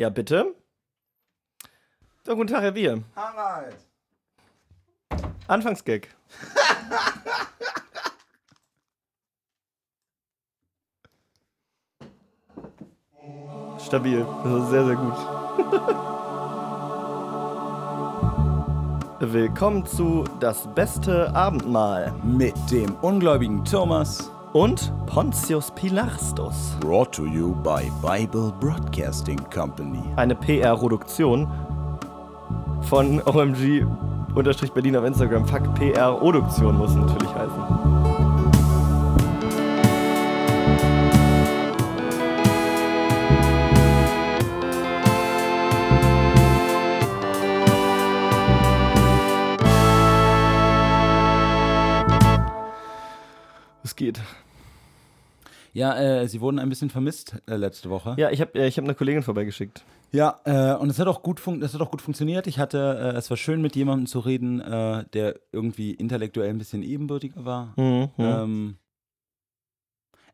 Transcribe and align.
Ja, 0.00 0.08
bitte? 0.08 0.56
Ja, 2.26 2.32
guten 2.32 2.46
Tag, 2.46 2.62
Herr 2.62 2.72
Bier. 2.72 3.02
Harald. 3.14 3.76
Anfangsgag. 5.46 6.08
Stabil. 13.84 14.26
Das 14.42 14.62
ist 14.62 14.70
sehr, 14.70 14.86
sehr 14.86 14.96
gut. 14.96 15.18
Willkommen 19.20 19.84
zu 19.84 20.24
Das 20.40 20.66
beste 20.74 21.30
Abendmahl 21.34 22.14
Mit 22.24 22.54
dem 22.70 22.94
ungläubigen 23.02 23.62
Thomas. 23.66 24.30
Und 24.52 24.92
Pontius 25.06 25.70
Pilarstus. 25.72 26.76
Brought 26.80 27.12
to 27.12 27.26
you 27.26 27.54
by 27.62 27.90
Bible 28.02 28.52
Broadcasting 28.60 29.38
Company. 29.50 30.02
Eine 30.16 30.34
PR-Produktion 30.34 31.48
von 32.82 33.20
OMG 33.22 33.86
unterstrich 34.34 34.72
Berlin 34.72 34.96
auf 34.96 35.04
Instagram. 35.04 35.46
Fuck, 35.46 35.74
PR-Produktion 35.74 36.76
muss 36.76 36.94
natürlich 36.94 37.34
heißen. 37.34 37.79
Ja, 55.80 55.98
äh, 55.98 56.28
sie 56.28 56.42
wurden 56.42 56.58
ein 56.58 56.68
bisschen 56.68 56.90
vermisst 56.90 57.36
äh, 57.46 57.56
letzte 57.56 57.88
Woche. 57.88 58.14
Ja, 58.18 58.30
ich 58.30 58.42
habe 58.42 58.58
äh, 58.58 58.68
ich 58.68 58.76
hab 58.76 58.84
eine 58.84 58.94
Kollegin 58.94 59.22
vorbeigeschickt. 59.22 59.82
Ja, 60.12 60.38
äh, 60.44 60.74
und 60.74 60.90
es 60.90 60.98
hat 60.98 61.08
auch 61.08 61.22
gut 61.22 61.40
fun 61.40 61.62
hat 61.62 61.80
auch 61.80 61.90
gut 61.90 62.02
funktioniert. 62.02 62.46
Ich 62.46 62.58
hatte, 62.58 63.12
äh, 63.14 63.16
es 63.16 63.30
war 63.30 63.38
schön 63.38 63.62
mit 63.62 63.76
jemandem 63.76 64.06
zu 64.06 64.18
reden, 64.18 64.60
äh, 64.60 65.04
der 65.14 65.40
irgendwie 65.52 65.92
intellektuell 65.92 66.50
ein 66.50 66.58
bisschen 66.58 66.82
ebenbürtiger 66.82 67.46
war. 67.46 67.72
Mhm, 67.76 68.10
Ähm, 68.18 68.76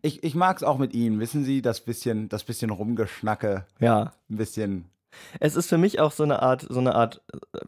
ich 0.02 0.24
ich 0.24 0.34
mag 0.34 0.56
es 0.56 0.64
auch 0.64 0.78
mit 0.78 0.94
Ihnen, 0.94 1.20
wissen 1.20 1.44
Sie, 1.44 1.62
das 1.62 1.80
bisschen, 1.80 2.28
das 2.28 2.42
bisschen 2.42 2.70
Rumgeschnacke, 2.70 3.66
ja. 3.78 4.12
ein 4.28 4.36
bisschen. 4.36 4.86
Es 5.38 5.54
ist 5.54 5.68
für 5.68 5.78
mich 5.78 6.00
auch 6.00 6.10
so 6.10 6.24
eine 6.24 6.42
Art, 6.42 6.66
so 6.68 6.80
eine 6.80 6.96
Art, 6.96 7.22
äh, 7.54 7.58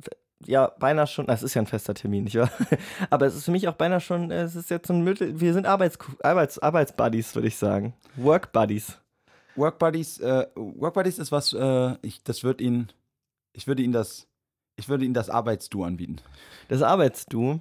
ja, 0.47 0.69
beinahe 0.79 1.07
schon, 1.07 1.27
na, 1.27 1.35
es 1.35 1.43
ist 1.43 1.55
ja 1.55 1.63
ein 1.63 1.67
fester 1.67 1.95
Termin, 1.95 2.25
nicht 2.25 2.37
wahr? 2.37 2.51
Aber 3.11 3.27
es 3.27 3.35
ist 3.35 3.45
für 3.45 3.51
mich 3.51 3.67
auch 3.69 3.75
beinahe 3.75 4.01
schon, 4.01 4.31
es 4.31 4.55
ist 4.55 4.71
jetzt 4.71 4.91
ein 4.91 5.03
Mittel, 5.03 5.41
wir 5.41 5.53
sind 5.53 5.67
Arbeits, 5.67 5.99
Arbeits, 6.23 6.59
Arbeitsbuddies, 6.59 7.35
würde 7.35 7.49
ich 7.49 7.57
sagen. 7.57 7.95
Work 8.17 8.53
Buddies. 8.53 8.99
Work 9.57 9.79
Buddies, 9.79 10.19
äh, 10.21 10.47
Work 10.55 10.95
Buddies 10.95 11.19
ist 11.19 11.33
was, 11.33 11.53
äh, 11.53 11.97
ich, 12.03 12.23
das 12.23 12.45
wird 12.45 12.61
Ihnen, 12.61 12.93
ich 13.53 13.67
würde 13.67 13.83
Ihnen 13.83 13.93
das, 13.93 14.29
ich 14.77 14.89
würde 14.89 15.05
Ihnen 15.05 15.15
das 15.15 15.31
Arbeitsdu 15.31 15.83
anbieten. 15.83 16.21
Das 16.69 16.83
Arbeitsdu, 16.83 17.61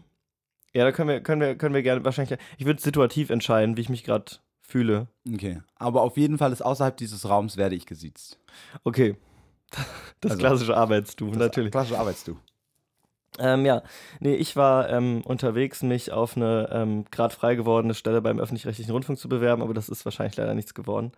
ja, 0.74 0.84
da 0.84 0.92
können 0.92 1.10
wir, 1.10 1.22
können 1.22 1.42
wir, 1.42 1.56
können 1.56 1.74
wir 1.74 1.82
gerne 1.82 2.06
wahrscheinlich, 2.06 2.38
ich 2.58 2.66
würde 2.66 2.82
situativ 2.82 3.32
entscheiden, 3.32 3.78
wie 3.78 3.82
ich 3.82 3.90
mich 3.90 4.04
gerade 4.04 4.34
fühle. 4.62 5.08
Okay. 5.34 5.62
Aber 5.76 6.02
auf 6.04 6.18
jeden 6.18 6.38
Fall 6.38 6.52
ist 6.52 6.62
außerhalb 6.62 6.96
dieses 6.98 7.28
Raums 7.28 7.58
werde 7.58 7.76
ich 7.76 7.86
gesiezt. 7.86 8.40
Okay. 8.84 9.16
Das 10.22 10.32
Also, 10.32 10.40
klassische 10.42 10.76
Arbeitsdu, 10.78 11.28
natürlich. 11.28 11.72
Klassische 11.72 12.00
Arbeitsdu. 12.00 12.38
Ähm, 13.40 13.66
ja, 13.66 13.84
nee, 14.20 14.36
ich 14.36 14.56
war 14.56 14.90
ähm, 14.90 15.22
unterwegs, 15.26 15.84
mich 15.84 16.12
auf 16.12 16.36
eine 16.36 16.70
ähm, 16.72 17.06
gerade 17.12 17.34
frei 17.34 17.56
gewordene 17.56 17.94
Stelle 17.94 18.22
beim 18.22 18.40
öffentlich-rechtlichen 18.40 18.92
Rundfunk 18.92 19.20
zu 19.20 19.30
bewerben, 19.30 19.62
aber 19.62 19.74
das 19.74 19.90
ist 19.90 20.06
wahrscheinlich 20.06 20.36
leider 20.38 20.54
nichts 20.54 20.74
geworden. 20.74 21.12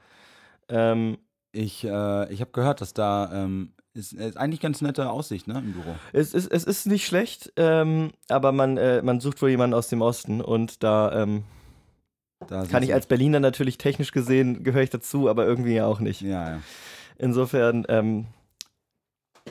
Ähm, 0.68 1.18
Ich, 1.52 1.84
äh, 1.84 2.32
ich 2.32 2.42
habe 2.42 2.52
gehört, 2.52 2.80
dass 2.82 2.94
da 2.94 3.32
ähm, 3.34 3.74
ist, 3.96 4.14
ist 4.14 4.38
eigentlich 4.38 4.60
ganz 4.60 4.82
nette 4.82 5.10
Aussicht, 5.10 5.48
ne, 5.48 5.58
im 5.58 5.74
Büro. 5.74 5.96
es, 6.14 6.36
ist, 6.36 6.52
es 6.52 6.64
ist 6.64 6.86
nicht 6.86 7.08
schlecht, 7.08 7.52
ähm, 7.56 8.12
aber 8.28 8.52
man, 8.52 8.78
äh, 8.78 9.02
man 9.02 9.20
sucht 9.20 9.42
wohl 9.42 9.50
jemanden 9.50 9.74
aus 9.74 9.88
dem 9.88 10.02
Osten 10.02 10.42
und 10.42 10.84
da 10.84 11.24
ähm, 11.24 11.44
Da 12.48 12.66
kann 12.66 12.84
ich 12.84 12.94
als 12.94 13.08
Berliner 13.08 13.40
natürlich 13.40 13.80
technisch 13.80 14.12
gesehen, 14.12 14.64
gehöre 14.64 14.84
ich 14.84 14.92
dazu, 14.92 15.28
aber 15.28 15.46
irgendwie 15.48 15.74
ja 15.74 15.88
auch 15.88 16.00
nicht. 16.00 16.22
Ja, 16.22 16.50
ja. 16.52 16.62
Insofern 17.18 17.86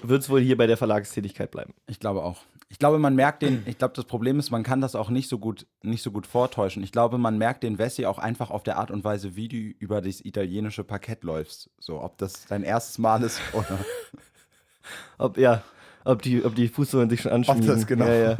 wird 0.03 0.23
es 0.23 0.31
wohl 0.31 0.41
hier 0.41 0.57
bei 0.57 0.67
der 0.67 0.77
Verlagstätigkeit 0.77 1.51
bleiben. 1.51 1.75
Ich 1.87 1.99
glaube 2.01 2.23
auch. 2.23 2.43
Ich 2.71 2.79
glaube, 2.79 2.99
man 2.99 3.15
merkt 3.15 3.43
den, 3.43 3.63
ich 3.67 3.79
glaube, 3.79 3.95
das 3.95 4.05
Problem 4.05 4.39
ist, 4.39 4.51
man 4.51 4.63
kann 4.63 4.83
das 4.83 4.95
auch 4.95 5.09
nicht 5.09 5.29
so 5.29 5.39
gut, 5.39 5.67
nicht 5.83 6.03
so 6.03 6.11
gut 6.11 6.27
vortäuschen. 6.27 6.83
Ich 6.83 6.93
glaube, 6.93 7.17
man 7.17 7.39
merkt 7.39 7.63
den 7.63 7.79
Wessi 7.79 8.05
auch 8.05 8.19
einfach 8.19 8.51
auf 8.51 8.63
der 8.63 8.77
Art 8.77 8.91
und 8.91 9.05
Weise, 9.05 9.37
wie 9.37 9.49
du 9.49 9.57
über 9.57 10.03
das 10.03 10.23
italienische 10.23 10.85
Parkett 10.85 11.25
läufst. 11.25 11.71
So, 11.79 12.03
ob 12.03 12.19
das 12.19 12.45
dein 12.47 12.63
erstes 12.63 12.99
Mal 12.99 13.23
ist 13.23 13.41
oder 13.55 13.79
Ob, 15.19 15.37
ja, 15.37 15.63
ob 16.05 16.23
die, 16.23 16.45
ob 16.45 16.55
die 16.55 16.69
Fußsohlen 16.69 17.11
sich 17.11 17.23
schon 17.23 17.33
ob 17.33 17.37
anschmiegen. 17.37 17.67
das 17.67 17.87
genau. 17.87 18.07
Ja, 18.07 18.31
ja. 18.31 18.37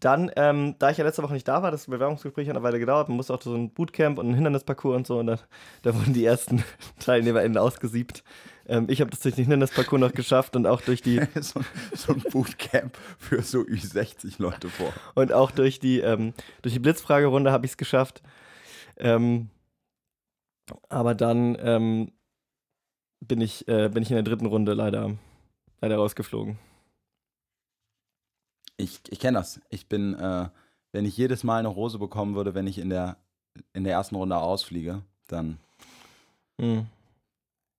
Dann, 0.00 0.30
ähm, 0.36 0.76
da 0.78 0.90
ich 0.90 0.96
ja 0.96 1.04
letzte 1.04 1.22
Woche 1.22 1.34
nicht 1.34 1.46
da 1.46 1.62
war, 1.62 1.70
das 1.70 1.86
Bewerbungsgespräch 1.86 2.48
hat 2.48 2.56
eine 2.56 2.64
Weile 2.64 2.78
gedauert, 2.78 3.08
man 3.08 3.18
musste 3.18 3.34
auch 3.34 3.42
so 3.42 3.54
ein 3.54 3.70
Bootcamp 3.70 4.18
und 4.18 4.30
ein 4.30 4.34
Hindernisparcours 4.34 4.96
und 4.96 5.06
so 5.06 5.18
und 5.18 5.26
da, 5.26 5.38
da 5.82 5.94
wurden 5.94 6.14
die 6.14 6.24
ersten 6.24 6.64
TeilnehmerInnen 7.00 7.58
ausgesiebt. 7.58 8.24
Ähm, 8.70 8.86
ich 8.88 9.00
habe 9.00 9.10
das 9.10 9.20
durch 9.20 9.34
den 9.34 9.44
Hindernisparcours 9.44 10.00
noch 10.00 10.12
geschafft 10.12 10.56
und 10.56 10.66
auch 10.66 10.80
durch 10.80 11.02
die 11.02 11.20
so, 11.40 11.60
so 11.94 12.12
ein 12.12 12.22
Bootcamp 12.30 12.96
für 13.18 13.42
so 13.42 13.60
Ü60 13.60 14.36
Leute 14.38 14.68
vor. 14.68 14.92
und 15.14 15.32
auch 15.32 15.50
durch 15.50 15.80
die, 15.80 16.00
ähm, 16.00 16.32
durch 16.62 16.74
die 16.74 16.78
Blitzfragerunde 16.78 17.52
habe 17.52 17.66
ich 17.66 17.72
es 17.72 17.76
geschafft. 17.76 18.22
Ähm, 18.96 19.50
aber 20.88 21.14
dann 21.14 21.56
ähm, 21.60 22.12
bin, 23.20 23.40
ich, 23.40 23.66
äh, 23.66 23.88
bin 23.88 24.02
ich 24.02 24.10
in 24.10 24.16
der 24.16 24.22
dritten 24.22 24.46
Runde 24.46 24.72
leider, 24.72 25.16
leider 25.80 25.96
rausgeflogen. 25.96 26.58
Ich, 28.76 29.00
ich 29.10 29.18
kenne 29.18 29.38
das. 29.38 29.60
Ich 29.68 29.88
bin, 29.88 30.14
äh, 30.14 30.48
wenn 30.92 31.04
ich 31.04 31.16
jedes 31.16 31.44
Mal 31.44 31.58
eine 31.58 31.68
Rose 31.68 31.98
bekommen 31.98 32.34
würde, 32.34 32.54
wenn 32.54 32.66
ich 32.66 32.78
in 32.78 32.88
der, 32.88 33.16
in 33.72 33.84
der 33.84 33.94
ersten 33.94 34.14
Runde 34.14 34.36
ausfliege, 34.36 35.02
dann 35.26 35.58
Hm. 36.60 36.86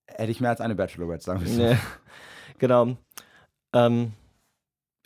Hätte 0.06 0.30
ich 0.30 0.40
mehr 0.40 0.50
als 0.50 0.60
eine 0.60 0.74
Bachelorette, 0.74 1.24
sagen 1.24 1.40
wir 1.40 1.48
so. 1.48 1.62
Nee. 1.62 1.76
genau. 2.58 2.96
Ähm, 3.72 4.12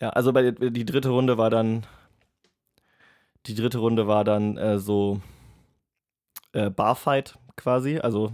ja, 0.00 0.10
also 0.10 0.32
bei 0.32 0.50
die 0.50 0.84
dritte 0.84 1.08
Runde 1.08 1.38
war 1.38 1.50
dann 1.50 1.86
die 3.46 3.54
dritte 3.54 3.78
Runde 3.78 4.06
war 4.06 4.24
dann 4.24 4.56
äh, 4.56 4.78
so 4.78 5.20
äh, 6.52 6.70
Barfight 6.70 7.38
quasi, 7.56 7.98
also 7.98 8.32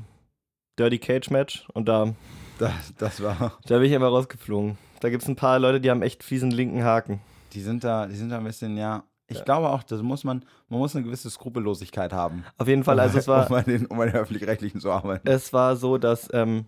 Dirty 0.79 0.99
Cage 0.99 1.31
Match 1.31 1.69
und 1.75 1.87
da, 1.89 2.15
Das, 2.59 2.95
das 2.97 3.23
war. 3.23 3.59
da 3.67 3.79
bin 3.79 3.87
ich 3.87 3.93
immer 3.93 4.09
rausgeflogen. 4.09 4.79
Da 5.01 5.11
gibt 5.11 5.23
es 5.23 5.29
ein 5.29 5.37
paar 5.37 5.59
Leute, 5.59 5.81
die 5.81 5.91
haben 5.91 6.03
echt 6.03 6.23
fiesen 6.23 6.51
linken 6.51 6.85
Haken. 6.85 7.21
Die 7.53 7.61
sind 7.61 7.85
da, 7.85 8.07
die 8.07 8.15
sind 8.15 8.31
da 8.31 8.39
ein 8.39 8.45
bisschen, 8.45 8.77
ja. 8.77 9.05
Ich 9.33 9.39
Ja. 9.39 9.45
glaube 9.45 9.71
auch, 9.71 9.83
das 9.83 10.03
muss 10.03 10.25
man, 10.25 10.45
man 10.69 10.79
muss 10.79 10.95
eine 10.95 11.05
gewisse 11.05 11.31
Skrupellosigkeit 11.31 12.13
haben. 12.13 12.45
Auf 12.59 12.69
jeden 12.69 12.85
Fall, 12.85 12.99
also 13.01 13.19
es 13.19 13.29
war, 13.29 13.49
um, 13.49 13.57
an 13.57 13.65
den, 13.65 13.87
um 13.87 13.99
den 13.99 14.15
öffentlich-rechtlichen 14.15 14.81
zu 14.81 14.91
arbeiten. 14.91 15.29
es 15.29 15.53
war 15.53 15.77
so, 15.77 15.99
dass 15.99 16.29
ähm, 16.33 16.67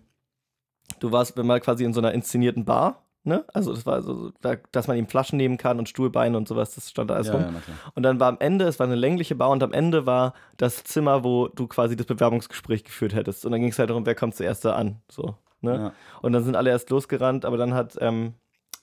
du 0.99 1.11
warst 1.11 1.37
mal 1.37 1.59
quasi 1.59 1.83
in 1.83 1.93
so 1.93 1.99
einer 1.99 2.11
inszenierten 2.13 2.65
Bar, 2.65 3.03
ne? 3.23 3.43
Also 3.53 3.73
das 3.73 3.85
war 3.85 4.01
so, 4.01 4.31
da, 4.41 4.55
dass 4.71 4.87
man 4.87 4.97
ihm 4.97 5.07
Flaschen 5.07 5.37
nehmen 5.37 5.57
kann 5.57 5.79
und 5.79 5.89
Stuhlbeine 5.89 6.37
und 6.37 6.47
sowas, 6.47 6.75
das 6.75 6.89
stand 6.89 7.09
da 7.09 7.15
alles 7.15 7.27
ja, 7.27 7.33
rum. 7.33 7.41
ja. 7.43 7.51
Und 7.95 8.03
dann 8.03 8.19
war 8.19 8.27
am 8.29 8.37
Ende, 8.39 8.65
es 8.65 8.79
war 8.79 8.85
eine 8.85 8.95
längliche 8.95 9.35
Bar 9.35 9.49
und 9.49 9.63
am 9.63 9.73
Ende 9.73 10.05
war 10.05 10.33
das 10.57 10.83
Zimmer, 10.83 11.23
wo 11.23 11.47
du 11.47 11.67
quasi 11.67 11.95
das 11.95 12.05
Bewerbungsgespräch 12.05 12.83
geführt 12.83 13.13
hättest. 13.15 13.45
Und 13.45 13.51
dann 13.51 13.61
ging 13.61 13.69
es 13.71 13.79
halt 13.79 13.89
darum, 13.89 14.05
wer 14.05 14.15
kommt 14.15 14.35
zuerst 14.35 14.63
da 14.65 14.73
an. 14.73 15.01
So, 15.09 15.35
ne? 15.61 15.91
Und 16.21 16.33
dann 16.33 16.43
sind 16.43 16.55
alle 16.55 16.69
erst 16.69 16.89
losgerannt, 16.89 17.45
aber 17.45 17.57
dann 17.57 17.73
hat, 17.73 17.97
ähm, 17.99 18.33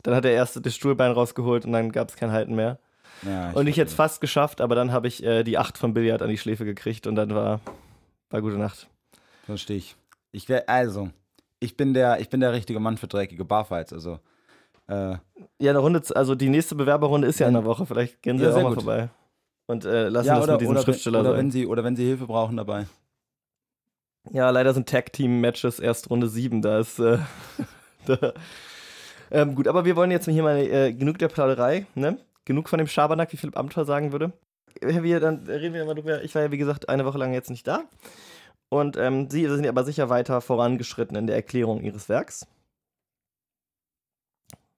dann 0.02 0.14
hat 0.16 0.24
der 0.24 0.32
erste 0.32 0.60
das 0.60 0.74
Stuhlbein 0.74 1.12
rausgeholt 1.12 1.64
und 1.64 1.72
dann 1.72 1.92
gab 1.92 2.08
es 2.08 2.16
kein 2.16 2.32
Halten 2.32 2.54
mehr. 2.56 2.78
Ja, 3.24 3.46
und 3.50 3.66
ich 3.68 3.74
verstehe. 3.74 3.74
jetzt 3.84 3.94
fast 3.94 4.20
geschafft, 4.20 4.60
aber 4.60 4.74
dann 4.74 4.92
habe 4.92 5.06
ich 5.08 5.22
äh, 5.22 5.44
die 5.44 5.58
acht 5.58 5.78
vom 5.78 5.94
Billard 5.94 6.22
an 6.22 6.28
die 6.28 6.38
Schläfe 6.38 6.64
gekriegt 6.64 7.06
und 7.06 7.14
dann 7.14 7.34
war, 7.34 7.60
war 8.30 8.40
gute 8.40 8.58
Nacht. 8.58 8.88
Verstehe 9.44 9.76
ich. 9.76 9.96
Ich 10.32 10.48
wäre, 10.48 10.68
also, 10.68 11.10
ich 11.60 11.76
bin 11.76 11.94
der, 11.94 12.20
ich 12.20 12.28
bin 12.30 12.40
der 12.40 12.52
richtige 12.52 12.80
Mann 12.80 12.96
für 12.96 13.06
dreckige 13.06 13.44
Barfights. 13.44 13.92
Also, 13.92 14.18
äh, 14.88 15.16
Ja, 15.58 15.70
eine 15.70 15.78
Runde, 15.78 16.02
also 16.14 16.34
die 16.34 16.48
nächste 16.48 16.74
Bewerberrunde 16.74 17.28
ist 17.28 17.38
ja 17.38 17.46
in 17.46 17.54
der 17.54 17.64
Woche. 17.64 17.86
Vielleicht 17.86 18.22
gehen 18.22 18.38
sie 18.38 18.44
Ja, 18.44 18.50
auch 18.54 18.62
mal 18.62 18.74
gut. 18.74 18.82
vorbei. 18.82 19.08
Und 19.66 19.84
äh, 19.84 20.08
lassen 20.08 20.26
ja, 20.26 20.34
das 20.34 20.44
oder, 20.44 20.52
mit 20.54 20.60
diesem 20.62 20.72
oder, 20.74 20.82
Schriftsteller 20.82 21.20
oder, 21.20 21.30
sein. 21.30 21.38
wenn 21.38 21.50
sie, 21.50 21.66
oder 21.66 21.84
wenn 21.84 21.94
sie 21.96 22.04
Hilfe 22.04 22.26
brauchen 22.26 22.56
dabei. 22.56 22.86
Ja, 24.30 24.50
leider 24.50 24.72
sind 24.74 24.88
Tag-Team-Matches 24.88 25.78
erst 25.80 26.10
Runde 26.10 26.28
7. 26.28 26.62
Da 26.62 26.78
ist. 26.80 26.98
Äh, 26.98 27.18
da, 28.06 28.32
ähm, 29.30 29.54
gut, 29.54 29.68
aber 29.68 29.84
wir 29.84 29.96
wollen 29.96 30.10
jetzt 30.10 30.28
hier 30.28 30.42
mal 30.42 30.58
äh, 30.58 30.92
genug 30.92 31.18
der 31.18 31.28
Plauderei, 31.28 31.86
ne? 31.94 32.18
Genug 32.44 32.68
von 32.68 32.78
dem 32.78 32.88
Schabernack, 32.88 33.32
wie 33.32 33.36
Philipp 33.36 33.56
Amthor 33.56 33.84
sagen 33.84 34.12
würde. 34.12 34.32
Wir, 34.80 35.20
dann 35.20 35.46
reden 35.46 35.74
wir 35.74 35.84
mal 35.84 35.94
drüber. 35.94 36.22
Ich 36.24 36.34
war 36.34 36.42
ja, 36.42 36.50
wie 36.50 36.58
gesagt, 36.58 36.88
eine 36.88 37.04
Woche 37.04 37.18
lang 37.18 37.32
jetzt 37.32 37.50
nicht 37.50 37.66
da. 37.66 37.84
Und 38.68 38.96
ähm, 38.96 39.28
Sie 39.30 39.46
sind 39.46 39.66
aber 39.66 39.84
sicher 39.84 40.08
weiter 40.08 40.40
vorangeschritten 40.40 41.16
in 41.16 41.26
der 41.26 41.36
Erklärung 41.36 41.82
Ihres 41.82 42.08
Werks. 42.08 42.46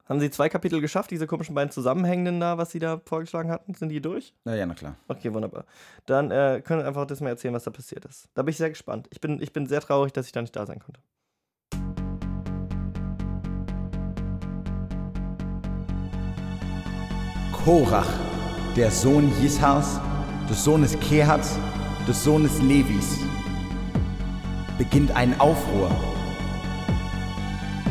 Haben 0.06 0.20
Sie 0.20 0.30
zwei 0.30 0.50
Kapitel 0.50 0.82
geschafft, 0.82 1.10
diese 1.10 1.26
komischen 1.26 1.54
beiden 1.54 1.70
Zusammenhängenden 1.70 2.38
da, 2.38 2.58
was 2.58 2.72
Sie 2.72 2.78
da 2.78 3.00
vorgeschlagen 3.06 3.50
hatten? 3.50 3.72
Sind 3.74 3.88
die 3.88 4.02
durch? 4.02 4.34
Ja, 4.44 4.54
ja, 4.54 4.66
na 4.66 4.74
klar. 4.74 4.96
Okay, 5.08 5.32
wunderbar. 5.32 5.64
Dann 6.04 6.30
äh, 6.30 6.60
können 6.62 6.80
wir 6.80 6.86
einfach 6.86 7.06
das 7.06 7.20
mal 7.20 7.30
erzählen, 7.30 7.54
was 7.54 7.64
da 7.64 7.70
passiert 7.70 8.04
ist. 8.04 8.28
Da 8.34 8.42
bin 8.42 8.50
ich 8.50 8.58
sehr 8.58 8.68
gespannt. 8.68 9.08
Ich 9.10 9.20
bin, 9.20 9.40
ich 9.40 9.52
bin 9.52 9.66
sehr 9.66 9.80
traurig, 9.80 10.12
dass 10.12 10.26
ich 10.26 10.32
da 10.32 10.42
nicht 10.42 10.54
da 10.54 10.66
sein 10.66 10.80
konnte. 10.80 11.00
Korach, 17.64 18.08
der 18.76 18.90
Sohn 18.90 19.32
Jishars, 19.40 19.98
des 20.50 20.62
Sohnes 20.62 20.98
Kehats, 21.00 21.56
des 22.06 22.22
Sohnes 22.22 22.60
Levis, 22.60 23.20
beginnt 24.76 25.16
ein 25.16 25.40
Aufruhr. 25.40 25.90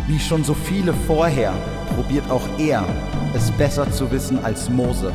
Wie 0.05 0.19
schon 0.19 0.43
so 0.43 0.53
viele 0.53 0.93
vorher, 0.93 1.53
probiert 1.95 2.29
auch 2.29 2.47
er, 2.59 2.85
es 3.33 3.49
besser 3.49 3.91
zu 3.91 4.11
wissen 4.11 4.45
als 4.45 4.69
Mose, 4.69 5.11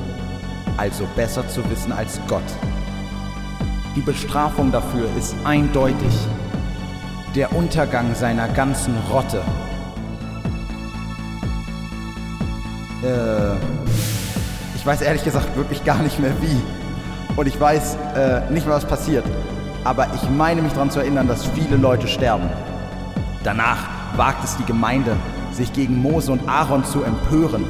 also 0.76 1.06
besser 1.14 1.46
zu 1.46 1.62
wissen 1.70 1.92
als 1.92 2.20
Gott. 2.26 2.42
Die 3.94 4.00
Bestrafung 4.00 4.72
dafür 4.72 5.08
ist 5.16 5.36
eindeutig. 5.44 6.14
Der 7.36 7.54
Untergang 7.54 8.12
seiner 8.16 8.48
ganzen 8.48 8.96
Rotte. 9.08 9.40
Äh, 13.04 13.77
weiß 14.88 15.02
ehrlich 15.02 15.22
gesagt 15.22 15.54
wirklich 15.54 15.84
gar 15.84 16.02
nicht 16.02 16.18
mehr 16.18 16.32
wie. 16.40 17.36
Und 17.36 17.46
ich 17.46 17.60
weiß 17.60 17.98
äh, 18.16 18.50
nicht 18.50 18.66
mehr, 18.66 18.74
was 18.74 18.86
passiert. 18.86 19.24
Aber 19.84 20.06
ich 20.14 20.30
meine 20.30 20.62
mich 20.62 20.72
daran 20.72 20.90
zu 20.90 21.00
erinnern, 21.00 21.28
dass 21.28 21.44
viele 21.44 21.76
Leute 21.76 22.08
sterben. 22.08 22.48
Danach 23.44 23.86
wagt 24.16 24.42
es 24.44 24.56
die 24.56 24.64
Gemeinde, 24.64 25.14
sich 25.52 25.74
gegen 25.74 26.00
Mose 26.00 26.32
und 26.32 26.48
Aaron 26.48 26.86
zu 26.86 27.02
empören. 27.02 27.66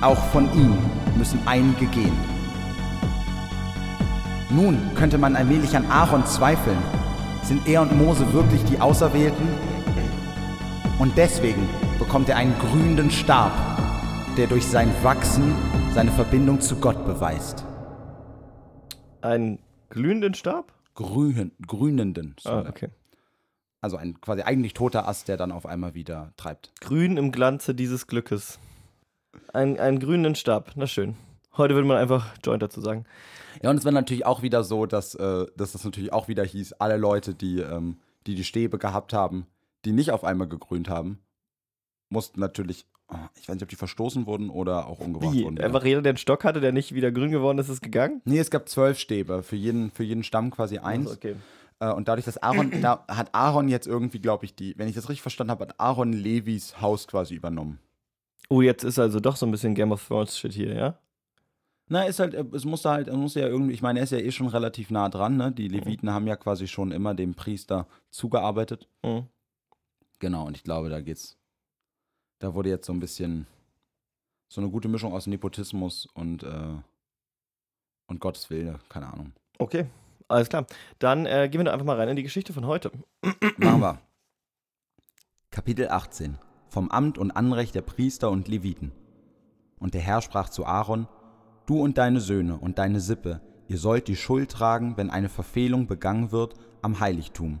Auch 0.00 0.18
von 0.32 0.52
ihnen 0.54 0.78
müssen 1.16 1.38
einige 1.46 1.86
gehen. 1.86 2.18
Nun 4.50 4.80
könnte 4.96 5.16
man 5.16 5.36
allmählich 5.36 5.76
an 5.76 5.88
Aaron 5.88 6.26
zweifeln. 6.26 6.78
Sind 7.44 7.68
er 7.68 7.82
und 7.82 7.96
Mose 7.96 8.32
wirklich 8.32 8.64
die 8.64 8.80
Auserwählten? 8.80 9.46
Und 10.98 11.16
deswegen 11.16 11.68
bekommt 12.00 12.28
er 12.30 12.36
einen 12.36 12.58
grünenden 12.58 13.12
Stab, 13.12 13.52
der 14.36 14.48
durch 14.48 14.66
sein 14.66 14.90
Wachsen 15.04 15.54
seine 15.94 16.10
Verbindung 16.10 16.60
zu 16.60 16.74
Gott 16.80 17.06
beweist. 17.06 17.64
Einen 19.20 19.60
glühenden 19.90 20.34
Stab? 20.34 20.72
Grün, 20.96 21.52
grünenden. 21.64 22.34
Ah, 22.38 22.50
sorry. 22.50 22.68
okay. 22.68 22.88
Also 23.80 23.96
ein 23.96 24.20
quasi 24.20 24.42
eigentlich 24.42 24.74
toter 24.74 25.06
Ast, 25.06 25.28
der 25.28 25.36
dann 25.36 25.52
auf 25.52 25.66
einmal 25.66 25.94
wieder 25.94 26.32
treibt. 26.36 26.72
Grün 26.80 27.16
im 27.16 27.30
Glanze 27.30 27.76
dieses 27.76 28.08
Glückes. 28.08 28.58
Ein, 29.52 29.78
einen 29.78 30.00
grünen 30.00 30.34
Stab, 30.34 30.72
na 30.74 30.88
schön. 30.88 31.14
Heute 31.56 31.74
würde 31.74 31.86
man 31.86 31.98
einfach 31.98 32.34
Joint 32.42 32.64
dazu 32.64 32.80
sagen. 32.80 33.04
Ja, 33.62 33.70
und 33.70 33.76
es 33.76 33.84
war 33.84 33.92
natürlich 33.92 34.26
auch 34.26 34.42
wieder 34.42 34.64
so, 34.64 34.86
dass, 34.86 35.14
äh, 35.14 35.46
dass 35.56 35.72
das 35.72 35.84
natürlich 35.84 36.12
auch 36.12 36.26
wieder 36.26 36.42
hieß, 36.44 36.72
alle 36.72 36.96
Leute, 36.96 37.34
die, 37.34 37.60
ähm, 37.60 37.98
die 38.26 38.34
die 38.34 38.42
Stäbe 38.42 38.78
gehabt 38.78 39.12
haben, 39.12 39.46
die 39.84 39.92
nicht 39.92 40.10
auf 40.10 40.24
einmal 40.24 40.48
gegrünt 40.48 40.88
haben, 40.88 41.20
mussten 42.14 42.40
natürlich, 42.40 42.86
oh, 43.08 43.16
ich 43.40 43.48
weiß 43.48 43.56
nicht, 43.56 43.62
ob 43.62 43.68
die 43.68 43.76
verstoßen 43.76 44.26
wurden 44.26 44.48
oder 44.48 44.86
auch 44.86 45.00
umgebracht 45.00 45.34
Wie? 45.34 45.44
wurden. 45.44 45.60
Einfach 45.60 45.84
jeder, 45.84 46.00
der 46.00 46.10
einen 46.10 46.16
Stock 46.16 46.44
hatte, 46.44 46.60
der 46.60 46.72
nicht 46.72 46.94
wieder 46.94 47.12
grün 47.12 47.30
geworden 47.30 47.58
ist, 47.58 47.68
ist 47.68 47.82
gegangen? 47.82 48.22
Nee, 48.24 48.38
es 48.38 48.50
gab 48.50 48.68
zwölf 48.68 48.98
Stäbe, 48.98 49.42
für 49.42 49.56
jeden, 49.56 49.90
für 49.90 50.04
jeden 50.04 50.22
Stamm 50.22 50.50
quasi 50.50 50.78
eins. 50.78 51.08
Also, 51.08 51.18
okay. 51.18 51.36
Äh, 51.80 51.92
und 51.92 52.08
dadurch, 52.08 52.24
dass 52.24 52.42
Aaron, 52.42 52.70
da 52.80 53.04
hat 53.08 53.34
Aaron 53.34 53.68
jetzt 53.68 53.86
irgendwie, 53.86 54.20
glaube 54.20 54.44
ich, 54.44 54.54
die, 54.54 54.74
wenn 54.78 54.88
ich 54.88 54.94
das 54.94 55.08
richtig 55.08 55.22
verstanden 55.22 55.50
habe, 55.50 55.64
hat 55.64 55.80
Aaron 55.80 56.12
Levis 56.12 56.80
Haus 56.80 57.06
quasi 57.06 57.34
übernommen. 57.34 57.78
Oh, 58.48 58.62
jetzt 58.62 58.84
ist 58.84 58.98
also 58.98 59.20
doch 59.20 59.36
so 59.36 59.46
ein 59.46 59.50
bisschen 59.50 59.74
Game 59.74 59.92
of 59.92 60.06
Thrones 60.06 60.38
Shit 60.38 60.52
hier, 60.52 60.74
ja? 60.74 60.98
Na, 61.88 62.04
ist 62.04 62.18
halt, 62.18 62.34
äh, 62.34 62.44
es 62.52 62.64
musste 62.64 62.90
halt, 62.90 63.08
es 63.08 63.16
musste 63.16 63.40
ja 63.40 63.46
irgendwie, 63.46 63.74
ich 63.74 63.82
meine, 63.82 64.00
er 64.00 64.04
ist 64.04 64.12
ja 64.12 64.18
eh 64.18 64.30
schon 64.30 64.46
relativ 64.46 64.90
nah 64.90 65.08
dran, 65.08 65.36
ne? 65.36 65.52
Die 65.52 65.68
Leviten 65.68 66.10
haben 66.10 66.26
ja 66.26 66.36
quasi 66.36 66.66
schon 66.66 66.92
immer 66.92 67.14
dem 67.14 67.34
Priester 67.34 67.86
zugearbeitet. 68.10 68.88
Mhm. 69.02 69.26
Genau, 70.18 70.46
und 70.46 70.56
ich 70.56 70.64
glaube, 70.64 70.88
da 70.88 71.00
geht's, 71.00 71.36
da 72.38 72.54
wurde 72.54 72.70
jetzt 72.70 72.86
so 72.86 72.92
ein 72.92 73.00
bisschen 73.00 73.46
so 74.48 74.60
eine 74.60 74.70
gute 74.70 74.88
Mischung 74.88 75.12
aus 75.12 75.26
Nepotismus 75.26 76.06
und, 76.14 76.42
äh, 76.42 76.76
und 78.06 78.20
Gottes 78.20 78.50
Wille, 78.50 78.78
keine 78.88 79.12
Ahnung. 79.12 79.32
Okay, 79.58 79.86
alles 80.28 80.48
klar. 80.48 80.66
Dann 80.98 81.26
äh, 81.26 81.48
gehen 81.50 81.60
wir 81.60 81.64
doch 81.64 81.72
einfach 81.72 81.86
mal 81.86 81.96
rein 81.96 82.08
in 82.08 82.16
die 82.16 82.22
Geschichte 82.22 82.52
von 82.52 82.66
heute. 82.66 82.90
Machen 83.58 83.80
wir. 83.80 84.00
Kapitel 85.50 85.88
18 85.88 86.38
Vom 86.68 86.90
Amt 86.90 87.18
und 87.18 87.30
Anrecht 87.30 87.74
der 87.74 87.82
Priester 87.82 88.30
und 88.30 88.48
Leviten. 88.48 88.92
Und 89.78 89.94
der 89.94 90.00
Herr 90.00 90.22
sprach 90.22 90.48
zu 90.48 90.66
Aaron, 90.66 91.08
Du 91.66 91.80
und 91.80 91.96
deine 91.96 92.20
Söhne 92.20 92.58
und 92.58 92.78
deine 92.78 93.00
Sippe, 93.00 93.40
ihr 93.68 93.78
sollt 93.78 94.08
die 94.08 94.16
Schuld 94.16 94.50
tragen, 94.50 94.96
wenn 94.96 95.10
eine 95.10 95.30
Verfehlung 95.30 95.86
begangen 95.86 96.30
wird 96.30 96.54
am 96.82 97.00
Heiligtum. 97.00 97.60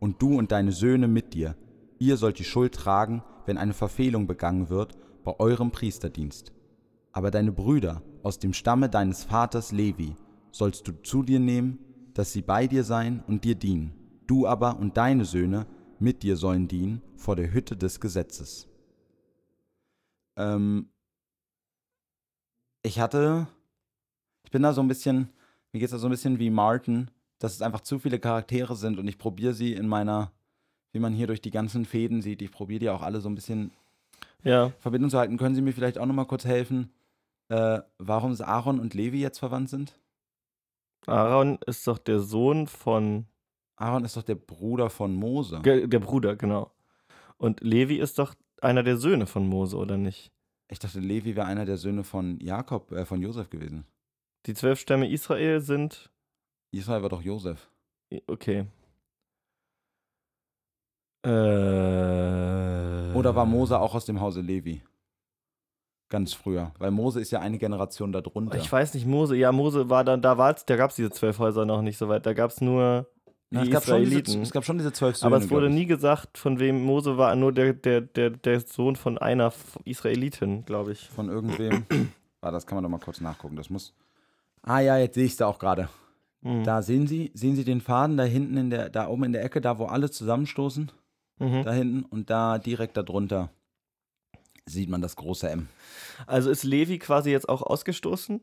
Und 0.00 0.20
du 0.20 0.36
und 0.36 0.50
deine 0.50 0.72
Söhne 0.72 1.06
mit 1.06 1.32
dir, 1.32 1.56
ihr 1.98 2.16
sollt 2.16 2.38
die 2.38 2.44
Schuld 2.44 2.74
tragen, 2.74 3.22
wenn 3.46 3.58
eine 3.58 3.74
Verfehlung 3.74 4.26
begangen 4.26 4.68
wird 4.68 4.96
bei 5.24 5.38
eurem 5.38 5.70
Priesterdienst. 5.70 6.52
Aber 7.12 7.30
deine 7.30 7.52
Brüder 7.52 8.02
aus 8.22 8.38
dem 8.38 8.52
Stamme 8.52 8.88
deines 8.88 9.24
Vaters 9.24 9.72
Levi 9.72 10.14
sollst 10.50 10.86
du 10.88 10.92
zu 11.02 11.22
dir 11.22 11.40
nehmen, 11.40 11.78
dass 12.14 12.32
sie 12.32 12.42
bei 12.42 12.66
dir 12.66 12.84
sein 12.84 13.22
und 13.26 13.44
dir 13.44 13.54
dienen. 13.54 13.94
Du 14.26 14.46
aber 14.46 14.78
und 14.78 14.96
deine 14.96 15.24
Söhne 15.24 15.66
mit 15.98 16.22
dir 16.22 16.36
sollen 16.36 16.68
dienen 16.68 17.02
vor 17.14 17.36
der 17.36 17.52
Hütte 17.52 17.76
des 17.76 18.00
Gesetzes. 18.00 18.68
Ähm, 20.36 20.90
ich 22.82 23.00
hatte, 23.00 23.48
ich 24.44 24.50
bin 24.50 24.62
da 24.62 24.72
so 24.72 24.80
ein 24.80 24.88
bisschen, 24.88 25.30
mir 25.72 25.80
geht 25.80 25.86
es 25.86 25.92
da 25.92 25.98
so 25.98 26.08
ein 26.08 26.10
bisschen 26.10 26.38
wie 26.38 26.50
Martin, 26.50 27.10
dass 27.38 27.54
es 27.54 27.62
einfach 27.62 27.80
zu 27.80 27.98
viele 27.98 28.18
Charaktere 28.18 28.76
sind 28.76 28.98
und 28.98 29.08
ich 29.08 29.18
probiere 29.18 29.54
sie 29.54 29.72
in 29.72 29.88
meiner, 29.88 30.32
wie 30.96 31.00
man 31.00 31.12
hier 31.12 31.26
durch 31.26 31.42
die 31.42 31.50
ganzen 31.50 31.84
Fäden 31.84 32.22
sieht, 32.22 32.40
ich 32.40 32.50
probiere 32.50 32.80
die 32.80 32.88
auch 32.90 33.02
alle 33.02 33.20
so 33.20 33.28
ein 33.28 33.34
bisschen 33.34 33.70
Ja. 34.42 34.70
Verbindung 34.80 35.10
zu 35.10 35.18
halten. 35.18 35.36
Können 35.36 35.54
Sie 35.54 35.60
mir 35.60 35.72
vielleicht 35.74 35.98
auch 35.98 36.06
nochmal 36.06 36.24
kurz 36.26 36.46
helfen, 36.46 36.90
äh, 37.48 37.80
warum 37.98 38.32
es 38.32 38.40
Aaron 38.40 38.80
und 38.80 38.94
Levi 38.94 39.20
jetzt 39.20 39.38
verwandt 39.38 39.68
sind? 39.68 40.00
Aaron 41.06 41.58
ist 41.66 41.86
doch 41.86 41.98
der 41.98 42.20
Sohn 42.20 42.66
von. 42.66 43.26
Aaron 43.76 44.04
ist 44.04 44.16
doch 44.16 44.22
der 44.22 44.34
Bruder 44.36 44.88
von 44.90 45.14
Mose. 45.14 45.60
Ge- 45.62 45.86
Der 45.86 45.98
Bruder, 46.00 46.34
genau. 46.34 46.72
Und 47.36 47.60
Levi 47.60 47.96
ist 47.98 48.18
doch 48.18 48.34
einer 48.62 48.82
der 48.82 48.96
Söhne 48.96 49.26
von 49.26 49.46
Mose, 49.46 49.76
oder 49.76 49.98
nicht? 49.98 50.32
Ich 50.68 50.78
dachte, 50.78 50.98
Levi 50.98 51.36
wäre 51.36 51.46
einer 51.46 51.66
der 51.66 51.76
Söhne 51.76 52.02
von 52.02 52.40
Jakob, 52.40 52.90
äh, 52.92 53.04
von 53.04 53.20
Josef 53.20 53.50
gewesen. 53.50 53.84
Die 54.46 54.54
zwölf 54.54 54.80
Stämme 54.80 55.08
Israel 55.10 55.60
sind. 55.60 56.10
Israel 56.72 57.02
war 57.02 57.10
doch 57.10 57.22
Josef. 57.22 57.68
Okay. 58.26 58.64
Äh, 61.26 63.12
Oder 63.14 63.34
war 63.34 63.46
Mose 63.46 63.78
auch 63.80 63.94
aus 63.94 64.04
dem 64.04 64.20
Hause 64.20 64.40
Levi? 64.40 64.80
Ganz 66.08 66.32
früher. 66.32 66.70
Weil 66.78 66.92
Mose 66.92 67.20
ist 67.20 67.32
ja 67.32 67.40
eine 67.40 67.58
Generation 67.58 68.12
darunter. 68.12 68.56
Ich 68.56 68.70
weiß 68.70 68.94
nicht, 68.94 69.06
Mose. 69.06 69.36
Ja, 69.36 69.50
Mose 69.50 69.90
war 69.90 70.04
dann, 70.04 70.22
da 70.22 70.38
war's, 70.38 70.64
da 70.64 70.76
gab 70.76 70.90
es 70.90 70.96
diese 70.96 71.10
zwölf 71.10 71.40
Häuser 71.40 71.64
noch 71.64 71.82
nicht 71.82 71.98
so 71.98 72.08
weit. 72.08 72.24
Da 72.26 72.32
gab 72.32 72.52
es 72.52 72.60
nur 72.60 73.08
die 73.50 73.56
Na, 73.56 73.62
es, 73.64 73.70
gab 73.70 73.84
schon 73.84 74.04
diese, 74.04 74.40
es 74.40 74.52
gab 74.52 74.64
schon 74.64 74.78
diese 74.78 74.92
zwölf 74.92 75.16
Söhne. 75.16 75.34
Aber 75.34 75.44
es 75.44 75.50
wurde 75.50 75.68
nie 75.68 75.86
gesagt, 75.86 76.38
von 76.38 76.60
wem 76.60 76.84
Mose 76.84 77.16
war, 77.18 77.34
nur 77.34 77.52
der, 77.52 77.72
der, 77.72 78.02
der, 78.02 78.30
der 78.30 78.60
Sohn 78.60 78.94
von 78.94 79.18
einer 79.18 79.52
Israelitin, 79.84 80.64
glaube 80.64 80.92
ich. 80.92 81.08
Von 81.08 81.28
irgendwem. 81.28 81.86
ah, 82.40 82.52
das 82.52 82.66
kann 82.66 82.76
man 82.76 82.84
doch 82.84 82.90
mal 82.90 83.04
kurz 83.04 83.20
nachgucken. 83.20 83.56
Das 83.56 83.68
muss. 83.68 83.92
Ah 84.62 84.78
ja, 84.78 84.96
jetzt 84.98 85.14
sehe 85.14 85.24
ich 85.24 85.32
es 85.32 85.38
da 85.38 85.46
auch 85.46 85.58
gerade. 85.58 85.88
Mhm. 86.42 86.62
Da 86.62 86.82
sehen 86.82 87.08
Sie, 87.08 87.32
sehen 87.34 87.56
Sie 87.56 87.64
den 87.64 87.80
Faden 87.80 88.16
da 88.16 88.22
hinten 88.22 88.56
in 88.56 88.70
der, 88.70 88.90
da 88.90 89.08
oben 89.08 89.24
in 89.24 89.32
der 89.32 89.44
Ecke, 89.44 89.60
da 89.60 89.78
wo 89.78 89.86
alle 89.86 90.08
zusammenstoßen? 90.08 90.92
Mhm. 91.38 91.62
Da 91.64 91.72
hinten 91.72 92.02
und 92.04 92.30
da 92.30 92.58
direkt 92.58 92.96
darunter 92.96 93.50
sieht 94.64 94.88
man 94.88 95.00
das 95.00 95.16
große 95.16 95.48
M. 95.50 95.68
Also 96.26 96.50
ist 96.50 96.64
Levi 96.64 96.98
quasi 96.98 97.30
jetzt 97.30 97.48
auch 97.48 97.62
ausgestoßen? 97.62 98.40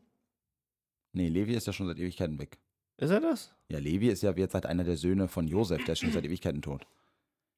Nee, 1.13 1.27
Levi 1.29 1.53
ist 1.53 1.67
ja 1.67 1.73
schon 1.73 1.87
seit 1.87 1.97
Ewigkeiten 1.97 2.39
weg. 2.39 2.57
Ist 2.97 3.09
er 3.09 3.19
das? 3.19 3.53
Ja, 3.69 3.79
Levi 3.79 4.07
ist 4.07 4.21
ja 4.23 4.31
jetzt 4.31 4.53
halt 4.53 4.65
einer 4.65 4.83
der 4.83 4.97
Söhne 4.97 5.27
von 5.27 5.47
Josef, 5.47 5.83
der 5.83 5.93
ist 5.93 5.99
schon 5.99 6.11
seit 6.11 6.25
Ewigkeiten 6.25 6.61
tot. 6.61 6.85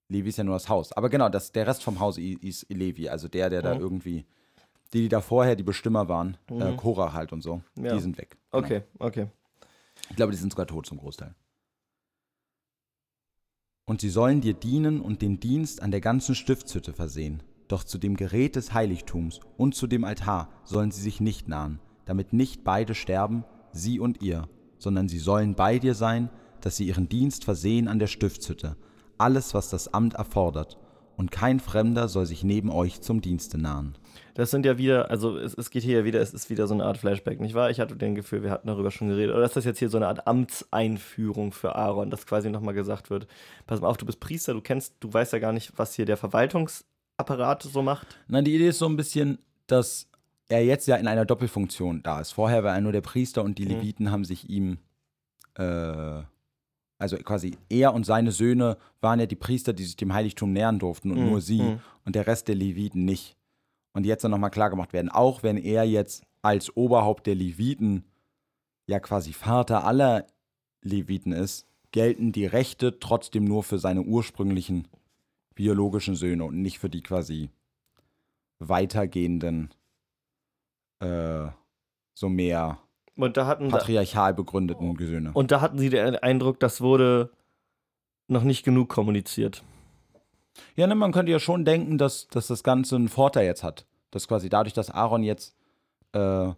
Levi 0.07 0.29
ist 0.29 0.37
ja 0.37 0.43
nur 0.43 0.55
das 0.55 0.69
Haus. 0.69 0.91
Aber 0.93 1.09
genau, 1.09 1.29
das, 1.29 1.51
der 1.51 1.67
Rest 1.67 1.83
vom 1.83 1.99
Haus 1.99 2.17
ist 2.17 2.65
Levi, 2.69 3.09
also 3.09 3.27
der, 3.27 3.49
der 3.49 3.61
da 3.61 3.75
Mhm. 3.75 3.81
irgendwie, 3.81 4.25
die, 4.93 5.01
die 5.03 5.09
da 5.09 5.19
vorher 5.21 5.55
die 5.55 5.63
Bestimmer 5.63 6.07
waren, 6.07 6.37
äh, 6.49 6.71
Mhm. 6.71 6.77
Korah 6.77 7.13
halt 7.13 7.33
und 7.33 7.41
so, 7.41 7.61
Ja. 7.77 7.93
die 7.95 7.99
sind 8.01 8.17
weg. 8.17 8.37
Genau. 8.51 8.63
Okay, 8.65 8.81
okay. 8.99 9.27
Ich 10.09 10.15
glaube, 10.15 10.31
die 10.31 10.37
sind 10.37 10.51
sogar 10.51 10.67
tot 10.67 10.85
zum 10.85 10.97
Großteil. 10.97 11.33
Und 13.87 14.01
sie 14.01 14.09
sollen 14.09 14.41
dir 14.41 14.55
dienen 14.55 14.99
und 14.99 15.21
den 15.21 15.39
Dienst 15.39 15.83
an 15.83 15.91
der 15.91 16.01
ganzen 16.01 16.33
Stiftshütte 16.33 16.91
versehen. 16.91 17.43
Doch 17.67 17.83
zu 17.83 17.99
dem 17.99 18.15
Gerät 18.15 18.55
des 18.55 18.73
Heiligtums 18.73 19.39
und 19.57 19.75
zu 19.75 19.85
dem 19.85 20.03
Altar 20.03 20.49
sollen 20.63 20.91
sie 20.91 21.01
sich 21.01 21.19
nicht 21.21 21.47
nahen, 21.47 21.79
damit 22.05 22.33
nicht 22.33 22.63
beide 22.63 22.95
sterben, 22.95 23.43
sie 23.71 23.99
und 23.99 24.23
ihr, 24.23 24.47
sondern 24.79 25.07
sie 25.07 25.19
sollen 25.19 25.55
bei 25.55 25.77
dir 25.77 25.93
sein, 25.93 26.29
dass 26.61 26.77
sie 26.77 26.87
ihren 26.87 27.09
Dienst 27.09 27.43
versehen 27.43 27.87
an 27.87 27.99
der 27.99 28.07
Stiftshütte, 28.07 28.75
alles, 29.19 29.53
was 29.53 29.69
das 29.69 29.93
Amt 29.93 30.15
erfordert, 30.15 30.79
und 31.15 31.31
kein 31.31 31.59
Fremder 31.59 32.07
soll 32.07 32.25
sich 32.25 32.43
neben 32.43 32.71
euch 32.71 33.01
zum 33.01 33.21
Dienste 33.21 33.57
nahen. 33.57 33.97
Das 34.33 34.51
sind 34.51 34.65
ja 34.65 34.77
wieder, 34.77 35.09
also 35.09 35.37
es, 35.37 35.53
es 35.53 35.69
geht 35.69 35.83
hier 35.83 35.99
ja 35.99 36.05
wieder, 36.05 36.19
es 36.21 36.33
ist 36.33 36.49
wieder 36.49 36.67
so 36.67 36.73
eine 36.73 36.85
Art 36.85 36.97
Flashback, 36.97 37.39
nicht 37.39 37.53
wahr? 37.55 37.69
Ich 37.69 37.79
hatte 37.79 37.95
den 37.95 38.15
Gefühl, 38.15 38.43
wir 38.43 38.51
hatten 38.51 38.67
darüber 38.67 38.91
schon 38.91 39.07
geredet. 39.09 39.35
Oder 39.35 39.45
ist 39.45 39.55
das 39.55 39.65
jetzt 39.65 39.79
hier 39.79 39.89
so 39.89 39.97
eine 39.97 40.07
Art 40.07 40.27
Amtseinführung 40.27 41.51
für 41.51 41.75
Aaron, 41.75 42.09
dass 42.09 42.25
quasi 42.25 42.49
nochmal 42.49 42.73
gesagt 42.73 43.09
wird, 43.09 43.27
pass 43.67 43.81
mal 43.81 43.87
auf, 43.87 43.97
du 43.97 44.05
bist 44.05 44.19
Priester, 44.19 44.53
du 44.53 44.61
kennst, 44.61 44.95
du 44.99 45.11
weißt 45.13 45.33
ja 45.33 45.39
gar 45.39 45.53
nicht, 45.53 45.73
was 45.77 45.93
hier 45.95 46.05
der 46.05 46.17
Verwaltungsapparat 46.17 47.63
so 47.63 47.81
macht. 47.81 48.19
Na, 48.27 48.41
die 48.41 48.55
Idee 48.55 48.69
ist 48.69 48.79
so 48.79 48.87
ein 48.87 48.97
bisschen, 48.97 49.39
dass 49.67 50.07
er 50.47 50.63
jetzt 50.63 50.87
ja 50.87 50.95
in 50.97 51.07
einer 51.07 51.25
Doppelfunktion 51.25 52.03
da 52.03 52.21
ist. 52.21 52.31
Vorher 52.33 52.63
war 52.63 52.75
er 52.75 52.81
nur 52.81 52.91
der 52.91 53.01
Priester 53.01 53.43
und 53.43 53.57
die 53.57 53.63
Mhm. 53.65 53.71
Leviten 53.71 54.11
haben 54.11 54.25
sich 54.25 54.49
ihm, 54.49 54.77
äh, 55.57 56.21
also 56.97 57.17
quasi 57.17 57.57
er 57.69 57.93
und 57.93 58.05
seine 58.05 58.31
Söhne 58.31 58.77
waren 59.01 59.19
ja 59.19 59.25
die 59.25 59.35
Priester, 59.35 59.73
die 59.73 59.83
sich 59.83 59.95
dem 59.97 60.13
Heiligtum 60.13 60.53
nähern 60.53 60.79
durften 60.79 61.11
und 61.11 61.19
Mhm. 61.19 61.25
nur 61.29 61.41
sie 61.41 61.61
Mhm. 61.61 61.79
und 62.05 62.15
der 62.15 62.27
Rest 62.27 62.47
der 62.47 62.55
Leviten 62.55 63.05
nicht. 63.05 63.35
Und 63.95 64.05
jetzt 64.05 64.23
soll 64.23 64.31
nochmal 64.31 64.51
klar 64.51 64.69
gemacht 64.69 64.91
werden, 64.91 65.09
auch 65.09 65.41
wenn 65.41 65.55
er 65.55 65.85
jetzt 65.85 66.25
als 66.41 66.75
Oberhaupt 66.75 67.25
der 67.27 67.35
Leviten 67.35 68.03
ja 68.87 68.99
quasi 68.99 69.31
Vater 69.31 69.85
aller 69.85 70.27
Leviten 70.81 71.31
ist, 71.31 71.65
gelten 71.91 72.33
die 72.33 72.45
Rechte 72.45 72.99
trotzdem 72.99 73.45
nur 73.45 73.63
für 73.63 73.79
seine 73.79 74.01
ursprünglichen 74.01 74.89
biologischen 75.55 76.15
Söhne 76.15 76.43
und 76.43 76.61
nicht 76.61 76.77
für 76.77 76.89
die 76.89 77.01
quasi 77.01 77.49
weitergehenden, 78.59 79.73
äh, 80.99 81.47
so 82.13 82.27
mehr 82.27 82.79
Und 83.15 83.37
da 83.37 83.47
hatten 83.47 83.69
patriarchal 83.69 84.33
begründeten 84.33 84.97
Söhne. 84.97 85.31
und 85.33 85.51
da 85.51 85.61
hatten 85.61 85.79
sie 85.79 85.89
den 85.89 86.17
Eindruck, 86.17 86.59
das 86.59 86.81
wurde 86.81 87.31
noch 88.27 88.43
nicht 88.43 88.63
genug 88.63 88.89
kommuniziert. 88.89 89.63
Ja, 90.75 90.87
ne, 90.87 90.95
man 90.95 91.11
könnte 91.11 91.31
ja 91.31 91.39
schon 91.39 91.65
denken, 91.65 91.97
dass, 91.97 92.27
dass 92.27 92.47
das 92.47 92.63
Ganze 92.63 92.95
einen 92.95 93.09
Vorteil 93.09 93.45
jetzt 93.45 93.63
hat. 93.63 93.85
Dass 94.11 94.27
quasi 94.27 94.49
dadurch, 94.49 94.73
dass 94.73 94.89
Aaron 94.89 95.23
jetzt 95.23 95.55
äh, 96.13 96.51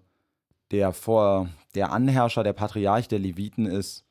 der 0.71 0.93
vor 0.93 1.49
der 1.75 1.91
Anherrscher, 1.91 2.43
der 2.43 2.53
Patriarch 2.53 3.07
der 3.07 3.19
Leviten 3.19 3.65
ist, 3.65 4.05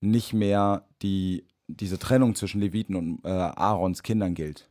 nicht 0.00 0.32
mehr 0.32 0.84
die, 1.02 1.44
diese 1.66 1.98
Trennung 1.98 2.34
zwischen 2.34 2.60
Leviten 2.60 2.96
und 2.96 3.24
äh, 3.24 3.28
Aarons 3.28 4.02
Kindern 4.02 4.34
gilt. 4.34 4.68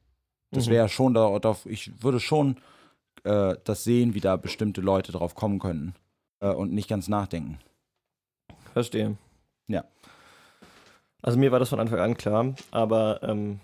Das 0.51 0.67
Mhm. 0.67 0.72
wäre 0.72 0.89
schon 0.89 1.13
da, 1.13 1.38
da, 1.39 1.57
ich 1.65 2.01
würde 2.03 2.19
schon 2.19 2.57
äh, 3.24 3.55
das 3.63 3.84
sehen, 3.84 4.13
wie 4.13 4.22
da 4.22 4.38
bestimmte 4.38 4.81
Leute 4.81 5.12
drauf 5.12 5.36
kommen 5.36 5.60
könnten 5.60 5.95
äh, 6.39 6.50
und 6.51 6.72
nicht 6.72 6.88
ganz 6.88 7.07
nachdenken. 7.07 7.60
Verstehe. 8.74 9.17
Ja. 9.67 9.84
Also 11.22 11.38
mir 11.39 11.51
war 11.51 11.60
das 11.60 11.69
von 11.69 11.79
Anfang 11.79 12.00
an 12.00 12.17
klar, 12.17 12.53
aber 12.72 13.22
ähm, 13.24 13.60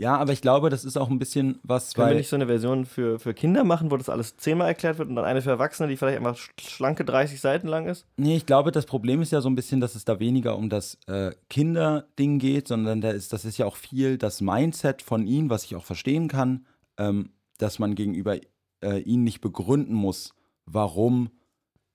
Ja, 0.00 0.16
aber 0.16 0.32
ich 0.32 0.40
glaube, 0.40 0.70
das 0.70 0.86
ist 0.86 0.96
auch 0.96 1.10
ein 1.10 1.18
bisschen 1.18 1.58
was, 1.62 1.92
können 1.92 2.08
wir 2.08 2.16
nicht 2.16 2.28
so 2.30 2.36
eine 2.36 2.46
Version 2.46 2.86
für, 2.86 3.18
für 3.18 3.34
Kinder 3.34 3.64
machen, 3.64 3.90
wo 3.90 3.98
das 3.98 4.08
alles 4.08 4.38
zehnmal 4.38 4.68
erklärt 4.68 4.96
wird 4.96 5.10
und 5.10 5.14
dann 5.16 5.26
eine 5.26 5.42
für 5.42 5.50
Erwachsene, 5.50 5.90
die 5.90 5.96
vielleicht 5.98 6.16
einfach 6.16 6.36
sch- 6.36 6.48
schlanke 6.58 7.04
30 7.04 7.38
Seiten 7.38 7.68
lang 7.68 7.86
ist? 7.86 8.06
Nee, 8.16 8.34
ich 8.36 8.46
glaube, 8.46 8.72
das 8.72 8.86
Problem 8.86 9.20
ist 9.20 9.30
ja 9.30 9.42
so 9.42 9.50
ein 9.50 9.56
bisschen, 9.56 9.78
dass 9.80 9.94
es 9.94 10.06
da 10.06 10.18
weniger 10.18 10.56
um 10.56 10.70
das 10.70 10.96
äh, 11.06 11.32
Kinderding 11.50 12.38
geht, 12.38 12.66
sondern 12.66 13.02
da 13.02 13.10
ist, 13.10 13.34
das 13.34 13.44
ist 13.44 13.58
ja 13.58 13.66
auch 13.66 13.76
viel 13.76 14.16
das 14.16 14.40
Mindset 14.40 15.02
von 15.02 15.26
ihnen, 15.26 15.50
was 15.50 15.64
ich 15.64 15.76
auch 15.76 15.84
verstehen 15.84 16.28
kann, 16.28 16.64
ähm, 16.96 17.30
dass 17.58 17.78
man 17.78 17.94
gegenüber 17.94 18.38
äh, 18.82 19.00
ihnen 19.00 19.24
nicht 19.24 19.42
begründen 19.42 19.92
muss, 19.92 20.32
warum 20.64 21.28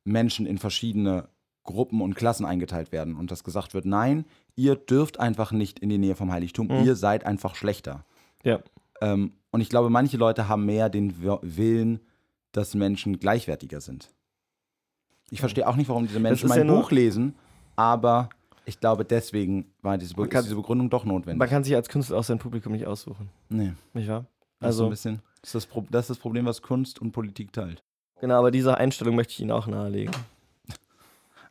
Menschen 0.03 0.45
in 0.45 0.59
verschiedene 0.59 1.29
Gruppen 1.63 2.01
und 2.01 2.13
Klassen 2.13 2.45
eingeteilt 2.45 2.91
werden 2.91 3.15
und 3.15 3.31
dass 3.31 3.43
gesagt 3.43 3.73
wird, 3.73 3.85
nein, 3.85 4.25
ihr 4.55 4.75
dürft 4.75 5.19
einfach 5.19 5.51
nicht 5.51 5.79
in 5.79 5.89
die 5.89 5.97
Nähe 5.97 6.15
vom 6.15 6.31
Heiligtum, 6.31 6.67
Mhm. 6.67 6.83
ihr 6.85 6.95
seid 6.95 7.25
einfach 7.25 7.55
schlechter. 7.55 8.05
Ja. 8.43 8.59
Ähm, 9.01 9.33
und 9.51 9.61
ich 9.61 9.69
glaube, 9.69 9.89
manche 9.89 10.17
Leute 10.17 10.47
haben 10.47 10.65
mehr 10.65 10.89
den 10.89 11.21
Wi- 11.21 11.39
Willen, 11.41 11.99
dass 12.51 12.73
Menschen 12.75 13.19
gleichwertiger 13.19 13.81
sind. 13.81 14.09
Ich 15.31 15.39
verstehe 15.39 15.67
auch 15.67 15.75
nicht, 15.75 15.89
warum 15.89 16.07
diese 16.07 16.19
Menschen 16.19 16.47
mein 16.49 16.67
ja 16.67 16.73
Buch 16.73 16.91
lesen, 16.91 17.35
aber 17.75 18.29
ich 18.65 18.79
glaube, 18.79 19.03
deswegen 19.05 19.65
war 19.81 19.97
diese, 19.97 20.13
Be 20.13 20.27
diese 20.27 20.55
Begründung 20.55 20.89
doch 20.89 21.03
notwendig. 21.05 21.39
Man 21.39 21.49
kann 21.49 21.63
sich 21.63 21.75
als 21.75 21.89
Künstler 21.89 22.17
auch 22.17 22.23
sein 22.23 22.39
Publikum 22.39 22.71
nicht 22.73 22.85
aussuchen, 22.85 23.29
nee, 23.49 23.73
nicht 23.93 24.07
wahr? 24.07 24.25
das 24.59 24.71
ist 24.71 24.77
so 24.77 24.83
Also, 24.83 24.83
ein 24.85 24.89
bisschen, 24.91 25.21
das 25.41 25.49
ist 25.49 25.55
das, 25.55 25.65
Pro 25.65 25.85
das 25.89 26.05
ist 26.05 26.09
das 26.11 26.17
Problem, 26.19 26.45
was 26.45 26.61
Kunst 26.61 27.01
und 27.01 27.11
Politik 27.11 27.51
teilt. 27.53 27.83
genau, 28.21 28.35
aber 28.39 28.51
diese 28.51 28.77
Einstellung 28.77 29.15
möchte 29.15 29.33
ich 29.33 29.39
Ihnen 29.41 29.51
auch 29.51 29.67
nahelegen. 29.67 30.15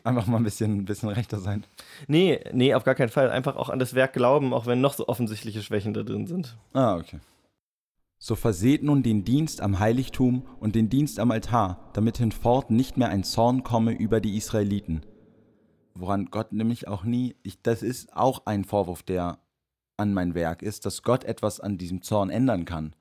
Einfach 0.05 0.27
mal 0.27 0.37
ein 0.37 0.45
bisschen, 0.45 0.79
ein 0.79 0.85
bisschen 0.85 1.09
rechter 1.09 1.39
sein. 1.39 1.65
Nee, 2.07 2.39
nee, 2.53 2.75
auf 2.75 2.85
gar 2.85 2.95
keinen 2.95 3.09
Fall. 3.09 3.31
Einfach 3.31 3.57
auch 3.57 3.71
an 3.71 3.79
das 3.79 3.95
Werk 3.95 4.13
glauben, 4.13 4.53
auch 4.53 4.67
wenn 4.67 4.81
noch 4.81 4.93
so 4.93 5.09
offensichtliche 5.09 5.63
Schwächen 5.63 5.95
da 5.95 6.03
drin 6.03 6.27
sind. 6.27 6.59
Ah, 6.75 6.97
okay. 6.97 7.21
So 8.19 8.37
verseht 8.37 8.83
nun 8.83 9.03
den 9.03 9.25
Dienst 9.25 9.61
am 9.61 9.79
Heiligtum 9.79 10.47
und 10.61 10.75
den 10.75 10.91
Dienst 10.91 11.19
am 11.19 11.31
Altar, 11.31 11.91
damit 11.95 12.19
hinfort 12.19 12.71
nicht 12.71 12.97
mehr 12.97 13.09
ein 13.09 13.25
Zorn 13.25 13.65
komme 13.65 13.93
über 13.93 14.21
die 14.21 14.37
Israeliten. 14.37 15.05
Woran 15.95 16.27
Gott 16.27 16.53
nämlich 16.53 16.87
auch 16.87 17.05
nie, 17.05 17.37
ich, 17.43 17.63
das 17.63 17.83
ist 17.83 18.15
auch 18.15 18.47
ein 18.47 18.65
Vorwurf, 18.65 19.03
der 19.03 19.39
an 19.97 20.13
mein 20.13 20.35
Werk 20.35 20.63
ist, 20.63 20.87
dass 20.87 21.03
Gott 21.03 21.25
etwas 21.25 21.61
an 21.61 21.79
diesem 21.79 22.03
Zorn 22.03 22.29
ändern 22.29 22.65
kann. 22.65 22.95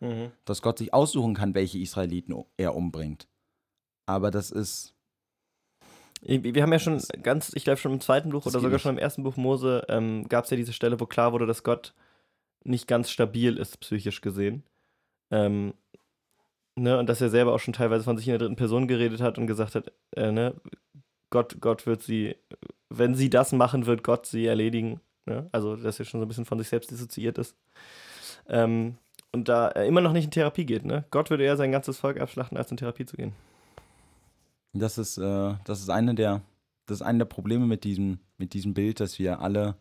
Dass 0.45 0.62
Gott 0.62 0.77
sich 0.77 0.93
aussuchen 0.93 1.33
kann, 1.33 1.55
welche 1.55 1.79
Israeliten 1.79 2.36
er 2.55 2.75
umbringt. 2.75 3.27
Aber 4.05 4.31
das 4.31 4.51
ist, 4.51 4.92
Wir 6.25 6.63
haben 6.63 6.72
ja 6.72 6.80
schon 6.80 7.01
ganz, 7.22 7.51
ich 7.53 7.65
glaube 7.65 7.80
schon 7.80 7.92
im 7.92 8.00
zweiten 8.00 8.30
Buch 8.30 8.44
Das 8.44 8.53
oder 8.53 8.62
sogar 8.62 8.75
nicht. 8.75 8.82
schon 8.82 8.96
im 8.96 8.98
ersten 8.98 9.24
Buch 9.24 9.36
Mose, 9.36 9.84
ähm, 9.89 10.27
gab 10.30 10.46
es 10.46 10.51
ja 10.51 10.58
diese 10.58 10.72
Stelle, 10.72 11.00
wo 11.00 11.06
klar 11.06 11.34
wurde, 11.34 11.46
dass 11.46 11.63
Gott 11.63 11.94
nicht 12.63 12.88
ganz 12.88 13.10
stabil 13.10 13.58
ist, 13.58 13.80
psychisch 13.82 14.22
gesehen. 14.22 14.63
Ähm, 15.32 15.74
ne, 16.75 16.98
und 16.98 17.08
dass 17.10 17.20
er 17.20 17.30
selber 17.30 17.53
auch 17.53 17.60
schon 17.60 17.74
teilweise 17.74 18.06
von 18.06 18.18
sich 18.18 18.27
in 18.27 18.32
der 18.32 18.39
dritten 18.39 18.56
Person 18.56 18.88
geredet 18.88 19.20
hat 19.20 19.38
und 19.38 19.48
gesagt 19.48 19.75
hat, 19.75 19.92
äh, 20.15 20.32
ne, 20.32 20.53
Gott, 21.30 21.58
Gott 21.60 21.86
wird 21.86 22.01
sie, 22.01 22.36
wenn 22.89 23.15
sie 23.15 23.30
das 23.30 23.51
machen, 23.51 23.86
wird 23.86 24.03
Gott 24.03 24.25
sie 24.25 24.46
erledigen. 24.46 25.01
Ne? 25.25 25.50
Also, 25.51 25.75
dass 25.75 26.00
er 26.00 26.06
schon 26.06 26.20
so 26.20 26.25
ein 26.25 26.27
bisschen 26.27 26.46
von 26.46 26.60
sich 26.60 26.70
selbst 26.70 26.92
dissoziiert 26.92 27.38
ist. 27.38 27.56
Ähm, 28.48 28.98
und 29.32 29.50
da 29.50 29.70
er 29.70 29.86
immer 29.86 30.01
noch 30.01 30.13
nicht 30.13 30.25
in 30.25 30.32
Therapie 30.32 30.65
geht, 30.65 30.86
ne? 30.86 31.06
Gott 31.10 31.32
würde 31.32 31.44
eher 31.44 31.58
sein 31.58 31.72
ganzes 31.72 31.98
Volk 31.98 32.20
abschlachten, 32.20 32.58
als 32.58 32.70
in 32.70 32.77
Therapie 32.77 33.06
zu 33.06 33.18
gehen. 33.18 33.34
Das 34.82 34.98
ist, 34.98 35.18
äh, 35.18 35.56
das 35.65 35.80
ist 35.82 35.89
eine 35.89 36.15
der, 36.15 36.42
das 36.86 36.98
ist 36.98 37.01
eine 37.01 37.20
der 37.20 37.25
Probleme 37.25 37.65
mit 37.65 37.84
diesem, 37.84 38.20
mit 38.38 38.53
diesem 38.53 38.74
Bild, 38.74 39.00
dass 39.00 39.20
wir 39.20 39.39
alle 39.39 39.75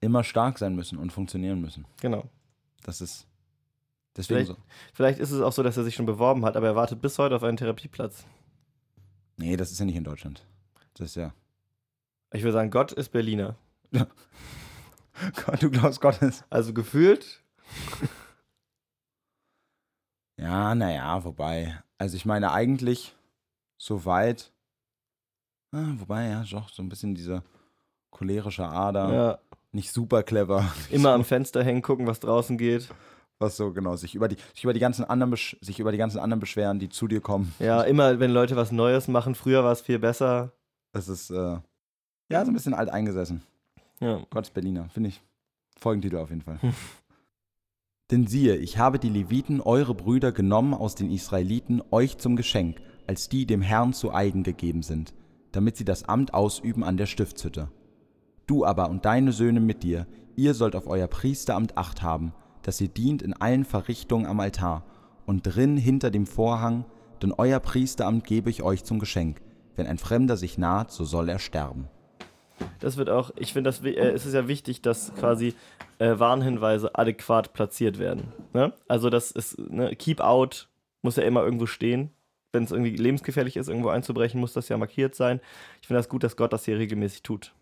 immer 0.00 0.22
stark 0.24 0.58
sein 0.58 0.74
müssen 0.74 0.98
und 0.98 1.10
funktionieren 1.12 1.60
müssen. 1.60 1.86
Genau. 2.00 2.28
Das 2.82 3.00
ist 3.00 3.26
deswegen 4.16 4.44
Vielleicht- 4.44 4.58
so. 4.60 4.64
Vielleicht 4.92 5.18
ist 5.18 5.30
es 5.30 5.40
auch 5.40 5.52
so, 5.52 5.62
dass 5.62 5.76
er 5.76 5.84
sich 5.84 5.94
schon 5.94 6.06
beworben 6.06 6.44
hat, 6.44 6.56
aber 6.56 6.66
er 6.68 6.76
wartet 6.76 7.00
bis 7.00 7.18
heute 7.18 7.36
auf 7.36 7.42
einen 7.42 7.56
Therapieplatz. 7.56 8.26
Nee, 9.38 9.56
das 9.56 9.72
ist 9.72 9.78
ja 9.80 9.86
nicht 9.86 9.96
in 9.96 10.04
Deutschland. 10.04 10.44
Das 10.94 11.08
ist 11.10 11.14
ja. 11.16 11.32
Ich 12.32 12.42
würde 12.42 12.52
sagen, 12.52 12.70
Gott 12.70 12.92
ist 12.92 13.10
Berliner. 13.10 13.56
Gott, 13.92 15.62
du 15.62 15.70
glaubst, 15.70 16.00
Gott 16.00 16.20
ist. 16.22 16.44
Also 16.50 16.72
gefühlt, 16.74 17.42
Ja, 20.36 20.74
naja, 20.74 21.24
wobei. 21.24 21.80
Also 21.98 22.16
ich 22.16 22.24
meine 22.26 22.52
eigentlich 22.52 23.14
soweit. 23.84 24.52
Ah, 25.72 25.92
wobei, 25.98 26.28
ja, 26.28 26.44
doch, 26.50 26.68
so 26.70 26.82
ein 26.82 26.88
bisschen 26.88 27.14
diese 27.14 27.42
cholerische 28.10 28.64
Ader. 28.64 29.12
ja, 29.12 29.38
Nicht 29.72 29.92
super 29.92 30.22
clever. 30.22 30.64
immer 30.90 31.10
am 31.12 31.24
Fenster 31.24 31.62
hängen, 31.62 31.82
gucken, 31.82 32.06
was 32.06 32.20
draußen 32.20 32.56
geht. 32.56 32.88
Was 33.38 33.56
so, 33.56 33.72
genau, 33.72 33.96
sich 33.96 34.14
über 34.14 34.28
die, 34.28 34.36
sich 34.54 34.62
über 34.62 34.72
die 34.72 34.80
ganzen 34.80 35.04
anderen 35.04 35.34
sich 35.34 35.80
über 35.80 35.90
die 35.90 35.98
ganzen 35.98 36.20
anderen 36.20 36.38
beschweren, 36.40 36.78
die 36.78 36.88
zu 36.88 37.08
dir 37.08 37.20
kommen. 37.20 37.52
Ja, 37.58 37.82
immer, 37.92 38.20
wenn 38.20 38.30
Leute 38.30 38.56
was 38.56 38.70
Neues 38.72 39.08
machen. 39.08 39.34
Früher 39.34 39.64
war 39.64 39.72
es 39.72 39.80
viel 39.80 39.98
besser. 39.98 40.52
Das 40.92 41.08
ist, 41.08 41.30
äh, 41.30 41.58
ja, 42.30 42.44
so 42.44 42.50
ein 42.50 42.54
bisschen 42.54 42.74
alt 42.74 42.88
eingesessen. 42.88 43.42
Ja. 44.00 44.24
Gott 44.30 44.46
ist 44.46 44.54
Berliner, 44.54 44.88
finde 44.88 45.08
ich. 45.08 45.20
Folgentitel 45.76 46.16
auf 46.18 46.30
jeden 46.30 46.42
Fall. 46.42 46.58
Denn 48.12 48.28
siehe, 48.28 48.56
ich 48.56 48.78
habe 48.78 49.00
die 49.00 49.08
Leviten, 49.08 49.60
eure 49.60 49.94
Brüder, 49.94 50.30
genommen 50.30 50.72
aus 50.72 50.94
den 50.94 51.10
Israeliten, 51.10 51.82
euch 51.90 52.18
zum 52.18 52.36
Geschenk, 52.36 52.80
als 53.06 53.28
die 53.28 53.46
dem 53.46 53.62
Herrn 53.62 53.92
zu 53.92 54.12
eigen 54.12 54.42
gegeben 54.42 54.82
sind, 54.82 55.14
damit 55.52 55.76
sie 55.76 55.84
das 55.84 56.04
Amt 56.08 56.34
ausüben 56.34 56.84
an 56.84 56.96
der 56.96 57.06
Stiftshütte. 57.06 57.68
Du 58.46 58.64
aber 58.64 58.90
und 58.90 59.04
deine 59.04 59.32
Söhne 59.32 59.60
mit 59.60 59.82
dir, 59.82 60.06
ihr 60.36 60.54
sollt 60.54 60.76
auf 60.76 60.86
euer 60.86 61.06
Priesteramt 61.06 61.76
acht 61.78 62.02
haben, 62.02 62.32
dass 62.62 62.80
ihr 62.80 62.88
dient 62.88 63.22
in 63.22 63.34
allen 63.34 63.64
Verrichtungen 63.64 64.26
am 64.26 64.40
Altar 64.40 64.84
und 65.26 65.42
drin 65.42 65.76
hinter 65.76 66.10
dem 66.10 66.26
Vorhang, 66.26 66.84
denn 67.22 67.32
euer 67.32 67.60
Priesteramt 67.60 68.24
gebe 68.24 68.50
ich 68.50 68.62
euch 68.62 68.84
zum 68.84 68.98
Geschenk. 68.98 69.40
Wenn 69.76 69.86
ein 69.86 69.98
Fremder 69.98 70.36
sich 70.36 70.58
naht, 70.58 70.90
so 70.90 71.04
soll 71.04 71.28
er 71.28 71.38
sterben. 71.38 71.88
Das 72.80 72.96
wird 72.96 73.10
auch, 73.10 73.30
ich 73.36 73.52
finde, 73.52 73.70
äh, 73.70 74.10
es 74.10 74.26
ist 74.26 74.34
ja 74.34 74.46
wichtig, 74.46 74.82
dass 74.82 75.12
quasi 75.14 75.54
äh, 75.98 76.18
Warnhinweise 76.18 76.94
adäquat 76.94 77.52
platziert 77.52 77.98
werden. 77.98 78.32
Ne? 78.52 78.72
Also 78.88 79.10
das 79.10 79.30
ist, 79.30 79.58
ne, 79.58 79.94
Keep 79.96 80.20
Out 80.20 80.68
muss 81.02 81.16
ja 81.16 81.24
immer 81.24 81.42
irgendwo 81.44 81.66
stehen. 81.66 82.10
Wenn 82.54 82.64
es 82.64 82.70
irgendwie 82.70 82.96
lebensgefährlich 82.96 83.56
ist, 83.56 83.68
irgendwo 83.68 83.88
einzubrechen, 83.88 84.40
muss 84.40 84.52
das 84.54 84.68
ja 84.68 84.76
markiert 84.78 85.14
sein. 85.14 85.40
Ich 85.82 85.86
finde 85.88 85.98
das 85.98 86.08
gut, 86.08 86.22
dass 86.22 86.36
Gott 86.36 86.52
das 86.52 86.64
hier 86.64 86.78
regelmäßig 86.78 87.22
tut. 87.22 87.52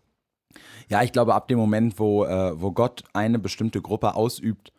Ja, 0.87 1.01
ich 1.01 1.11
glaube, 1.11 1.33
ab 1.33 1.47
dem 1.47 1.57
Moment, 1.57 1.97
wo, 1.99 2.25
äh, 2.25 2.61
wo 2.61 2.71
Gott 2.71 3.03
eine 3.13 3.39
bestimmte 3.39 3.81
Gruppe 3.81 4.13
ausübt 4.15 4.71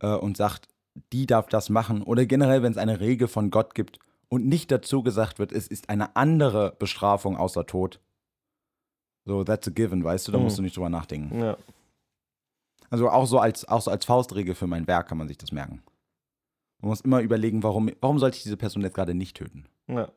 äh, 0.00 0.08
und 0.14 0.36
sagt, 0.36 0.68
die 1.12 1.26
darf 1.26 1.48
das 1.48 1.70
machen, 1.70 2.02
oder 2.02 2.26
generell, 2.26 2.62
wenn 2.62 2.72
es 2.72 2.78
eine 2.78 3.00
Regel 3.00 3.28
von 3.28 3.50
Gott 3.50 3.74
gibt 3.74 3.98
und 4.28 4.46
nicht 4.46 4.70
dazu 4.70 5.02
gesagt 5.02 5.38
wird, 5.38 5.52
es 5.52 5.68
ist 5.68 5.88
eine 5.88 6.16
andere 6.16 6.74
Bestrafung 6.78 7.36
außer 7.36 7.66
Tod. 7.66 8.00
So, 9.24 9.42
that's 9.44 9.66
a 9.68 9.70
given, 9.70 10.04
weißt 10.04 10.28
du, 10.28 10.32
da 10.32 10.38
Mhm. 10.38 10.44
musst 10.44 10.58
du 10.58 10.62
nicht 10.62 10.76
drüber 10.76 10.88
nachdenken. 10.90 11.38
Ja. 11.40 11.56
Also 12.90 13.08
auch 13.10 13.26
so 13.26 13.38
als, 13.38 13.66
auch 13.66 13.80
so 13.80 13.90
als 13.90 14.04
Faustregel 14.04 14.54
für 14.54 14.66
mein 14.66 14.86
Werk 14.86 15.08
kann 15.08 15.18
man 15.18 15.28
sich 15.28 15.38
das 15.38 15.50
merken. 15.50 15.82
Man 16.80 16.90
muss 16.90 17.00
immer 17.00 17.20
überlegen, 17.20 17.62
warum, 17.62 17.90
warum 18.00 18.18
sollte 18.18 18.36
ich 18.36 18.42
diese 18.42 18.56
Person 18.56 18.82
jetzt 18.82 18.94
gerade 18.94 19.14
nicht 19.14 19.36
töten? 19.36 19.64
Ja. 19.88 20.10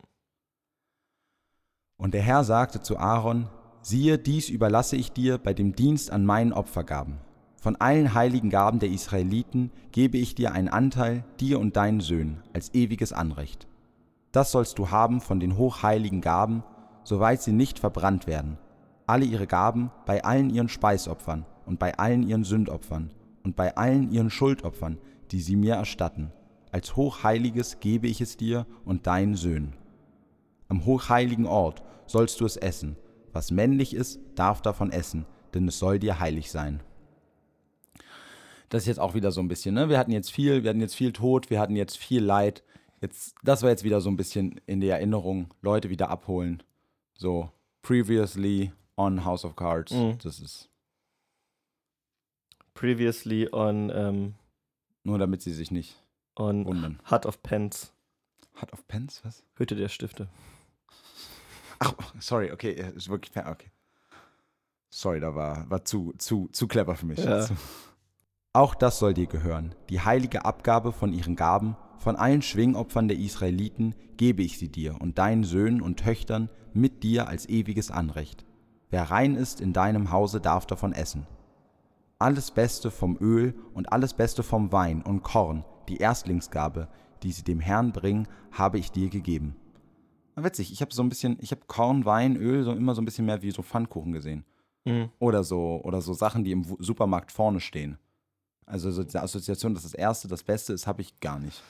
Und 1.97 2.13
der 2.13 2.21
Herr 2.21 2.43
sagte 2.43 2.81
zu 2.81 2.97
Aaron, 2.97 3.49
siehe, 3.81 4.17
dies 4.17 4.49
überlasse 4.49 4.95
ich 4.95 5.11
dir 5.11 5.37
bei 5.37 5.53
dem 5.53 5.75
Dienst 5.75 6.11
an 6.11 6.25
meinen 6.25 6.53
Opfergaben. 6.53 7.19
Von 7.61 7.75
allen 7.75 8.13
heiligen 8.13 8.49
Gaben 8.49 8.79
der 8.79 8.89
Israeliten 8.89 9.71
gebe 9.91 10.17
ich 10.17 10.33
dir 10.33 10.53
einen 10.53 10.69
Anteil, 10.69 11.25
dir 11.41 11.59
und 11.59 11.75
deinen 11.75 11.99
Söhnen, 11.99 12.41
als 12.53 12.73
ewiges 12.73 13.11
Anrecht. 13.11 13.67
Das 14.31 14.51
sollst 14.51 14.79
du 14.79 14.91
haben 14.91 15.19
von 15.19 15.39
den 15.39 15.57
hochheiligen 15.57 16.21
Gaben, 16.21 16.63
soweit 17.03 17.41
sie 17.41 17.51
nicht 17.51 17.79
verbrannt 17.79 18.27
werden. 18.27 18.57
Alle 19.07 19.25
ihre 19.25 19.47
Gaben 19.47 19.91
bei 20.05 20.23
allen 20.23 20.49
ihren 20.51 20.69
Speisopfern 20.69 21.45
und 21.65 21.79
bei 21.79 21.97
allen 21.97 22.23
ihren 22.23 22.43
Sündopfern 22.43 23.11
und 23.43 23.55
bei 23.55 23.75
allen 23.75 24.11
ihren 24.11 24.29
Schuldopfern, 24.29 24.97
die 25.31 25.41
sie 25.41 25.55
mir 25.55 25.75
erstatten. 25.75 26.31
Als 26.71 26.95
Hochheiliges 26.95 27.79
gebe 27.79 28.07
ich 28.07 28.21
es 28.21 28.37
dir 28.37 28.67
und 28.85 29.07
deinen 29.07 29.35
Söhnen. 29.35 29.75
Am 30.67 30.85
hochheiligen 30.85 31.47
Ort 31.47 31.81
sollst 32.05 32.39
du 32.41 32.45
es 32.45 32.57
essen. 32.57 32.95
Was 33.33 33.51
männlich 33.51 33.93
ist, 33.93 34.19
darf 34.35 34.61
davon 34.61 34.91
essen, 34.91 35.25
denn 35.53 35.67
es 35.67 35.79
soll 35.79 35.97
dir 35.97 36.19
heilig 36.19 36.51
sein. 36.51 36.81
Das 38.69 38.83
ist 38.83 38.87
jetzt 38.87 38.99
auch 38.99 39.15
wieder 39.15 39.31
so 39.31 39.41
ein 39.41 39.47
bisschen, 39.47 39.73
ne? 39.73 39.89
Wir 39.89 39.97
hatten 39.97 40.11
jetzt 40.11 40.31
viel, 40.31 40.63
wir 40.63 40.69
hatten 40.69 40.81
jetzt 40.81 40.95
viel 40.95 41.11
Tod, 41.11 41.49
wir 41.49 41.59
hatten 41.59 41.75
jetzt 41.75 41.97
viel 41.97 42.23
Leid. 42.23 42.63
Jetzt, 43.01 43.35
das 43.43 43.63
war 43.63 43.69
jetzt 43.71 43.83
wieder 43.83 43.99
so 43.99 44.09
ein 44.09 44.17
bisschen 44.17 44.61
in 44.67 44.79
der 44.79 44.97
Erinnerung, 44.97 45.47
Leute 45.61 45.89
wieder 45.89 46.09
abholen. 46.09 46.61
So, 47.15 47.49
previously 47.81 48.71
on 48.95 49.25
House 49.25 49.43
of 49.43 49.55
Cards. 49.55 49.91
Mhm. 49.91 50.17
Das 50.21 50.39
ist 50.39 50.69
Previously 52.75 53.49
on, 53.51 53.91
ähm, 53.93 54.35
nur 55.03 55.17
damit 55.17 55.41
sie 55.41 55.51
sich 55.51 55.71
nicht 55.71 55.97
on 56.39 56.65
wundern. 56.65 56.99
Hut 57.09 57.25
of 57.25 57.43
Pens, 57.43 57.93
Hut 58.61 58.71
of 58.73 58.87
Pens, 58.87 59.21
was? 59.23 59.43
Hütte 59.55 59.75
der 59.75 59.89
Stifte. 59.89 60.29
Ach, 61.79 61.93
sorry, 62.19 62.51
okay, 62.51 62.73
ist 62.95 63.09
wirklich, 63.09 63.35
okay. 63.37 63.71
Sorry, 64.89 65.19
da 65.19 65.35
war, 65.35 65.69
war 65.69 65.85
zu, 65.85 66.13
zu, 66.17 66.49
zu 66.51 66.67
clever 66.67 66.95
für 66.95 67.05
mich. 67.05 67.19
Ja. 67.19 67.45
Auch 68.53 68.73
das 68.75 68.99
soll 68.99 69.13
dir 69.13 69.27
gehören. 69.27 69.75
Die 69.89 70.01
heilige 70.01 70.43
Abgabe 70.45 70.91
von 70.91 71.13
ihren 71.13 71.35
Gaben, 71.35 71.77
von 71.99 72.15
allen 72.15 72.41
Schwingopfern 72.41 73.07
der 73.07 73.17
Israeliten 73.17 73.93
gebe 74.17 74.41
ich 74.41 74.57
sie 74.57 74.69
dir 74.69 74.99
und 74.99 75.17
deinen 75.17 75.43
Söhnen 75.43 75.81
und 75.81 75.99
Töchtern 75.99 76.49
mit 76.73 77.03
dir 77.03 77.27
als 77.27 77.47
ewiges 77.47 77.91
Anrecht. 77.91 78.45
Wer 78.89 79.03
rein 79.03 79.35
ist 79.35 79.61
in 79.61 79.71
deinem 79.71 80.11
Hause, 80.11 80.41
darf 80.41 80.65
davon 80.65 80.93
essen. 80.93 81.27
Alles 82.17 82.51
Beste 82.51 82.89
vom 82.89 83.17
Öl 83.21 83.53
und 83.73 83.93
alles 83.93 84.13
Beste 84.13 84.43
vom 84.43 84.71
Wein 84.71 85.03
und 85.03 85.21
Korn, 85.23 85.63
die 85.89 85.97
Erstlingsgabe, 85.97 86.87
die 87.23 87.31
sie 87.31 87.43
dem 87.43 87.59
Herrn 87.59 87.91
bringen, 87.91 88.27
habe 88.51 88.77
ich 88.77 88.91
dir 88.91 89.09
gegeben. 89.09 89.55
Witzig, 90.35 90.71
ich 90.71 90.81
habe 90.81 90.93
so 90.93 91.03
ein 91.03 91.09
bisschen, 91.09 91.37
ich 91.41 91.51
habe 91.51 91.61
Korn, 91.67 92.05
Wein, 92.05 92.37
Öl 92.37 92.63
so 92.63 92.71
immer 92.71 92.95
so 92.95 93.01
ein 93.01 93.05
bisschen 93.05 93.25
mehr 93.25 93.41
wie 93.41 93.51
so 93.51 93.61
Pfannkuchen 93.61 94.13
gesehen. 94.13 94.45
Mhm. 94.85 95.09
Oder 95.19 95.43
so, 95.43 95.81
oder 95.83 96.01
so 96.01 96.13
Sachen, 96.13 96.43
die 96.43 96.51
im 96.51 96.63
Supermarkt 96.79 97.31
vorne 97.31 97.59
stehen. 97.59 97.97
Also 98.65 98.91
so 98.91 99.03
diese 99.03 99.21
Assoziation, 99.21 99.73
dass 99.73 99.83
das 99.83 99.93
Erste 99.93 100.27
das 100.27 100.43
Beste 100.43 100.73
ist, 100.73 100.87
habe 100.87 101.01
ich 101.01 101.19
gar 101.19 101.39
nicht. 101.39 101.61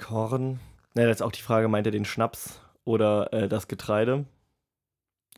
Korn. 0.00 0.58
Na, 0.94 1.06
das 1.06 1.16
ist 1.16 1.22
auch 1.22 1.32
die 1.32 1.42
Frage, 1.42 1.68
meint 1.68 1.86
er 1.86 1.92
den 1.92 2.04
Schnaps 2.04 2.60
oder 2.84 3.32
äh, 3.32 3.48
das 3.48 3.68
Getreide? 3.68 4.24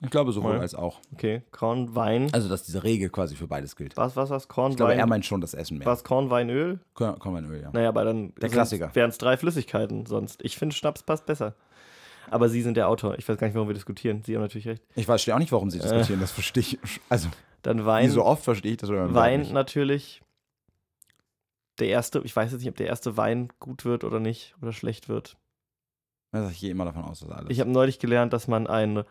Ich 0.03 0.11
glaube 0.11 0.33
sowohl 0.33 0.55
Ja. 0.57 0.61
als 0.61 0.75
auch. 0.75 1.01
Okay, 1.15 1.43
Korn, 1.53 1.95
Wein. 1.95 2.29
Also, 2.35 2.49
dass 2.51 2.65
diese 2.65 2.85
Regel 2.85 3.09
quasi 3.09 3.35
für 3.35 3.47
beides 3.47 3.77
gilt. 3.77 3.97
Was, 3.97 4.15
was, 4.15 4.29
was? 4.29 4.47
Korn, 4.49 4.73
Ich 4.73 4.77
glaube, 4.77 4.93
Wein. 4.93 4.99
er 4.99 5.07
meint 5.07 5.25
schon 5.25 5.41
das 5.41 5.55
Essen 5.55 5.79
mehr. 5.79 5.87
was, 5.87 6.05
Korn, 6.05 6.29
Wein, 6.29 6.51
Öl? 6.51 6.81
Komm, 6.95 7.19
komm 7.19 7.37
in 7.39 7.47
Öl, 7.51 7.63
ja. 7.63 7.71
Naja, 7.73 7.89
aber 7.89 8.05
dann 8.05 8.35
Der 8.35 8.51
Klassiker. 8.51 8.95
wären 8.95 9.09
es 9.11 9.17
drei 9.19 9.37
Flüssigkeiten 9.39 10.05
sonst. 10.05 10.45
Ich 10.45 10.57
finde, 10.59 10.75
Schnaps 10.75 11.03
passt 11.03 11.25
besser. 11.25 11.55
Aber 12.31 12.49
Sie 12.49 12.61
sind 12.61 12.77
der 12.77 12.89
Autor. 12.89 13.17
Ich 13.19 13.27
weiß 13.29 13.39
gar 13.39 13.47
nicht, 13.47 13.55
warum 13.55 13.69
wir 13.69 13.75
diskutieren. 13.75 14.23
Sie 14.25 14.35
haben 14.35 14.43
natürlich 14.43 14.67
recht. 14.69 14.83
Ich 14.97 15.07
verstehe 15.07 15.35
auch 15.35 15.39
nicht, 15.39 15.53
warum 15.53 15.71
sie 15.71 15.79
diskutieren, 15.79 16.21
das 16.21 16.33
verstehe 16.33 16.61
ich. 16.63 16.79
Also, 17.09 17.29
Dann 17.63 17.79
wie 17.79 17.83
Äh. 17.83 17.87
Wein. 17.87 18.11
so 18.11 18.25
oft 18.25 18.43
verstehe 18.45 18.73
ich 18.73 18.79
das 18.79 18.91
oder 18.91 19.15
Wein 19.15 19.53
natürlich. 19.53 20.23
Der 21.79 21.89
erste, 21.89 22.21
ich 22.25 22.35
weiß 22.35 22.53
jetzt 22.53 22.61
nicht, 22.61 22.71
ob 22.71 22.77
der 22.77 22.87
erste 22.89 23.17
Wein 23.17 23.49
gut 23.61 23.85
wird 23.85 24.03
oder 24.05 24.19
nicht 24.19 24.55
oder 24.61 24.73
schlecht 24.73 25.09
wird. 25.09 25.37
Also, 26.33 26.51
ich 26.51 26.59
gehe 26.61 26.71
immer 26.71 26.85
davon 26.85 27.05
aus, 27.05 27.21
dass 27.21 27.31
alles. 27.31 27.51
Ich 27.51 27.61
habe 27.61 27.71
neulich 27.71 27.99
gelernt, 27.99 28.33
dass 28.33 28.49
man 28.49 28.67
einen 28.67 29.05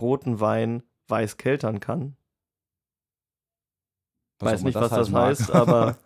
roten 0.00 0.40
Wein 0.40 0.82
weiß 1.08 1.36
keltern 1.36 1.80
kann. 1.80 2.16
Was 4.38 4.52
weiß 4.54 4.62
nicht, 4.64 4.74
immer 4.74 4.84
was 4.84 4.90
das 4.90 5.08
mag. 5.10 5.28
heißt, 5.28 5.50
aber 5.50 5.96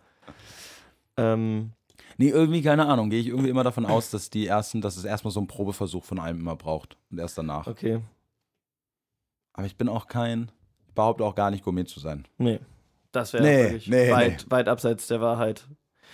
ähm, 1.17 1.73
nee, 2.17 2.29
irgendwie, 2.29 2.61
keine 2.61 2.85
Ahnung. 2.87 3.09
Gehe 3.09 3.19
ich 3.19 3.27
irgendwie 3.27 3.49
immer 3.49 3.63
davon 3.63 3.85
aus, 3.85 4.09
dass 4.09 4.29
die 4.29 4.47
ersten, 4.47 4.81
dass 4.81 4.95
es 4.97 5.03
erstmal 5.03 5.31
so 5.31 5.39
einen 5.39 5.47
Probeversuch 5.47 6.03
von 6.05 6.19
allem 6.19 6.39
immer 6.39 6.55
braucht. 6.55 6.97
Und 7.09 7.19
erst 7.19 7.37
danach. 7.37 7.67
okay. 7.67 8.01
Aber 9.53 9.65
ich 9.67 9.75
bin 9.75 9.89
auch 9.89 10.07
kein, 10.07 10.49
ich 10.87 10.93
behaupte 10.93 11.25
auch 11.25 11.35
gar 11.35 11.51
nicht, 11.51 11.63
Gourmet 11.63 11.85
zu 11.85 11.99
sein. 11.99 12.25
Nee. 12.37 12.59
Das 13.11 13.33
wäre 13.33 13.43
Nee, 13.43 13.63
wirklich 13.63 13.87
nee, 13.89 14.09
weit, 14.11 14.49
weit 14.49 14.69
abseits 14.69 15.07
der 15.07 15.19
Wahrheit. 15.19 15.67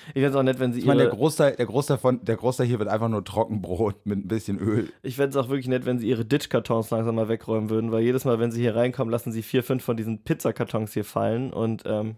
Ich 0.07 0.13
fände 0.13 0.29
es 0.29 0.36
auch 0.36 0.43
nett, 0.43 0.60
wenn 0.60 0.73
sie 0.73 0.79
Ich 0.79 0.86
meine, 0.86 1.03
der 1.03 1.12
Großteil, 1.12 1.55
der, 1.55 1.65
Großteil 1.65 1.97
von, 1.97 2.23
der 2.23 2.36
Großteil 2.38 2.67
hier 2.67 2.79
wird 2.79 2.89
einfach 2.89 3.10
nur 3.10 3.23
Trockenbrot 3.23 4.05
mit 4.05 4.19
ein 4.19 4.27
bisschen 4.27 4.60
Öl. 4.60 4.91
ich 5.03 5.15
fände 5.15 5.29
es 5.29 5.36
auch 5.36 5.49
wirklich 5.49 5.67
nett, 5.67 5.86
wenn 5.86 5.99
sie 5.99 6.07
ihre 6.07 6.25
Ditch-Kartons 6.25 6.89
langsam 6.89 7.15
mal 7.15 7.27
wegräumen 7.27 7.69
würden, 7.69 7.91
weil 7.91 8.03
jedes 8.03 8.25
Mal, 8.25 8.39
wenn 8.39 8.51
sie 8.51 8.62
hier 8.62 8.75
reinkommen, 8.75 9.12
lassen 9.12 9.31
sie 9.31 9.43
vier, 9.43 9.63
fünf 9.63 9.83
von 9.83 9.97
diesen 9.97 10.23
Pizzakartons 10.23 10.93
hier 10.93 11.05
fallen 11.05 11.51
und 11.51 11.83
ähm, 11.86 12.15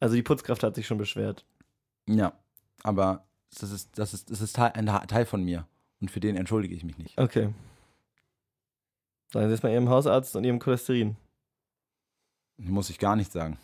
also 0.00 0.14
die 0.14 0.22
Putzkraft 0.22 0.62
hat 0.62 0.74
sich 0.74 0.86
schon 0.86 0.98
beschwert. 0.98 1.44
Ja, 2.08 2.32
aber 2.82 3.26
das 3.58 3.70
ist, 3.70 3.98
das 3.98 4.14
ist, 4.14 4.30
das 4.30 4.40
ist 4.40 4.56
Teil, 4.56 4.72
ein 4.74 4.86
Teil 4.86 5.26
von 5.26 5.44
mir. 5.44 5.66
Und 6.00 6.10
für 6.10 6.20
den 6.20 6.36
entschuldige 6.36 6.74
ich 6.74 6.84
mich 6.84 6.96
nicht. 6.96 7.18
Okay. 7.18 7.50
Sagen 9.32 9.48
Sie 9.48 9.54
es 9.54 9.62
mal 9.62 9.70
Ihrem 9.70 9.88
Hausarzt 9.88 10.34
und 10.34 10.44
Ihrem 10.44 10.58
Cholesterin. 10.58 11.16
Muss 12.56 12.90
ich 12.90 12.98
gar 12.98 13.16
nicht 13.16 13.32
sagen. 13.32 13.58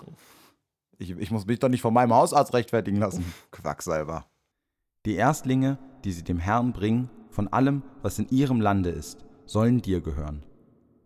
Ich, 0.98 1.10
ich 1.10 1.30
muss 1.30 1.46
mich 1.46 1.58
doch 1.58 1.68
nicht 1.68 1.82
von 1.82 1.94
meinem 1.94 2.14
Hausarzt 2.14 2.54
rechtfertigen 2.54 2.98
lassen. 2.98 3.24
Quacksalber. 3.50 4.26
Die 5.04 5.14
Erstlinge, 5.14 5.78
die 6.04 6.12
sie 6.12 6.24
dem 6.24 6.38
Herrn 6.38 6.72
bringen, 6.72 7.10
von 7.30 7.48
allem, 7.48 7.82
was 8.02 8.18
in 8.18 8.28
ihrem 8.28 8.60
Lande 8.60 8.90
ist, 8.90 9.24
sollen 9.44 9.82
dir 9.82 10.00
gehören. 10.00 10.44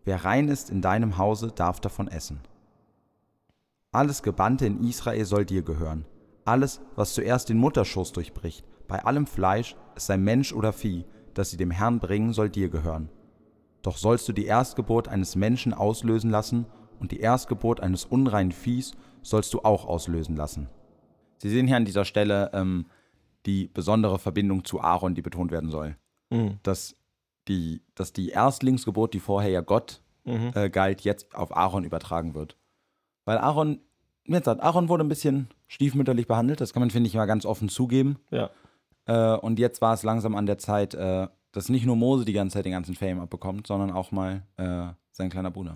Wer 0.03 0.23
rein 0.23 0.47
ist 0.47 0.69
in 0.69 0.81
deinem 0.81 1.17
Hause, 1.17 1.51
darf 1.53 1.79
davon 1.79 2.07
essen. 2.07 2.39
Alles 3.91 4.23
Gebannte 4.23 4.65
in 4.65 4.81
Israel 4.87 5.25
soll 5.25 5.45
dir 5.45 5.61
gehören. 5.61 6.05
Alles, 6.45 6.81
was 6.95 7.13
zuerst 7.13 7.49
den 7.49 7.57
Mutterschoß 7.57 8.13
durchbricht, 8.13 8.65
bei 8.87 9.03
allem 9.03 9.27
Fleisch, 9.27 9.75
es 9.95 10.05
sei 10.07 10.17
Mensch 10.17 10.53
oder 10.53 10.73
Vieh, 10.73 11.05
das 11.33 11.51
sie 11.51 11.57
dem 11.57 11.71
Herrn 11.71 11.99
bringen, 11.99 12.33
soll 12.33 12.49
dir 12.49 12.69
gehören. 12.69 13.09
Doch 13.81 13.97
sollst 13.97 14.27
du 14.27 14.33
die 14.33 14.45
Erstgeburt 14.45 15.07
eines 15.07 15.35
Menschen 15.35 15.73
auslösen 15.73 16.29
lassen 16.29 16.65
und 16.99 17.11
die 17.11 17.19
Erstgeburt 17.19 17.81
eines 17.81 18.05
unreinen 18.05 18.51
Viehs 18.51 18.93
sollst 19.21 19.53
du 19.53 19.59
auch 19.61 19.85
auslösen 19.85 20.35
lassen. 20.35 20.67
Sie 21.37 21.49
sehen 21.49 21.67
hier 21.67 21.77
an 21.77 21.85
dieser 21.85 22.05
Stelle 22.05 22.51
ähm, 22.53 22.85
die 23.45 23.67
besondere 23.67 24.19
Verbindung 24.19 24.63
zu 24.65 24.81
Aaron, 24.81 25.15
die 25.15 25.21
betont 25.21 25.51
werden 25.51 25.69
soll. 25.71 25.95
Mhm. 26.29 26.59
Dass 26.63 26.95
die, 27.47 27.81
dass 27.95 28.13
die 28.13 28.29
Erstlingsgeburt, 28.29 29.13
die 29.13 29.19
vorher 29.19 29.49
ja 29.49 29.61
Gott 29.61 30.01
Mhm. 30.23 30.51
äh, 30.53 30.69
galt, 30.69 31.01
jetzt 31.01 31.33
auf 31.33 31.55
Aaron 31.57 31.83
übertragen 31.83 32.35
wird. 32.35 32.55
Weil 33.25 33.39
Aaron, 33.39 33.79
wie 34.25 34.33
gesagt, 34.33 34.61
Aaron 34.61 34.87
wurde 34.87 35.03
ein 35.03 35.09
bisschen 35.09 35.47
stiefmütterlich 35.67 36.27
behandelt, 36.27 36.61
das 36.61 36.73
kann 36.73 36.81
man, 36.81 36.91
finde 36.91 37.07
ich, 37.07 37.15
mal 37.15 37.25
ganz 37.25 37.43
offen 37.43 37.69
zugeben. 37.69 38.19
Ja. 38.29 38.51
Äh, 39.07 39.37
und 39.39 39.57
jetzt 39.57 39.81
war 39.81 39.95
es 39.95 40.03
langsam 40.03 40.35
an 40.35 40.45
der 40.45 40.59
Zeit, 40.59 40.93
äh, 40.93 41.27
dass 41.53 41.69
nicht 41.69 41.87
nur 41.87 41.95
Mose 41.95 42.23
die 42.23 42.33
ganze 42.33 42.53
Zeit 42.53 42.65
den 42.65 42.71
ganzen 42.73 42.93
Fame 42.93 43.19
abbekommt, 43.19 43.65
sondern 43.65 43.89
auch 43.91 44.11
mal 44.11 44.43
äh, 44.57 44.89
sein 45.11 45.31
kleiner 45.31 45.49
Bruder. 45.49 45.75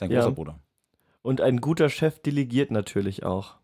Sein 0.00 0.10
Ja. 0.10 0.18
großer 0.22 0.32
Bruder. 0.32 0.58
Und 1.24 1.40
ein 1.40 1.62
guter 1.62 1.88
Chef 1.88 2.18
delegiert 2.20 2.70
natürlich 2.70 3.24
auch. 3.24 3.56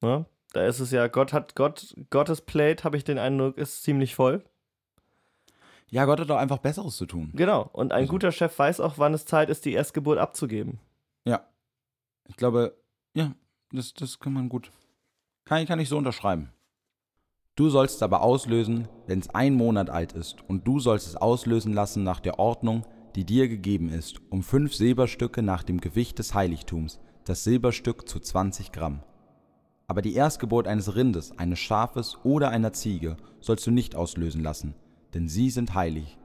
Ne? 0.00 0.24
Da 0.54 0.64
ist 0.66 0.80
es 0.80 0.90
ja, 0.92 1.08
Gott 1.08 1.34
hat, 1.34 1.54
Gott, 1.54 1.94
Gottes 2.08 2.40
Plate, 2.40 2.84
habe 2.84 2.96
ich 2.96 3.04
den 3.04 3.18
Eindruck, 3.18 3.58
ist 3.58 3.82
ziemlich 3.82 4.14
voll. 4.14 4.42
Ja, 5.90 6.06
Gott 6.06 6.20
hat 6.20 6.30
doch 6.30 6.38
einfach 6.38 6.56
Besseres 6.56 6.96
zu 6.96 7.04
tun. 7.04 7.30
Genau. 7.34 7.68
Und 7.74 7.92
ein 7.92 8.00
Also. 8.00 8.12
guter 8.12 8.32
Chef 8.32 8.58
weiß 8.58 8.80
auch, 8.80 8.96
wann 8.96 9.12
es 9.12 9.26
Zeit 9.26 9.50
ist, 9.50 9.66
die 9.66 9.74
Erstgeburt 9.74 10.18
abzugeben. 10.18 10.80
Ja. 11.26 11.46
Ich 12.28 12.36
glaube, 12.36 12.74
ja, 13.14 13.32
das, 13.72 13.92
das 13.92 14.18
kann 14.18 14.32
man 14.32 14.48
gut. 14.48 14.70
Kann, 15.44 15.66
kann 15.66 15.80
ich 15.80 15.90
so 15.90 15.98
unterschreiben. 15.98 16.50
Du 17.56 17.68
sollst 17.68 17.96
es 17.96 18.02
aber 18.02 18.22
auslösen, 18.22 18.88
wenn 19.06 19.18
es 19.18 19.28
ein 19.34 19.52
Monat 19.54 19.90
alt 19.90 20.12
ist, 20.12 20.36
und 20.48 20.66
du 20.66 20.80
sollst 20.80 21.08
es 21.08 21.16
auslösen 21.16 21.74
lassen 21.74 22.04
nach 22.04 22.20
der 22.20 22.38
Ordnung, 22.38 22.86
die 23.14 23.24
dir 23.24 23.48
gegeben 23.48 23.88
ist, 23.88 24.20
um 24.30 24.42
fünf 24.42 24.74
Silberstücke 24.74 25.42
nach 25.42 25.62
dem 25.62 25.80
Gewicht 25.80 26.18
des 26.18 26.34
Heiligtums, 26.34 27.00
das 27.24 27.44
Silberstück 27.44 28.08
zu 28.08 28.20
20 28.20 28.72
Gramm. 28.72 29.02
Aber 29.86 30.02
die 30.02 30.14
Erstgeburt 30.14 30.66
eines 30.66 30.94
Rindes, 30.94 31.36
eines 31.38 31.58
Schafes 31.58 32.16
oder 32.24 32.50
einer 32.50 32.72
Ziege 32.72 33.16
sollst 33.40 33.66
du 33.66 33.70
nicht 33.70 33.94
auslösen 33.94 34.42
lassen, 34.42 34.74
denn 35.14 35.28
sie 35.28 35.50
sind 35.50 35.74
heilig. 35.74 36.18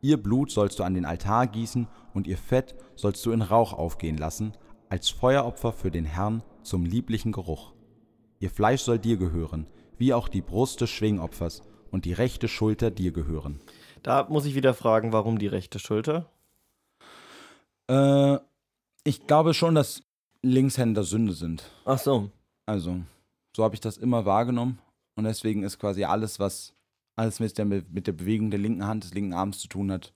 Ihr 0.00 0.22
Blut 0.22 0.50
sollst 0.50 0.78
du 0.78 0.84
an 0.84 0.94
den 0.94 1.04
Altar 1.04 1.48
gießen 1.48 1.88
und 2.14 2.26
ihr 2.26 2.38
Fett 2.38 2.76
sollst 2.94 3.26
du 3.26 3.32
in 3.32 3.42
Rauch 3.42 3.72
aufgehen 3.72 4.16
lassen, 4.16 4.52
als 4.88 5.10
Feueropfer 5.10 5.72
für 5.72 5.90
den 5.90 6.04
Herrn 6.04 6.42
zum 6.62 6.84
lieblichen 6.84 7.32
Geruch. 7.32 7.72
Ihr 8.38 8.50
Fleisch 8.50 8.82
soll 8.82 8.98
dir 8.98 9.16
gehören, 9.16 9.66
wie 9.96 10.14
auch 10.14 10.28
die 10.28 10.42
Brust 10.42 10.80
des 10.80 10.90
Schwingopfers 10.90 11.62
und 11.90 12.04
die 12.04 12.12
rechte 12.12 12.46
Schulter 12.46 12.90
dir 12.90 13.12
gehören. 13.12 13.58
Da 14.02 14.26
muss 14.28 14.46
ich 14.46 14.54
wieder 14.54 14.74
fragen, 14.74 15.12
warum 15.12 15.38
die 15.38 15.46
rechte 15.46 15.78
Schulter? 15.78 16.26
Äh, 17.88 18.38
ich 19.04 19.26
glaube 19.26 19.54
schon, 19.54 19.74
dass 19.74 20.02
Linkshänder 20.42 21.04
Sünde 21.04 21.32
sind. 21.32 21.64
Ach 21.84 21.98
so. 21.98 22.30
Also, 22.66 23.00
so 23.56 23.64
habe 23.64 23.74
ich 23.74 23.80
das 23.80 23.96
immer 23.96 24.24
wahrgenommen. 24.24 24.78
Und 25.16 25.24
deswegen 25.24 25.62
ist 25.64 25.78
quasi 25.78 26.04
alles, 26.04 26.38
was 26.38 26.74
alles 27.16 27.40
mit 27.40 27.58
der, 27.58 27.64
mit 27.64 28.06
der 28.06 28.12
Bewegung 28.12 28.50
der 28.50 28.60
linken 28.60 28.86
Hand, 28.86 29.04
des 29.04 29.14
linken 29.14 29.34
Arms 29.34 29.58
zu 29.58 29.68
tun 29.68 29.90
hat. 29.90 30.12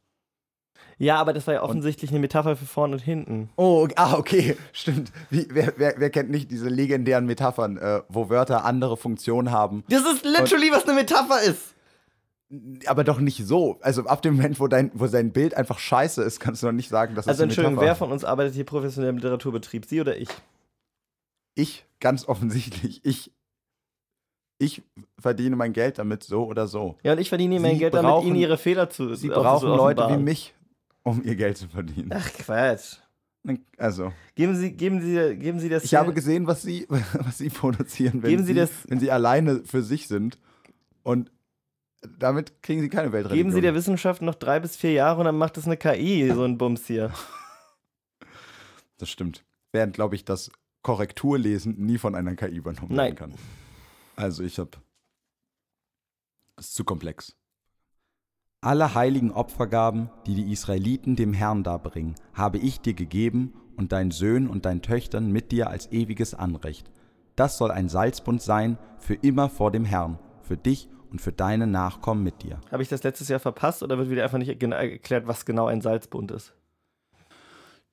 Ja, 0.98 1.16
aber 1.16 1.32
das 1.32 1.46
war 1.46 1.54
ja 1.54 1.62
offensichtlich 1.62 2.10
eine 2.10 2.20
Metapher 2.20 2.56
für 2.56 2.66
vorn 2.66 2.92
und 2.92 3.00
hinten. 3.00 3.50
Oh, 3.56 3.88
ah, 3.96 4.14
okay, 4.16 4.56
stimmt. 4.72 5.10
Wie, 5.30 5.46
wer, 5.50 5.74
wer, 5.76 5.94
wer 5.98 6.10
kennt 6.10 6.30
nicht 6.30 6.50
diese 6.50 6.68
legendären 6.68 7.26
Metaphern, 7.26 7.76
äh, 7.76 8.02
wo 8.08 8.28
Wörter 8.28 8.64
andere 8.64 8.96
Funktionen 8.96 9.50
haben? 9.50 9.84
Das 9.88 10.04
ist 10.04 10.24
literally, 10.24 10.70
was 10.70 10.84
eine 10.84 10.94
Metapher 10.94 11.42
ist. 11.42 11.74
Aber 12.86 13.02
doch 13.04 13.18
nicht 13.18 13.46
so. 13.46 13.78
Also 13.80 14.04
ab 14.04 14.20
dem 14.22 14.36
Moment, 14.36 14.60
wo 14.60 14.68
dein, 14.68 14.90
wo 14.94 15.06
dein 15.06 15.32
Bild 15.32 15.54
einfach 15.54 15.78
scheiße 15.78 16.22
ist, 16.22 16.38
kannst 16.40 16.62
du 16.62 16.66
noch 16.66 16.72
nicht 16.72 16.88
sagen, 16.90 17.14
dass 17.14 17.24
das 17.24 17.34
Also 17.34 17.44
Entschuldigung, 17.44 17.80
wer 17.80 17.96
von 17.96 18.12
uns 18.12 18.24
arbeitet 18.24 18.54
hier 18.54 18.64
professionell 18.64 19.10
im 19.10 19.16
Literaturbetrieb? 19.16 19.86
Sie 19.86 20.00
oder 20.00 20.16
ich? 20.18 20.28
Ich, 21.54 21.86
ganz 22.00 22.26
offensichtlich. 22.28 23.00
Ich, 23.04 23.32
ich 24.58 24.82
verdiene 25.18 25.56
mein 25.56 25.72
Geld 25.72 25.98
damit 25.98 26.22
so 26.24 26.44
oder 26.44 26.66
so. 26.66 26.96
Ja, 27.02 27.12
und 27.12 27.18
ich 27.18 27.28
verdiene 27.30 27.58
mein 27.58 27.72
Sie 27.74 27.78
Geld 27.80 27.94
damit, 27.94 28.10
brauchen- 28.10 28.28
ihnen 28.28 28.36
ihre 28.36 28.58
Fehler 28.58 28.90
zu 28.90 29.14
Sie 29.14 29.28
brauchen 29.28 29.60
zu 29.60 29.66
Leute 29.68 30.06
wie 30.10 30.16
mich, 30.22 30.54
um 31.02 31.22
ihr 31.24 31.36
Geld 31.36 31.56
zu 31.58 31.68
verdienen. 31.68 32.10
Ach 32.14 32.30
Quatsch. 32.34 32.96
Also, 33.76 34.12
Geben 34.36 34.54
Sie, 34.54 34.70
geben 34.72 35.00
Sie, 35.00 35.36
geben 35.36 35.58
Sie 35.58 35.68
das. 35.68 35.82
ich 35.82 35.90
hier- 35.90 35.98
habe 35.98 36.12
gesehen, 36.14 36.46
was 36.46 36.62
sie, 36.62 36.86
was 37.14 37.38
sie 37.38 37.48
produzieren, 37.48 38.22
wenn, 38.22 38.30
Geben 38.30 38.42
Sie 38.44 38.52
sie, 38.52 38.58
das- 38.60 38.70
wenn 38.86 39.00
sie 39.00 39.10
alleine 39.10 39.62
für 39.64 39.82
sich 39.82 40.06
sind. 40.06 40.38
Und 41.02 41.31
damit 42.02 42.62
kriegen 42.62 42.80
sie 42.80 42.88
keine 42.88 43.12
Weltreligion. 43.12 43.46
Geben 43.46 43.52
Sie 43.52 43.60
der 43.60 43.74
Wissenschaft 43.74 44.22
noch 44.22 44.34
drei 44.34 44.60
bis 44.60 44.76
vier 44.76 44.92
Jahre 44.92 45.20
und 45.20 45.26
dann 45.26 45.38
macht 45.38 45.56
das 45.56 45.66
eine 45.66 45.76
KI, 45.76 46.30
so 46.34 46.44
ein 46.44 46.58
Bums 46.58 46.86
hier. 46.86 47.12
Das 48.98 49.08
stimmt. 49.08 49.44
Während, 49.72 49.94
glaube 49.94 50.14
ich, 50.14 50.24
das 50.24 50.50
Korrekturlesen 50.82 51.76
nie 51.78 51.98
von 51.98 52.14
einer 52.14 52.34
KI 52.34 52.56
übernommen 52.56 52.94
Nein. 52.94 53.16
werden 53.16 53.16
kann. 53.16 53.34
Also 54.16 54.42
ich 54.42 54.58
habe. 54.58 54.70
Das 56.56 56.68
ist 56.68 56.74
zu 56.74 56.84
komplex. 56.84 57.34
Alle 58.60 58.94
heiligen 58.94 59.32
Opfergaben, 59.32 60.10
die 60.26 60.34
die 60.34 60.52
Israeliten 60.52 61.16
dem 61.16 61.32
Herrn 61.32 61.64
darbringen, 61.64 62.14
habe 62.34 62.58
ich 62.58 62.80
dir 62.80 62.94
gegeben 62.94 63.54
und 63.76 63.90
deinen 63.90 64.12
Söhnen 64.12 64.48
und 64.48 64.66
deinen 64.66 64.82
Töchtern 64.82 65.32
mit 65.32 65.50
dir 65.50 65.68
als 65.68 65.90
ewiges 65.90 66.34
Anrecht. 66.34 66.90
Das 67.34 67.58
soll 67.58 67.70
ein 67.70 67.88
Salzbund 67.88 68.42
sein 68.42 68.78
für 68.98 69.14
immer 69.14 69.48
vor 69.48 69.72
dem 69.72 69.84
Herrn, 69.84 70.18
für 70.42 70.56
dich 70.56 70.88
und 70.88 71.01
für 71.18 71.32
deine 71.32 71.66
Nachkommen 71.66 72.22
mit 72.22 72.42
dir. 72.42 72.60
Habe 72.70 72.82
ich 72.82 72.88
das 72.88 73.02
letztes 73.02 73.28
Jahr 73.28 73.40
verpasst 73.40 73.82
oder 73.82 73.98
wird 73.98 74.10
wieder 74.10 74.24
einfach 74.24 74.38
nicht 74.38 74.48
erklärt, 74.48 75.26
was 75.26 75.44
genau 75.44 75.66
ein 75.66 75.80
Salzbund 75.80 76.30
ist? 76.30 76.54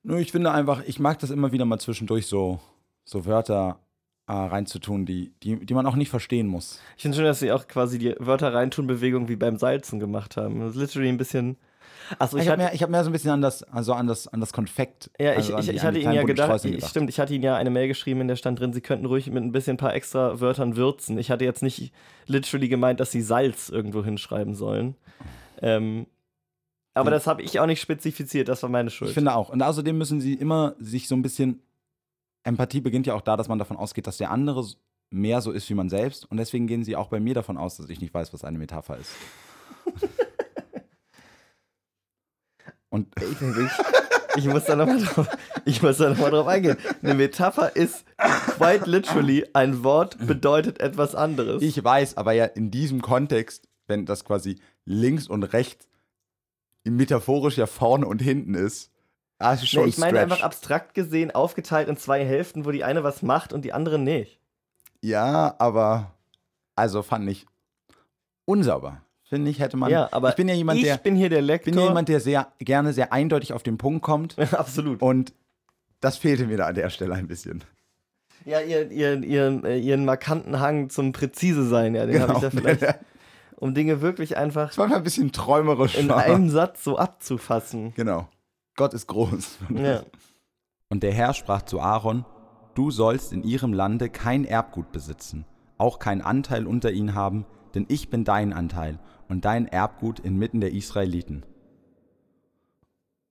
Nur 0.02 0.18
ich 0.18 0.32
finde 0.32 0.52
einfach, 0.52 0.82
ich 0.86 0.98
mag 0.98 1.18
das 1.18 1.30
immer 1.30 1.52
wieder 1.52 1.64
mal 1.64 1.78
zwischendurch 1.78 2.26
so, 2.26 2.60
so 3.04 3.26
Wörter 3.26 3.78
äh, 4.26 4.32
reinzutun, 4.32 5.04
die, 5.04 5.32
die, 5.42 5.64
die 5.64 5.74
man 5.74 5.86
auch 5.86 5.96
nicht 5.96 6.08
verstehen 6.08 6.46
muss. 6.46 6.80
Ich 6.96 7.02
finde 7.02 7.16
schön, 7.16 7.26
dass 7.26 7.40
Sie 7.40 7.52
auch 7.52 7.66
quasi 7.66 7.98
die 7.98 8.14
Wörter 8.18 8.54
reintun 8.54 8.86
Bewegung 8.86 9.28
wie 9.28 9.36
beim 9.36 9.56
Salzen 9.56 10.00
gemacht 10.00 10.36
haben. 10.36 10.60
Das 10.60 10.70
ist 10.70 10.80
literally 10.80 11.08
ein 11.08 11.18
bisschen. 11.18 11.56
Achso, 12.18 12.36
Ich, 12.36 12.44
ich, 12.44 12.48
habe 12.48 12.58
mehr, 12.62 12.74
ich 12.74 12.82
hab 12.82 12.90
mehr 12.90 13.04
so 13.04 13.10
ein 13.10 13.12
bisschen 13.12 13.30
an 13.30 13.40
das, 13.40 13.62
also 13.62 13.92
an 13.92 14.06
das, 14.06 14.26
an 14.28 14.40
das 14.40 14.52
Konfekt. 14.52 15.10
Ja, 15.18 15.32
ich, 15.32 15.54
also 15.54 15.58
ich, 15.58 15.68
ich 15.76 15.82
hatte 15.82 15.98
Ihnen 15.98 16.12
ja 16.12 16.22
gedacht, 16.22 16.64
ich, 16.64 16.84
stimmt, 16.86 17.08
ich 17.10 17.20
hatte 17.20 17.34
Ihnen 17.34 17.44
ja 17.44 17.56
eine 17.56 17.70
Mail 17.70 17.88
geschrieben, 17.88 18.20
in 18.20 18.28
der 18.28 18.36
stand 18.36 18.58
drin, 18.58 18.72
Sie 18.72 18.80
könnten 18.80 19.06
ruhig 19.06 19.30
mit 19.30 19.42
ein 19.42 19.52
bisschen 19.52 19.74
ein 19.74 19.78
paar 19.78 19.94
extra 19.94 20.40
Wörtern 20.40 20.76
würzen. 20.76 21.18
Ich 21.18 21.30
hatte 21.30 21.44
jetzt 21.44 21.62
nicht 21.62 21.92
literally 22.26 22.68
gemeint, 22.68 23.00
dass 23.00 23.10
Sie 23.12 23.22
Salz 23.22 23.68
irgendwo 23.68 24.04
hinschreiben 24.04 24.54
sollen. 24.54 24.96
Ähm, 25.62 26.06
aber 26.94 27.10
Ja. 27.10 27.16
das 27.16 27.26
habe 27.26 27.42
ich 27.42 27.60
auch 27.60 27.66
nicht 27.66 27.80
spezifiziert, 27.80 28.48
das 28.48 28.62
war 28.62 28.70
meine 28.70 28.90
Schuld. 28.90 29.10
Ich 29.10 29.14
finde 29.14 29.34
auch. 29.34 29.48
Und 29.50 29.62
außerdem 29.62 29.96
müssen 29.96 30.20
sie 30.20 30.34
immer 30.34 30.74
sich 30.78 31.06
so 31.08 31.14
ein 31.14 31.22
bisschen. 31.22 31.62
Empathie 32.42 32.80
beginnt 32.80 33.06
ja 33.06 33.14
auch 33.14 33.20
da, 33.20 33.36
dass 33.36 33.48
man 33.48 33.58
davon 33.58 33.76
ausgeht, 33.76 34.06
dass 34.06 34.16
der 34.16 34.30
andere 34.30 34.64
mehr 35.10 35.40
so 35.42 35.52
ist 35.52 35.68
wie 35.68 35.74
man 35.74 35.88
selbst. 35.90 36.30
Und 36.30 36.38
deswegen 36.38 36.66
gehen 36.66 36.84
sie 36.84 36.96
auch 36.96 37.08
bei 37.08 37.20
mir 37.20 37.34
davon 37.34 37.58
aus, 37.58 37.76
dass 37.76 37.90
ich 37.90 38.00
nicht 38.00 38.14
weiß, 38.14 38.32
was 38.32 38.44
eine 38.44 38.58
Metapher 38.58 38.96
ist. 38.96 39.10
Und 42.90 43.08
ich, 43.20 43.40
wirklich- 43.40 43.72
ich 44.36 44.44
muss 44.46 44.64
da 44.64 44.76
nochmal 44.76 45.02
drauf, 45.02 45.28
ich 45.64 45.82
muss 45.82 45.96
da 45.98 46.10
noch 46.10 46.18
mal 46.18 46.30
drauf 46.30 46.46
eingehen. 46.46 46.76
Eine 47.02 47.14
Metapher 47.14 47.74
ist 47.74 48.04
quite 48.56 48.88
literally 48.88 49.46
ein 49.54 49.82
Wort 49.82 50.18
bedeutet 50.26 50.80
etwas 50.80 51.14
anderes. 51.14 51.62
ich 51.62 51.82
weiß, 51.82 52.16
aber 52.16 52.32
ja 52.32 52.44
in 52.44 52.70
diesem 52.70 53.00
Kontext, 53.02 53.68
wenn 53.86 54.06
das 54.06 54.24
quasi 54.24 54.60
links 54.84 55.26
und 55.28 55.42
rechts 55.44 55.88
metaphorisch 56.84 57.58
ja 57.58 57.66
vorne 57.66 58.06
und 58.06 58.22
hinten 58.22 58.54
ist, 58.54 58.90
das 59.38 59.62
ist 59.62 59.70
schon 59.70 59.84
Nee, 59.84 59.88
ich 59.90 59.98
meine 59.98 60.18
Stretch. 60.18 60.32
einfach 60.32 60.44
abstrakt 60.44 60.94
gesehen 60.94 61.30
aufgeteilt 61.30 61.88
in 61.88 61.96
zwei 61.96 62.24
Hälften, 62.24 62.64
wo 62.64 62.70
die 62.72 62.84
eine 62.84 63.02
was 63.04 63.22
macht 63.22 63.52
und 63.52 63.64
die 63.64 63.72
andere 63.72 63.98
nicht. 63.98 64.38
Ja, 65.02 65.54
aber 65.58 66.12
also 66.76 67.02
fand 67.02 67.28
ich 67.30 67.46
unsauber. 68.46 69.02
Finde 69.30 69.48
ich, 69.48 69.60
hätte 69.60 69.76
man. 69.76 69.90
ja, 69.92 70.08
aber 70.10 70.30
ich 70.30 70.34
bin 70.34 70.48
ja 70.48 70.54
jemand, 70.54 70.80
ich 70.80 70.84
der 70.84 70.96
bin 70.96 71.14
hier 71.14 71.28
der 71.30 71.40
Lektor. 71.40 71.70
bin 71.72 71.80
ja 71.80 71.86
jemand, 71.86 72.08
der 72.08 72.18
sehr 72.18 72.48
gerne 72.58 72.92
sehr 72.92 73.12
eindeutig 73.12 73.52
auf 73.52 73.62
den 73.62 73.78
Punkt 73.78 74.02
kommt 74.02 74.36
Absolut. 74.52 75.00
und 75.00 75.32
das 76.00 76.16
fehlte 76.16 76.46
mir 76.46 76.56
da 76.56 76.66
an 76.66 76.74
der 76.74 76.90
Stelle 76.90 77.14
ein 77.14 77.28
bisschen. 77.28 77.62
Ja, 78.44 78.60
ihr, 78.60 78.90
ihr, 78.90 79.22
ihr, 79.22 79.64
äh, 79.64 79.78
ihren 79.78 80.04
markanten 80.04 80.58
Hang 80.58 80.90
zum 80.90 81.12
Präzise 81.12 81.64
sein, 81.68 81.94
ja, 81.94 82.06
den 82.06 82.20
habe 82.20 82.32
ich 82.32 82.38
da 82.40 82.50
vielleicht, 82.50 82.84
um 83.56 83.72
Dinge 83.72 84.00
wirklich 84.00 84.36
einfach 84.36 84.76
war 84.76 84.90
ein 84.92 85.02
bisschen 85.04 85.30
träumerisch. 85.30 85.96
in 85.96 86.08
war. 86.08 86.16
einem 86.18 86.50
Satz 86.50 86.82
so 86.82 86.98
abzufassen. 86.98 87.92
Genau. 87.94 88.28
Gott 88.74 88.94
ist 88.94 89.06
groß. 89.06 89.58
Ja. 89.74 90.02
Und 90.88 91.04
der 91.04 91.12
Herr 91.12 91.34
sprach 91.34 91.62
zu 91.62 91.80
Aaron: 91.80 92.24
Du 92.74 92.90
sollst 92.90 93.32
in 93.32 93.44
ihrem 93.44 93.72
Lande 93.72 94.08
kein 94.08 94.44
Erbgut 94.44 94.90
besitzen, 94.90 95.44
auch 95.78 96.00
keinen 96.00 96.20
Anteil 96.20 96.66
unter 96.66 96.90
ihnen 96.90 97.14
haben, 97.14 97.46
denn 97.74 97.86
ich 97.88 98.08
bin 98.10 98.24
dein 98.24 98.52
Anteil 98.52 98.98
und 99.28 99.44
dein 99.44 99.66
Erbgut 99.66 100.20
inmitten 100.20 100.60
der 100.60 100.72
Israeliten. 100.72 101.44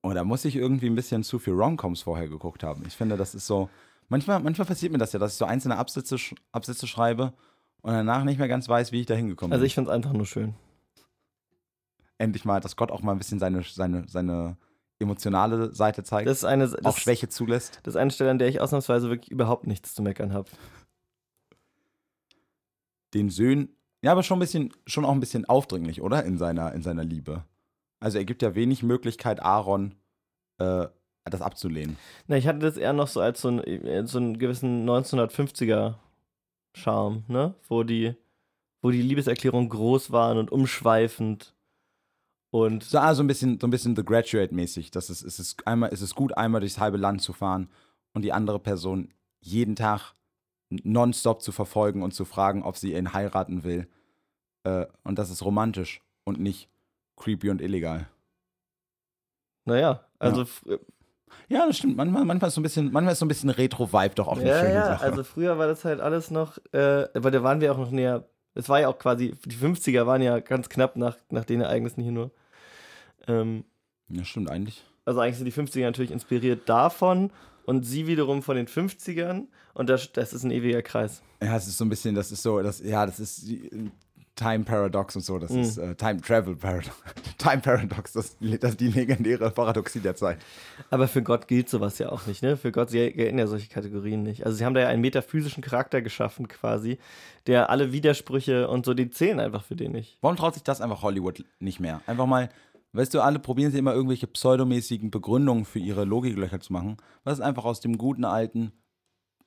Oh, 0.02 0.12
da 0.14 0.24
muss 0.24 0.46
ich 0.46 0.56
irgendwie 0.56 0.88
ein 0.90 0.96
bisschen 0.96 1.24
zu 1.24 1.40
viel 1.40 1.54
Romcoms 1.54 2.02
vorher 2.04 2.30
geguckt 2.30 2.64
haben. 2.64 2.84
Ich 2.88 2.94
finde, 2.96 3.18
das 3.18 3.36
ist 3.36 3.46
so. 3.48 3.70
Manchmal, 4.08 4.40
manchmal 4.40 4.66
passiert 4.68 4.92
mir 4.92 4.98
das 4.98 5.12
ja, 5.14 5.20
dass 5.20 5.34
ich 5.34 5.38
so 5.38 5.46
einzelne 5.46 5.78
Absätze, 5.78 6.16
Absätze 6.52 6.88
schreibe 6.88 7.34
und 7.82 7.92
danach 7.94 8.24
nicht 8.24 8.40
mehr 8.40 8.48
ganz 8.48 8.68
weiß, 8.68 8.92
wie 8.92 9.02
ich 9.02 9.06
da 9.06 9.14
hingekommen 9.14 9.52
Also 9.54 9.62
bin. 9.62 9.68
ich 9.68 9.76
finde 9.76 9.92
es 9.92 9.96
einfach 9.96 10.14
nur 10.14 10.26
schön. 10.26 10.56
Endlich 12.18 12.44
mal, 12.44 12.60
dass 12.60 12.76
Gott 12.76 12.92
auch 12.92 13.02
mal 13.02 13.12
ein 13.12 13.18
bisschen 13.20 13.40
seine, 13.40 13.62
seine, 13.64 14.08
seine 14.08 14.58
emotionale 15.00 15.74
Seite 15.76 16.04
zeigt, 16.04 16.28
Das 16.28 16.40
ist 16.40 16.44
eine, 16.46 16.68
das, 16.68 16.84
auch 16.86 16.98
Schwäche 16.98 17.30
zulässt. 17.30 17.80
das 17.84 17.94
ist 17.94 18.00
eine 18.00 18.12
Stelle, 18.12 18.32
an 18.32 18.40
der 18.40 18.48
ich 18.50 18.60
ausnahmsweise 18.62 19.10
wirklich 19.10 19.32
überhaupt 19.32 19.68
nichts 19.68 19.94
zu 19.94 20.02
meckern 20.02 20.34
habe. 20.34 20.50
den 23.14 23.30
Söhnen, 23.30 23.70
ja, 24.02 24.12
aber 24.12 24.24
schon 24.24 24.38
ein 24.38 24.42
bisschen, 24.42 24.74
schon 24.86 25.06
auch 25.06 25.12
ein 25.12 25.20
bisschen 25.20 25.46
aufdringlich, 25.46 26.02
oder? 26.02 26.24
In 26.24 26.38
seiner, 26.38 26.74
in 26.74 26.82
seiner 26.82 27.04
Liebe. 27.04 27.44
Also 28.00 28.18
er 28.18 28.26
gibt 28.26 28.42
ja 28.42 28.56
wenig 28.56 28.84
Möglichkeit, 28.84 29.42
Aaron 29.42 29.96
äh, 30.58 30.88
das 31.26 31.42
abzulehnen. 31.42 31.98
Na, 32.28 32.38
ich 32.38 32.48
hatte 32.48 32.60
das 32.60 32.78
eher 32.78 32.94
noch 32.94 33.08
so 33.08 33.22
als 33.22 33.42
so, 33.42 33.50
ein, 33.50 33.64
äh, 33.64 34.06
so 34.08 34.18
einen 34.18 34.40
gewissen 34.40 34.90
1950er 34.90 35.96
Charme, 36.74 37.24
ne? 37.28 37.56
Wo 37.68 37.84
die, 37.84 38.16
wo 38.82 38.92
die 38.92 39.02
Liebeserklärungen 39.02 39.70
groß 39.70 40.12
waren 40.12 40.38
und 40.38 40.52
umschweifend. 40.52 41.54
Und 42.52 42.84
So, 42.84 42.98
ah, 42.98 43.14
so 43.14 43.22
ein 43.22 43.28
bisschen, 43.28 43.60
so 43.60 43.68
ein 43.68 43.72
bisschen 43.72 43.96
The 43.96 44.04
Graduate-mäßig. 44.04 44.92
Das 44.92 45.10
ist, 45.10 45.22
es 45.22 45.40
ist 45.40 45.68
einmal, 45.68 45.92
es 45.94 46.02
ist 46.02 46.16
gut, 46.16 46.36
einmal 46.36 46.62
durchs 46.62 46.80
halbe 46.80 46.98
Land 46.98 47.22
zu 47.22 47.34
fahren 47.34 47.70
und 48.14 48.24
die 48.24 48.34
andere 48.34 48.60
Person 48.60 49.14
jeden 49.40 49.76
Tag 49.76 50.14
nonstop 50.70 51.42
zu 51.42 51.52
verfolgen 51.52 52.04
und 52.04 52.14
zu 52.14 52.26
fragen, 52.26 52.64
ob 52.64 52.78
sie 52.78 52.94
ihn 52.94 53.14
heiraten 53.14 53.64
will. 53.64 53.88
Äh, 54.64 54.86
und 55.04 55.18
das 55.20 55.30
ist 55.30 55.44
romantisch 55.44 56.02
und 56.26 56.40
nicht 56.40 56.70
creepy 57.16 57.50
und 57.50 57.62
illegal. 57.62 58.08
naja, 59.66 60.04
also 60.20 60.42
fr- 60.44 60.80
Ja, 61.48 61.66
das 61.68 61.78
stimmt. 61.78 61.96
Manchmal, 61.98 62.26
manchmal 62.26 62.48
ist 62.50 62.56
so 62.56 62.60
ein 62.62 62.64
bisschen, 62.64 62.92
manchmal 62.92 63.14
ist 63.14 63.20
so 63.20 63.26
ein 63.26 63.30
bisschen 63.30 63.50
Retro-Vibe 63.50 64.16
doch 64.16 64.28
auch 64.28 64.38
eine 64.38 64.48
ja, 64.50 64.60
schöne 64.60 64.74
ja, 64.74 64.86
Sache. 64.86 65.04
also 65.06 65.24
früher 65.24 65.58
war 65.58 65.68
das 65.68 65.86
halt 65.86 66.00
alles 66.02 66.32
noch, 66.32 66.58
äh, 66.72 67.08
aber 67.14 67.32
da 67.32 67.44
waren 67.44 67.62
wir 67.62 67.72
auch 67.72 67.78
noch 67.78 67.92
näher. 67.92 68.28
Es 68.56 68.68
war 68.68 68.80
ja 68.82 68.88
auch 68.88 68.98
quasi, 68.98 69.36
die 69.46 69.56
50er 69.56 70.06
waren 70.06 70.22
ja 70.22 70.40
ganz 70.40 70.70
knapp 70.70 70.96
nach, 70.96 71.18
nach 71.30 71.46
den 71.46 71.62
Ereignissen 71.62 72.02
hier 72.02 72.12
nur. 72.12 72.32
Ähm, 73.28 73.64
ja, 74.10 74.26
stimmt 74.26 74.50
eigentlich. 74.50 74.84
also 75.06 75.20
eigentlich 75.20 75.38
sind 75.38 75.46
die 75.46 75.54
50er 75.54 75.84
natürlich 75.86 76.12
inspiriert 76.12 76.68
davon 76.68 77.32
und 77.70 77.84
sie 77.84 78.08
wiederum 78.08 78.42
von 78.42 78.56
den 78.56 78.68
50ern 78.68 79.44
und 79.74 79.90
das, 79.90 80.12
das 80.12 80.34
ist 80.34 80.44
ein 80.44 80.52
ewiger 80.52 80.82
Kreis. 80.82 81.22
Ja, 81.42 81.56
es 81.56 81.68
ist 81.68 81.78
so 81.78 81.86
ein 81.86 81.90
bisschen, 81.90 82.16
das 82.16 82.32
ist 82.32 82.42
so, 82.44 82.62
das, 82.62 82.80
ja, 82.80 83.06
das 83.06 83.20
ist 83.20 83.48
die- 83.48 83.92
Time 84.36 84.64
Paradox 84.64 85.18
und 85.18 85.22
so, 85.24 85.38
das 85.38 85.52
Mhm. 85.52 85.60
ist 85.60 85.78
äh, 85.78 85.96
Time 85.96 86.22
Travel 86.22 86.56
Paradox. 86.56 86.96
Time 87.38 87.60
Paradox, 87.60 88.14
das, 88.14 88.38
das 88.62 88.72
ist 88.72 88.80
die 88.80 88.88
legendäre 88.88 89.52
Paradoxie 89.52 90.00
der 90.00 90.16
Zeit. 90.16 90.38
Aber 90.90 91.10
für 91.10 91.22
Gott 91.22 91.46
gilt 91.50 91.68
sowas 91.68 92.00
ja 92.00 92.10
auch 92.10 92.26
nicht, 92.26 92.42
ne? 92.42 92.56
Für 92.56 92.72
Gott 92.72 92.90
sie 92.90 93.12
gelten 93.12 93.38
ja 93.38 93.48
solche 93.48 93.68
Kategorien 93.68 94.24
nicht. 94.24 94.46
Also 94.46 94.58
sie 94.58 94.64
haben 94.64 94.74
da 94.76 94.80
ja 94.80 94.88
einen 94.88 95.02
metaphysischen 95.02 95.62
Charakter 95.62 96.02
geschaffen 96.02 96.48
quasi, 96.48 97.00
der 97.48 97.70
alle 97.70 97.92
Widersprüche 97.92 98.70
und 98.70 98.86
so, 98.86 98.94
die 98.94 99.10
zählen 99.10 99.42
einfach 99.42 99.64
für 99.66 99.76
den 99.76 99.92
nicht. 99.92 100.18
Warum 100.22 100.38
traut 100.38 100.54
sich 100.54 100.64
das 100.64 100.80
einfach 100.80 101.02
Hollywood 101.02 101.44
nicht 101.60 101.82
mehr? 101.82 102.00
Einfach 102.08 102.26
mal, 102.26 102.48
weißt 102.94 103.14
du, 103.14 103.22
alle 103.22 103.40
probieren 103.40 103.72
sie 103.72 103.78
immer 103.78 103.94
irgendwelche 103.94 104.28
pseudomäßigen 104.28 105.12
Begründungen 105.12 105.66
für 105.66 105.80
ihre 105.80 106.06
Logiklöcher 106.06 106.60
zu 106.60 106.74
machen. 106.74 106.98
Was 107.24 107.40
ist 107.40 107.46
einfach 107.46 107.66
aus 107.66 107.80
dem 107.80 107.98
guten 107.98 108.26
alten, 108.26 108.72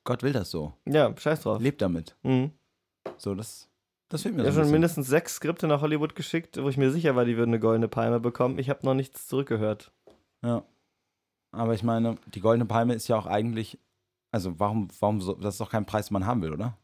Gott 0.04 0.22
will 0.22 0.32
das 0.32 0.50
so. 0.50 0.72
Ja, 0.86 1.14
scheiß 1.16 1.42
drauf. 1.42 1.60
Lebt 1.60 1.80
damit. 1.82 2.16
Mhm. 2.22 2.52
So, 3.16 3.34
das, 3.34 3.68
das 4.08 4.22
fehlt 4.22 4.34
mir 4.34 4.42
Ich 4.42 4.46
habe 4.46 4.54
schon 4.54 4.62
bisschen. 4.62 4.72
mindestens 4.72 5.06
sechs 5.08 5.36
Skripte 5.36 5.66
nach 5.66 5.80
Hollywood 5.80 6.14
geschickt, 6.14 6.60
wo 6.62 6.68
ich 6.68 6.76
mir 6.76 6.90
sicher 6.90 7.14
war, 7.16 7.24
die 7.24 7.36
würden 7.36 7.50
eine 7.50 7.60
goldene 7.60 7.88
Palme 7.88 8.20
bekommen. 8.20 8.58
Ich 8.58 8.70
habe 8.70 8.84
noch 8.84 8.94
nichts 8.94 9.28
zurückgehört. 9.28 9.92
Ja. 10.44 10.64
Aber 11.52 11.74
ich 11.74 11.82
meine, 11.82 12.16
die 12.34 12.40
Goldene 12.40 12.64
Palme 12.66 12.94
ist 12.94 13.08
ja 13.08 13.16
auch 13.16 13.26
eigentlich, 13.26 13.78
also 14.30 14.58
warum, 14.58 14.88
warum, 15.00 15.20
so, 15.20 15.34
das 15.34 15.54
ist 15.54 15.60
doch 15.60 15.70
kein 15.70 15.84
Preis, 15.86 16.08
den 16.08 16.14
man 16.14 16.26
haben 16.26 16.42
will, 16.42 16.52
oder? 16.52 16.78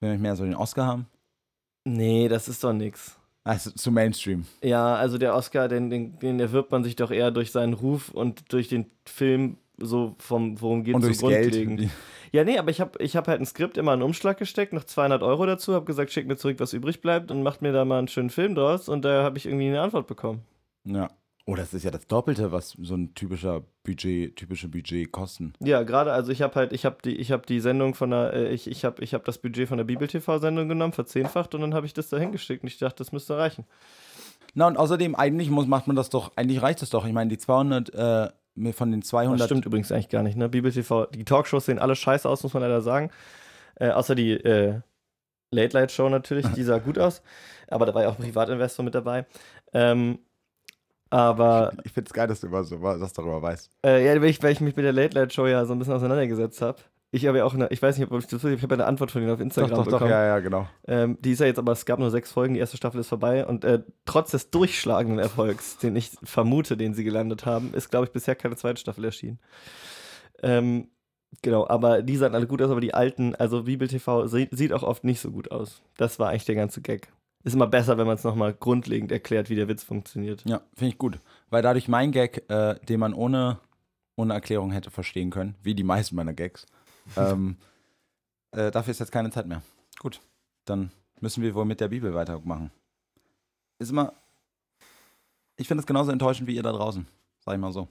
Wenn 0.00 0.12
wir 0.12 0.18
mehr 0.18 0.36
so 0.36 0.44
den 0.44 0.54
Oscar 0.56 0.86
haben? 0.86 1.06
Nee, 1.84 2.28
das 2.28 2.48
ist 2.48 2.64
doch 2.64 2.72
nix. 2.72 3.18
Also 3.44 3.70
zu 3.70 3.92
Mainstream. 3.92 4.46
Ja, 4.62 4.94
also 4.96 5.18
der 5.18 5.34
Oscar, 5.34 5.68
den, 5.68 5.90
den, 5.90 6.18
den 6.18 6.40
erwirbt 6.40 6.72
man 6.72 6.82
sich 6.82 6.96
doch 6.96 7.10
eher 7.10 7.30
durch 7.30 7.52
seinen 7.52 7.74
Ruf 7.74 8.08
und 8.08 8.50
durch 8.52 8.68
den 8.68 8.86
Film 9.04 9.58
so 9.76 10.14
vom, 10.18 10.60
worum 10.60 10.82
geht 10.82 10.94
Und 10.94 11.02
so 11.02 11.08
durchs 11.08 11.20
Geld. 11.20 11.52
grundlegend. 11.52 11.90
Ja, 12.32 12.42
nee, 12.42 12.58
aber 12.58 12.70
ich 12.70 12.80
habe 12.80 13.00
ich 13.02 13.16
hab 13.16 13.28
halt 13.28 13.40
ein 13.40 13.46
Skript 13.46 13.76
immer 13.76 13.92
in 13.92 14.00
einen 14.00 14.02
Umschlag 14.02 14.38
gesteckt, 14.38 14.72
noch 14.72 14.84
200 14.84 15.22
Euro 15.22 15.46
dazu, 15.46 15.74
habe 15.74 15.84
gesagt, 15.84 16.10
schick 16.10 16.26
mir 16.26 16.36
zurück, 16.36 16.56
was 16.58 16.72
übrig 16.72 17.00
bleibt 17.00 17.30
und 17.30 17.42
macht 17.42 17.62
mir 17.62 17.72
da 17.72 17.84
mal 17.84 17.98
einen 17.98 18.08
schönen 18.08 18.30
Film 18.30 18.54
draus 18.54 18.88
und 18.88 19.04
da 19.04 19.22
habe 19.22 19.36
ich 19.38 19.46
irgendwie 19.46 19.68
eine 19.68 19.82
Antwort 19.82 20.06
bekommen. 20.06 20.42
Ja. 20.84 21.10
Oh, 21.46 21.54
das 21.54 21.74
ist 21.74 21.84
ja 21.84 21.90
das 21.90 22.06
Doppelte, 22.06 22.52
was 22.52 22.70
so 22.70 22.94
ein 22.94 23.14
typischer 23.14 23.62
Budget, 23.82 24.34
typische 24.36 24.68
Budget 24.68 25.12
kosten. 25.12 25.52
Ja, 25.60 25.82
gerade, 25.82 26.12
also 26.12 26.32
ich 26.32 26.40
habe 26.40 26.54
halt, 26.54 26.72
ich 26.72 26.86
habe 26.86 26.96
die, 27.04 27.16
ich 27.16 27.32
habe 27.32 27.44
die 27.46 27.60
Sendung 27.60 27.94
von 27.94 28.10
der, 28.10 28.32
äh, 28.32 28.48
ich, 28.48 28.66
ich 28.66 28.84
habe 28.84 29.02
ich 29.04 29.12
hab 29.12 29.24
das 29.26 29.36
Budget 29.38 29.68
von 29.68 29.76
der 29.76 29.84
Bibel-TV-Sendung 29.84 30.68
genommen, 30.68 30.94
verzehnfacht 30.94 31.54
und 31.54 31.60
dann 31.60 31.74
habe 31.74 31.84
ich 31.84 31.92
das 31.92 32.08
da 32.08 32.16
hingeschickt 32.16 32.62
und 32.62 32.68
ich 32.68 32.78
dachte, 32.78 32.96
das 32.96 33.12
müsste 33.12 33.36
reichen. 33.36 33.66
Na 34.54 34.66
und 34.68 34.78
außerdem, 34.78 35.14
eigentlich 35.14 35.50
muss, 35.50 35.66
macht 35.66 35.86
man 35.86 35.96
das 35.96 36.08
doch, 36.08 36.32
eigentlich 36.36 36.62
reicht 36.62 36.80
das 36.80 36.88
doch. 36.88 37.04
Ich 37.04 37.12
meine, 37.12 37.28
die 37.28 37.38
200, 37.38 37.92
äh, 37.92 38.28
von 38.72 38.90
den 38.90 39.00
Das 39.00 39.08
200. 39.10 39.46
stimmt 39.46 39.66
übrigens 39.66 39.92
eigentlich 39.92 40.08
gar 40.08 40.22
nicht, 40.22 40.38
ne? 40.38 40.48
Bibel-TV, 40.48 41.06
die 41.06 41.24
Talkshows 41.24 41.66
sehen 41.66 41.78
alle 41.78 41.96
scheiße 41.96 42.26
aus, 42.26 42.42
muss 42.42 42.54
man 42.54 42.62
leider 42.62 42.80
sagen. 42.80 43.10
Äh, 43.74 43.90
außer 43.90 44.14
die 44.14 44.32
äh, 44.32 44.80
Late-Night-Show 45.50 46.08
natürlich, 46.08 46.46
die 46.48 46.62
sah 46.62 46.78
gut 46.78 46.98
aus. 46.98 47.22
Aber 47.68 47.84
da 47.84 47.94
war 47.94 48.02
ja 48.02 48.08
auch 48.08 48.18
ein 48.18 48.24
Privatinvestor 48.24 48.84
mit 48.84 48.94
dabei. 48.94 49.26
Ähm, 49.72 50.20
aber 51.10 51.72
Ich 51.84 51.92
finde 51.92 52.08
es 52.08 52.12
geil, 52.12 52.26
dass 52.26 52.40
du 52.40 52.48
immer 52.48 52.64
so 52.64 52.80
was 52.82 53.12
darüber 53.12 53.40
weißt. 53.42 53.70
Äh, 53.84 54.04
ja, 54.06 54.20
weil 54.20 54.30
ich, 54.30 54.42
weil 54.42 54.52
ich 54.52 54.60
mich 54.60 54.76
mit 54.76 54.84
der 54.84 54.92
Late 54.92 55.16
Night 55.16 55.32
Show 55.32 55.46
ja 55.46 55.64
so 55.64 55.72
ein 55.72 55.78
bisschen 55.78 55.94
auseinandergesetzt 55.94 56.60
habe. 56.62 56.78
Ich 57.12 57.26
habe 57.26 57.38
ja 57.38 57.44
auch 57.44 57.54
eine, 57.54 57.68
ich 57.68 57.80
weiß 57.80 57.96
nicht, 57.96 58.10
ob 58.10 58.18
ich 58.18 58.26
das 58.26 58.42
ich 58.42 58.62
habe 58.62 58.74
eine 58.74 58.86
Antwort 58.86 59.12
von 59.12 59.22
Ihnen 59.22 59.30
auf 59.30 59.38
Doch, 59.38 59.44
Instagram 59.44 59.70
doch, 59.70 59.84
doch, 59.84 59.92
bekommen. 59.92 60.10
ja, 60.10 60.24
ja, 60.26 60.40
genau. 60.40 60.66
Ähm, 60.88 61.16
die 61.20 61.30
ist 61.30 61.38
ja 61.38 61.46
jetzt 61.46 61.60
aber, 61.60 61.70
es 61.70 61.84
gab 61.86 62.00
nur 62.00 62.10
sechs 62.10 62.32
Folgen, 62.32 62.54
die 62.54 62.60
erste 62.60 62.76
Staffel 62.76 62.98
ist 63.00 63.08
vorbei 63.08 63.46
und 63.46 63.64
äh, 63.64 63.84
trotz 64.04 64.32
des 64.32 64.50
durchschlagenden 64.50 65.20
Erfolgs, 65.20 65.78
den 65.78 65.94
ich 65.94 66.10
vermute, 66.24 66.76
den 66.76 66.92
sie 66.92 67.04
gelandet 67.04 67.46
haben, 67.46 67.72
ist, 67.72 67.90
glaube 67.90 68.06
ich, 68.06 68.12
bisher 68.12 68.34
keine 68.34 68.56
zweite 68.56 68.80
Staffel 68.80 69.04
erschienen. 69.04 69.38
Ähm, 70.42 70.88
genau, 71.40 71.68
aber 71.68 72.02
die 72.02 72.16
sahen 72.16 72.34
alle 72.34 72.48
gut 72.48 72.60
aus, 72.60 72.70
aber 72.72 72.80
die 72.80 72.94
alten, 72.94 73.36
also 73.36 73.62
Bibel 73.62 73.86
TV 73.86 74.26
sie, 74.26 74.48
sieht 74.50 74.72
auch 74.72 74.82
oft 74.82 75.04
nicht 75.04 75.20
so 75.20 75.30
gut 75.30 75.52
aus. 75.52 75.82
Das 75.96 76.18
war 76.18 76.30
eigentlich 76.30 76.46
der 76.46 76.56
ganze 76.56 76.80
Gag. 76.80 77.12
Ist 77.44 77.52
immer 77.52 77.66
besser, 77.66 77.98
wenn 77.98 78.06
man 78.06 78.16
es 78.16 78.24
nochmal 78.24 78.54
grundlegend 78.54 79.12
erklärt, 79.12 79.50
wie 79.50 79.54
der 79.54 79.68
Witz 79.68 79.82
funktioniert. 79.82 80.42
Ja, 80.46 80.62
finde 80.74 80.92
ich 80.94 80.98
gut. 80.98 81.20
Weil 81.50 81.62
dadurch 81.62 81.88
mein 81.88 82.10
Gag, 82.10 82.48
äh, 82.50 82.76
den 82.86 82.98
man 82.98 83.12
ohne, 83.12 83.60
ohne 84.16 84.32
Erklärung 84.32 84.72
hätte 84.72 84.90
verstehen 84.90 85.30
können, 85.30 85.54
wie 85.62 85.74
die 85.74 85.84
meisten 85.84 86.16
meiner 86.16 86.32
Gags, 86.32 86.64
ähm, 87.18 87.58
äh, 88.52 88.70
dafür 88.70 88.92
ist 88.92 89.00
jetzt 89.00 89.12
keine 89.12 89.30
Zeit 89.30 89.46
mehr. 89.46 89.62
Gut, 89.98 90.22
dann 90.64 90.90
müssen 91.20 91.42
wir 91.42 91.54
wohl 91.54 91.66
mit 91.66 91.80
der 91.80 91.88
Bibel 91.88 92.14
weitermachen. 92.14 92.70
Ist 93.78 93.90
immer, 93.90 94.14
ich 95.56 95.68
finde 95.68 95.82
es 95.82 95.86
genauso 95.86 96.12
enttäuschend 96.12 96.48
wie 96.48 96.54
ihr 96.54 96.62
da 96.62 96.72
draußen, 96.72 97.06
sag 97.44 97.54
ich 97.54 97.60
mal 97.60 97.72
so. 97.72 97.88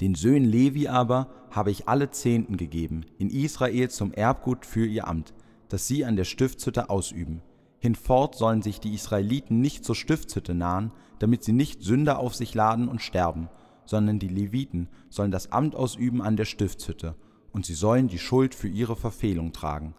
Den 0.00 0.14
Söhnen 0.14 0.48
Levi 0.48 0.88
aber 0.88 1.28
habe 1.50 1.70
ich 1.70 1.86
alle 1.86 2.10
Zehnten 2.10 2.56
gegeben, 2.56 3.04
in 3.18 3.28
Israel 3.28 3.90
zum 3.90 4.14
Erbgut 4.14 4.64
für 4.64 4.86
ihr 4.86 5.06
Amt, 5.06 5.34
das 5.68 5.86
sie 5.86 6.06
an 6.06 6.16
der 6.16 6.24
Stiftshütte 6.24 6.88
ausüben. 6.88 7.42
Hinfort 7.80 8.34
sollen 8.34 8.60
sich 8.60 8.78
die 8.78 8.94
Israeliten 8.94 9.60
nicht 9.60 9.84
zur 9.86 9.94
Stiftshütte 9.94 10.54
nahen, 10.54 10.92
damit 11.18 11.42
sie 11.42 11.52
nicht 11.52 11.82
Sünder 11.82 12.18
auf 12.18 12.34
sich 12.34 12.54
laden 12.54 12.88
und 12.88 13.00
sterben, 13.00 13.48
sondern 13.86 14.18
die 14.18 14.28
Leviten 14.28 14.88
sollen 15.08 15.30
das 15.30 15.50
Amt 15.50 15.74
ausüben 15.74 16.20
an 16.20 16.36
der 16.36 16.44
Stiftshütte, 16.44 17.16
und 17.52 17.64
sie 17.64 17.74
sollen 17.74 18.06
die 18.06 18.18
Schuld 18.18 18.54
für 18.54 18.68
ihre 18.68 18.96
Verfehlung 18.96 19.52
tragen. 19.52 19.94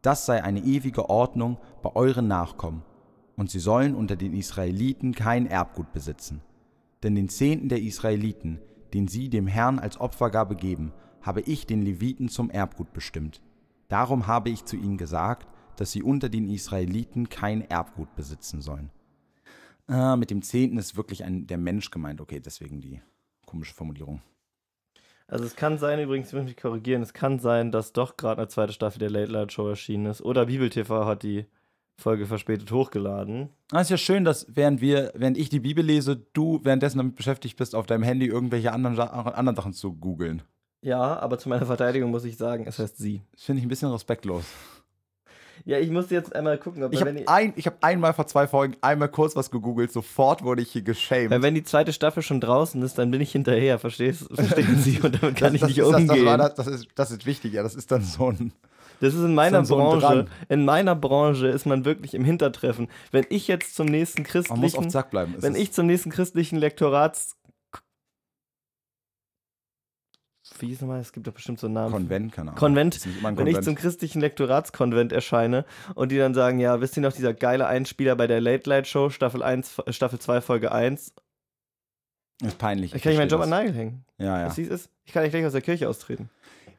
Das 0.00 0.24
sei 0.24 0.42
eine 0.42 0.60
ewige 0.60 1.10
Ordnung 1.10 1.58
bei 1.82 1.94
euren 1.94 2.26
Nachkommen, 2.26 2.82
und 3.36 3.50
sie 3.50 3.60
sollen 3.60 3.94
unter 3.94 4.16
den 4.16 4.32
Israeliten 4.32 5.14
kein 5.14 5.46
Erbgut 5.46 5.92
besitzen. 5.92 6.40
Denn 7.02 7.14
den 7.14 7.28
Zehnten 7.28 7.68
der 7.68 7.82
Israeliten, 7.82 8.60
den 8.94 9.08
sie 9.08 9.28
dem 9.28 9.46
Herrn 9.46 9.78
als 9.78 10.00
Opfergabe 10.00 10.56
geben, 10.56 10.92
habe 11.20 11.42
ich 11.42 11.66
den 11.66 11.82
Leviten 11.82 12.30
zum 12.30 12.48
Erbgut 12.48 12.94
bestimmt. 12.94 13.42
Darum 13.88 14.26
habe 14.26 14.48
ich 14.48 14.64
zu 14.64 14.76
ihnen 14.76 14.96
gesagt, 14.96 15.46
dass 15.80 15.92
sie 15.92 16.02
unter 16.02 16.28
den 16.28 16.46
Israeliten 16.46 17.30
kein 17.30 17.62
Erbgut 17.62 18.14
besitzen 18.14 18.60
sollen. 18.60 18.90
Ah, 19.86 20.14
mit 20.14 20.30
dem 20.30 20.42
Zehnten 20.42 20.76
ist 20.76 20.94
wirklich 20.94 21.24
ein, 21.24 21.46
der 21.46 21.56
Mensch 21.56 21.90
gemeint. 21.90 22.20
Okay, 22.20 22.38
deswegen 22.38 22.82
die 22.82 23.00
komische 23.46 23.72
Formulierung. 23.72 24.20
Also 25.26 25.46
es 25.46 25.56
kann 25.56 25.78
sein, 25.78 25.98
übrigens, 25.98 26.28
ich 26.28 26.34
muss 26.34 26.44
mich 26.44 26.58
korrigieren, 26.58 27.00
es 27.00 27.14
kann 27.14 27.38
sein, 27.38 27.72
dass 27.72 27.94
doch 27.94 28.18
gerade 28.18 28.42
eine 28.42 28.48
zweite 28.48 28.74
Staffel 28.74 28.98
der 28.98 29.08
Late 29.08 29.32
Night 29.32 29.52
Show 29.52 29.68
erschienen 29.68 30.04
ist. 30.04 30.20
Oder 30.20 30.46
Bibel 30.46 30.68
TV 30.68 31.06
hat 31.06 31.22
die 31.22 31.46
Folge 31.96 32.26
verspätet 32.26 32.70
hochgeladen. 32.70 33.48
Ah, 33.72 33.80
ist 33.80 33.88
ja 33.88 33.96
schön, 33.96 34.26
dass 34.26 34.54
während 34.54 34.82
wir, 34.82 35.12
während 35.14 35.38
ich 35.38 35.48
die 35.48 35.60
Bibel 35.60 35.82
lese, 35.82 36.16
du 36.34 36.60
währenddessen 36.62 36.98
damit 36.98 37.16
beschäftigt 37.16 37.56
bist, 37.56 37.74
auf 37.74 37.86
deinem 37.86 38.02
Handy 38.02 38.26
irgendwelche 38.26 38.72
anderen, 38.72 39.00
anderen 39.00 39.56
Sachen 39.56 39.72
zu 39.72 39.94
googeln. 39.94 40.42
Ja, 40.82 41.18
aber 41.18 41.38
zu 41.38 41.48
meiner 41.48 41.64
Verteidigung 41.64 42.10
muss 42.10 42.24
ich 42.24 42.36
sagen, 42.36 42.66
es 42.66 42.78
heißt 42.78 42.98
sie. 42.98 43.22
Das 43.32 43.44
finde 43.44 43.60
ich 43.60 43.64
ein 43.64 43.70
bisschen 43.70 43.90
respektlos. 43.90 44.44
Ja, 45.64 45.78
ich 45.78 45.90
musste 45.90 46.14
jetzt 46.14 46.34
einmal 46.34 46.58
gucken, 46.58 46.82
ob 46.82 46.92
Ich 46.92 47.00
wenn, 47.04 47.18
habe 47.18 47.28
ein, 47.28 47.52
ich 47.56 47.66
hab 47.66 47.82
einmal 47.82 48.12
vor 48.12 48.26
zwei 48.26 48.46
Folgen 48.46 48.76
einmal 48.80 49.08
kurz 49.08 49.36
was 49.36 49.50
gegoogelt, 49.50 49.92
sofort 49.92 50.42
wurde 50.42 50.62
ich 50.62 50.70
hier 50.70 50.82
geschämt. 50.82 51.30
weil 51.30 51.42
wenn 51.42 51.54
die 51.54 51.64
zweite 51.64 51.92
Staffel 51.92 52.22
schon 52.22 52.40
draußen 52.40 52.82
ist, 52.82 52.98
dann 52.98 53.10
bin 53.10 53.20
ich 53.20 53.32
hinterher, 53.32 53.78
verstehst, 53.78 54.28
verstehen 54.34 54.78
Sie? 54.78 55.00
Und 55.00 55.22
damit 55.22 55.36
kann 55.36 55.54
ich 55.54 55.60
das, 55.60 55.68
nicht 55.68 55.80
das, 55.80 55.88
umgehen. 55.88 56.08
das, 56.08 56.24
war 56.24 56.38
das, 56.38 56.54
das, 56.54 56.66
ist, 56.66 56.88
das 56.94 57.10
ist 57.10 57.26
wichtig, 57.26 57.52
ja. 57.52 57.62
Das 57.62 57.74
ist 57.74 57.90
dann 57.90 58.02
so 58.02 58.30
ein. 58.30 58.52
Das 59.00 59.14
ist 59.14 59.22
in 59.22 59.34
meiner 59.34 59.64
so 59.64 59.76
Branche. 59.76 60.26
In 60.48 60.64
meiner 60.64 60.94
Branche 60.94 61.48
ist 61.48 61.64
man 61.64 61.84
wirklich 61.86 62.14
im 62.14 62.24
Hintertreffen. 62.24 62.88
Wenn 63.10 63.24
ich 63.30 63.48
jetzt 63.48 63.74
zum 63.74 63.86
nächsten 63.86 64.24
christlichen, 64.24 64.78
auf 64.78 64.88
Zack 64.88 65.10
bleiben. 65.10 65.34
Es 65.36 65.42
wenn 65.42 65.54
ich 65.54 65.72
zum 65.72 65.86
nächsten 65.86 66.10
christlichen 66.10 66.56
Lektorats 66.56 67.36
wie 70.60 70.66
hieß 70.66 70.80
nochmal? 70.82 71.00
Es 71.00 71.12
gibt 71.12 71.26
doch 71.26 71.32
bestimmt 71.32 71.58
so 71.58 71.66
einen 71.66 71.74
Namen. 71.74 71.92
Konvent, 71.92 72.32
keine 72.32 72.50
Ahnung. 72.50 72.58
Konvent. 72.58 73.00
Ein 73.04 73.36
Wenn 73.36 73.46
ich 73.46 73.54
Konvent. 73.54 73.64
zum 73.64 73.74
christlichen 73.74 74.20
Lektoratskonvent 74.20 75.12
erscheine 75.12 75.64
und 75.94 76.10
die 76.12 76.18
dann 76.18 76.34
sagen, 76.34 76.58
ja, 76.58 76.80
wisst 76.80 76.96
ihr 76.96 77.02
noch, 77.02 77.12
dieser 77.12 77.34
geile 77.34 77.66
Einspieler 77.66 78.16
bei 78.16 78.26
der 78.26 78.40
Late 78.40 78.68
Light 78.68 78.86
Show, 78.86 79.10
Staffel 79.10 79.42
1, 79.42 79.78
äh, 79.86 79.92
Staffel 79.92 80.18
2, 80.18 80.40
Folge 80.40 80.72
1, 80.72 81.12
ist 82.42 82.58
peinlich. 82.58 82.94
ich 82.94 83.02
kann 83.02 83.12
ich 83.12 83.18
meinen 83.18 83.28
Job 83.28 83.40
an 83.40 83.50
das. 83.50 83.58
Nagel 83.58 83.74
hängen. 83.74 84.04
Ja, 84.18 84.40
ja. 84.40 84.46
Was 84.46 84.56
ist? 84.56 84.88
Ich 85.04 85.12
kann 85.12 85.22
nicht 85.22 85.32
gleich 85.32 85.44
aus 85.44 85.52
der 85.52 85.60
Kirche 85.60 85.88
austreten. 85.88 86.30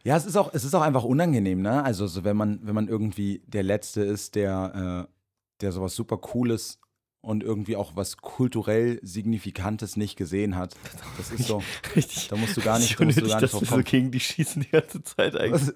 Ja, 0.03 0.17
es 0.17 0.25
ist 0.25 0.35
auch, 0.35 0.51
es 0.53 0.63
ist 0.63 0.73
auch 0.73 0.81
einfach 0.81 1.03
unangenehm, 1.03 1.61
ne? 1.61 1.83
Also 1.83 2.07
so, 2.07 2.23
wenn 2.23 2.35
man, 2.35 2.59
wenn 2.63 2.73
man 2.73 2.87
irgendwie 2.87 3.43
der 3.45 3.61
Letzte 3.61 4.01
ist, 4.01 4.33
der, 4.33 5.07
äh, 5.07 5.11
der 5.61 5.71
sowas 5.71 5.95
super 5.95 6.17
Cooles 6.17 6.79
und 7.21 7.43
irgendwie 7.43 7.75
auch 7.75 7.95
was 7.95 8.17
kulturell 8.17 8.99
Signifikantes 9.03 9.95
nicht 9.95 10.15
gesehen 10.17 10.55
hat. 10.55 10.75
Das 11.17 11.31
ist 11.31 11.47
so. 11.47 11.61
Richtig. 11.95 12.27
Da 12.29 12.35
musst 12.35 12.57
du 12.57 12.61
gar 12.61 12.79
nicht, 12.79 12.99
da 12.99 13.05
musst 13.05 13.17
du 13.17 13.21
gar 13.21 13.37
unnötig, 13.37 13.51
nicht 13.51 13.63
dass 13.63 13.69
so 13.69 13.83
gegen 13.83 14.11
die 14.11 14.19
schießen 14.19 14.63
die 14.63 14.69
ganze 14.69 15.03
Zeit 15.03 15.35
eigentlich. 15.39 15.73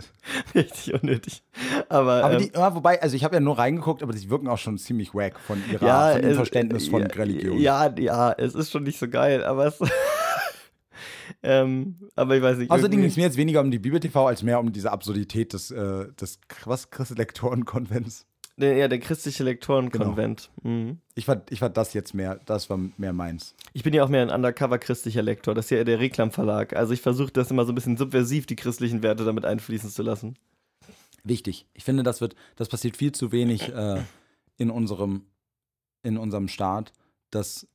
Richtig 0.55 0.93
unnötig. 0.95 1.43
Aber, 1.87 2.23
Aber 2.23 2.33
ähm, 2.33 2.49
die, 2.51 2.57
ja, 2.57 2.73
wobei, 2.73 3.01
also 3.01 3.15
ich 3.15 3.23
habe 3.23 3.35
ja 3.35 3.39
nur 3.39 3.59
reingeguckt, 3.59 4.01
aber 4.01 4.13
die 4.13 4.29
wirken 4.29 4.47
auch 4.47 4.57
schon 4.57 4.79
ziemlich 4.79 5.13
wack 5.13 5.39
von 5.39 5.61
ihrer, 5.71 5.85
ja, 5.85 6.11
von 6.13 6.23
ihrem 6.23 6.35
Verständnis 6.35 6.87
von 6.87 7.01
ja, 7.03 7.07
Religion. 7.09 7.59
Ja, 7.59 7.93
ja, 7.95 8.31
es 8.31 8.55
ist 8.55 8.71
schon 8.71 8.83
nicht 8.83 8.97
so 8.97 9.07
geil, 9.07 9.43
aber 9.43 9.67
es. 9.67 9.79
ähm, 11.43 11.95
aber 12.15 12.37
ich 12.37 12.41
weiß 12.41 12.57
nicht. 12.57 12.71
Außerdem 12.71 12.99
ging 12.99 13.09
es 13.09 13.17
mir 13.17 13.23
jetzt 13.23 13.37
weniger 13.37 13.61
um 13.61 13.69
die 13.69 13.79
Bibel 13.79 13.99
TV 13.99 14.25
als 14.25 14.41
mehr 14.41 14.59
um 14.59 14.71
diese 14.71 14.91
Absurdität 14.91 15.53
des, 15.53 15.69
äh, 15.69 16.07
des 16.19 16.39
was, 16.65 16.89
Lektorenkonvents. 17.15 18.25
Der, 18.57 18.77
ja, 18.77 18.87
der 18.87 18.99
christliche 18.99 19.43
Lektorenkonvent. 19.43 20.49
Genau. 20.63 20.75
Mhm. 20.75 20.97
Ich 21.13 21.25
fand, 21.25 21.51
ich 21.51 21.59
fand 21.59 21.75
das 21.75 21.93
jetzt 21.93 22.13
mehr, 22.13 22.39
das 22.45 22.69
war 22.69 22.79
mehr 22.97 23.11
meins. 23.11 23.53
Ich 23.73 23.83
bin 23.83 23.93
ja 23.93 24.03
auch 24.03 24.07
mehr 24.09 24.21
ein 24.21 24.29
undercover-christlicher 24.29 25.21
Lektor. 25.21 25.53
Das 25.53 25.65
ist 25.65 25.71
ja 25.71 25.83
der 25.83 25.99
Reklam-Verlag. 25.99 26.73
Also 26.73 26.93
ich 26.93 27.01
versuche 27.01 27.31
das 27.31 27.51
immer 27.51 27.65
so 27.65 27.73
ein 27.73 27.75
bisschen 27.75 27.97
subversiv, 27.97 28.45
die 28.45 28.55
christlichen 28.55 29.03
Werte 29.03 29.25
damit 29.25 29.43
einfließen 29.45 29.89
zu 29.89 30.03
lassen. 30.03 30.35
Wichtig. 31.23 31.65
Ich 31.73 31.83
finde, 31.83 32.03
das 32.03 32.21
wird, 32.21 32.35
das 32.55 32.69
passiert 32.69 32.95
viel 32.95 33.11
zu 33.11 33.31
wenig 33.33 33.73
äh, 33.73 34.01
in 34.57 34.69
unserem, 34.69 35.23
in 36.03 36.17
unserem 36.17 36.47
Staat, 36.47 36.93
dass, 37.31 37.67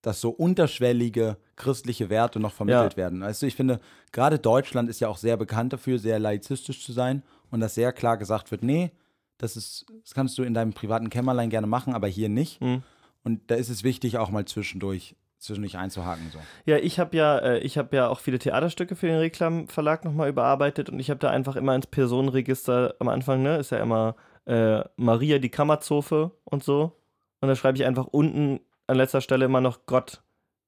dass 0.00 0.20
so 0.22 0.30
unterschwellige 0.30 1.36
christliche 1.56 2.08
Werte 2.08 2.40
noch 2.40 2.52
vermittelt 2.52 2.92
Ja. 2.92 2.96
werden. 2.96 3.20
Du, 3.20 3.46
ich 3.46 3.56
finde, 3.56 3.80
gerade 4.12 4.38
Deutschland 4.38 4.88
ist 4.88 5.00
ja 5.00 5.08
auch 5.08 5.18
sehr 5.18 5.36
bekannt 5.36 5.72
dafür, 5.74 5.98
sehr 5.98 6.18
laizistisch 6.18 6.82
zu 6.82 6.92
sein 6.92 7.22
und 7.50 7.60
dass 7.60 7.74
sehr 7.74 7.92
klar 7.92 8.16
gesagt 8.16 8.50
wird, 8.50 8.62
nee, 8.62 8.90
das 9.38 9.56
ist, 9.56 9.86
das 10.02 10.14
kannst 10.14 10.38
du 10.38 10.42
in 10.42 10.54
deinem 10.54 10.72
privaten 10.72 11.10
Kämmerlein 11.10 11.50
gerne 11.50 11.66
machen, 11.66 11.94
aber 11.94 12.06
hier 12.06 12.28
nicht. 12.28 12.60
Hm. 12.60 12.82
Und 13.22 13.50
da 13.50 13.54
ist 13.54 13.68
es 13.68 13.84
wichtig, 13.84 14.18
auch 14.18 14.30
mal 14.30 14.44
zwischendurch, 14.44 15.16
zwischendurch 15.38 15.76
einzuhaken. 15.76 16.30
So. 16.32 16.38
Ja, 16.66 16.76
ich 16.76 16.98
habe 16.98 17.16
ja, 17.16 17.38
äh, 17.38 17.58
ich 17.60 17.78
habe 17.78 17.96
ja 17.96 18.08
auch 18.08 18.20
viele 18.20 18.38
Theaterstücke 18.38 18.96
für 18.96 19.06
den 19.06 19.18
Reklam 19.18 19.68
Verlag 19.68 20.04
nochmal 20.04 20.28
überarbeitet 20.28 20.90
und 20.90 21.00
ich 21.00 21.10
habe 21.10 21.20
da 21.20 21.30
einfach 21.30 21.56
immer 21.56 21.74
ins 21.74 21.86
Personenregister 21.86 22.94
am 22.98 23.08
Anfang, 23.08 23.42
ne, 23.42 23.56
ist 23.56 23.70
ja 23.70 23.78
immer 23.78 24.14
äh, 24.46 24.82
Maria 24.96 25.38
die 25.38 25.50
Kammerzofe 25.50 26.32
und 26.44 26.62
so. 26.62 26.92
Und 27.40 27.48
da 27.48 27.56
schreibe 27.56 27.76
ich 27.78 27.84
einfach 27.84 28.06
unten 28.06 28.60
an 28.86 28.96
letzter 28.96 29.20
Stelle 29.20 29.46
immer 29.46 29.60
noch 29.60 29.86
Gott, 29.86 30.22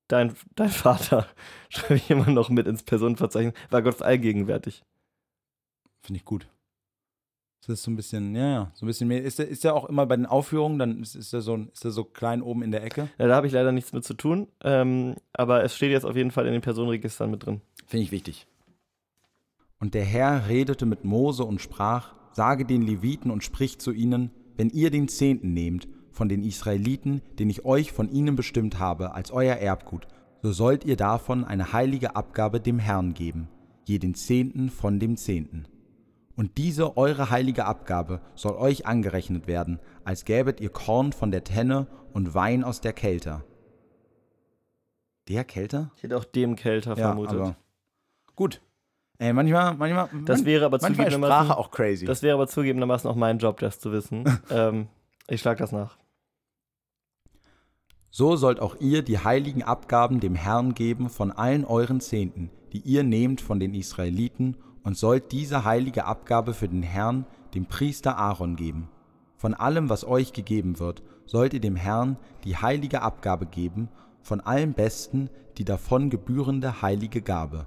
dein, 0.09 0.35
dein 0.55 0.71
Vater, 0.71 1.27
schreibe 1.69 1.97
ich 1.97 2.11
immer 2.11 2.31
noch 2.31 2.49
mit 2.49 2.67
ins 2.67 2.83
Personenverzeichnis, 2.83 3.55
weil 3.71 3.83
Gott 3.83 4.03
allgegenwärtig. 4.03 4.83
Finde 6.03 6.19
ich 6.19 6.25
gut. 6.25 6.49
Das 7.67 7.81
ist 7.81 7.83
so 7.83 7.91
ein 7.91 7.97
bisschen, 7.97 8.37
ja, 8.37 8.49
ja, 8.49 8.73
so 8.75 8.85
ein 8.85 8.87
bisschen 8.87 9.09
mehr. 9.09 9.23
Ist 9.23 9.41
der, 9.41 9.49
ist 9.49 9.65
der 9.65 9.75
auch 9.75 9.89
immer 9.89 10.07
bei 10.07 10.15
den 10.17 10.27
Aufführungen, 10.27 10.79
dann 10.79 11.03
ist, 11.03 11.17
ist, 11.17 11.33
der 11.33 11.41
so, 11.41 11.57
ist 11.57 11.83
der 11.83 11.91
so 11.91 12.05
klein 12.05 12.41
oben 12.41 12.63
in 12.63 12.71
der 12.71 12.85
Ecke? 12.85 13.09
Ja, 13.19 13.27
da 13.27 13.35
habe 13.35 13.49
ich 13.49 13.53
leider 13.53 13.73
nichts 13.73 13.93
mit 13.93 14.05
zu 14.05 14.15
tun, 14.15 14.47
ähm, 14.63 15.17
aber 15.33 15.65
es 15.65 15.75
steht 15.75 15.91
jetzt 15.91 16.05
auf 16.05 16.15
jeden 16.15 16.31
Fall 16.31 16.47
in 16.47 16.53
den 16.53 16.63
Personenregistern 16.63 17.31
mit 17.31 17.45
drin. 17.45 17.61
Finde 17.87 18.05
ich 18.05 18.13
wichtig. 18.13 18.47
Und 19.81 19.95
der 19.95 20.05
Herr 20.05 20.49
redete 20.49 20.87
mit 20.87 21.05
Mose 21.05 21.45
und 21.45 21.61
sprach, 21.61 22.15
sage 22.33 22.65
den 22.65 22.83
Leviten 22.83 23.31
und 23.31 23.43
sprich 23.43 23.79
zu 23.79 23.91
ihnen, 23.91 24.31
wenn 24.57 24.71
ihr 24.71 24.91
den 24.91 25.09
Zehnten 25.09 25.53
nehmt 25.53 25.89
von 26.13 26.29
den 26.29 26.45
Israeliten, 26.45 27.21
den 27.39 27.51
ich 27.51 27.65
euch 27.65 27.93
von 27.93 28.11
ihnen 28.11 28.37
bestimmt 28.37 28.79
habe, 28.79 29.13
als 29.13 29.33
euer 29.33 29.57
Erbgut, 29.57 30.07
so 30.43 30.53
sollt 30.53 30.85
ihr 30.85 30.97
davon 30.97 31.45
eine 31.45 31.73
heilige 31.73 32.15
Abgabe 32.15 32.61
dem 32.61 32.79
Herrn 32.79 33.13
geben, 33.13 33.49
jeden 33.85 34.15
Zehnten 34.15 34.71
von 34.71 35.01
dem 35.01 35.17
Zehnten. 35.17 35.67
Und 36.37 36.59
diese 36.59 36.97
eure 36.99 37.31
heilige 37.31 37.65
Abgabe 37.65 38.21
soll 38.35 38.57
euch 38.57 38.87
angerechnet 38.87 39.47
werden, 39.47 39.81
als 40.05 40.25
gäbet 40.25 40.61
ihr 40.61 40.69
Korn 40.69 41.13
von 41.13 41.31
der 41.31 41.45
Tenne 41.45 41.87
und 42.13 42.35
Wein 42.35 42.63
aus 42.63 42.81
der 42.81 42.93
Kelter. 42.93 43.45
Der 45.29 45.45
Kelter? 45.45 45.91
Ich 45.97 46.03
hätte 46.03 46.17
auch 46.17 46.25
dem 46.25 46.55
Kälter 46.57 46.95
vermutet. 46.95 47.35
aber 47.41 47.57
gut. 48.37 48.61
Ey, 49.19 49.33
manchmal, 49.33 49.75
manchmal. 49.77 50.11
Das 50.27 50.45
wäre 50.45 50.67
aber 50.67 50.77
zugegebenermaßen- 50.77 51.53
auch 51.53 51.71
crazy. 51.71 52.05
Das 52.05 52.23
wäre 52.23 52.35
aber 52.35 52.47
zugegebenermaßen 52.47 53.09
auch 53.11 53.17
mein 53.17 53.39
Job, 53.39 53.59
das 53.61 53.81
zu 53.81 53.91
wissen. 53.91 54.25
ähm, 54.51 54.89
ich 55.29 55.41
schlag 55.41 55.57
das 55.59 55.73
nach. 55.73 55.97
so 58.11 58.37
sollt 58.37 58.61
auch 58.61 58.77
ihr 58.79 59.03
die 59.03 59.19
heiligen 59.19 59.63
Abgaben 59.63 60.21
dem 60.21 60.35
Herrn 60.35 60.75
geben 60.75 61.09
von 61.09 61.33
allen 61.33 61.65
euren 61.65 62.01
Zehnten, 62.01 62.51
die 62.73 62.81
ihr 62.81 63.03
nehmt 63.05 63.41
von 63.41 63.59
den 63.59 63.75
Israeliten, 63.75 64.57
und 64.87 64.97
sollt 64.97 65.33
diese 65.33 65.65
heilige 65.65 66.05
Abgabe 66.05 66.55
für 66.55 66.69
den 66.69 66.85
Herrn, 66.85 67.27
dem 67.55 67.67
Priester 67.67 68.19
Aaron, 68.19 68.55
geben. 68.55 68.89
Von 69.37 69.53
allem, 69.53 69.91
was 69.91 70.05
euch 70.05 70.33
gegeben 70.33 70.79
wird, 70.79 71.03
sollt 71.27 71.55
ihr 71.55 71.61
dem 71.61 71.75
Herrn 71.75 72.17
die 72.45 72.57
heilige 72.57 73.03
Abgabe 73.03 73.47
geben, 73.47 73.89
von 74.23 74.41
allem 74.41 74.75
Besten 74.75 75.29
die 75.59 75.65
davon 75.65 76.09
gebührende 76.09 76.83
heilige 76.83 77.21
Gabe. 77.21 77.67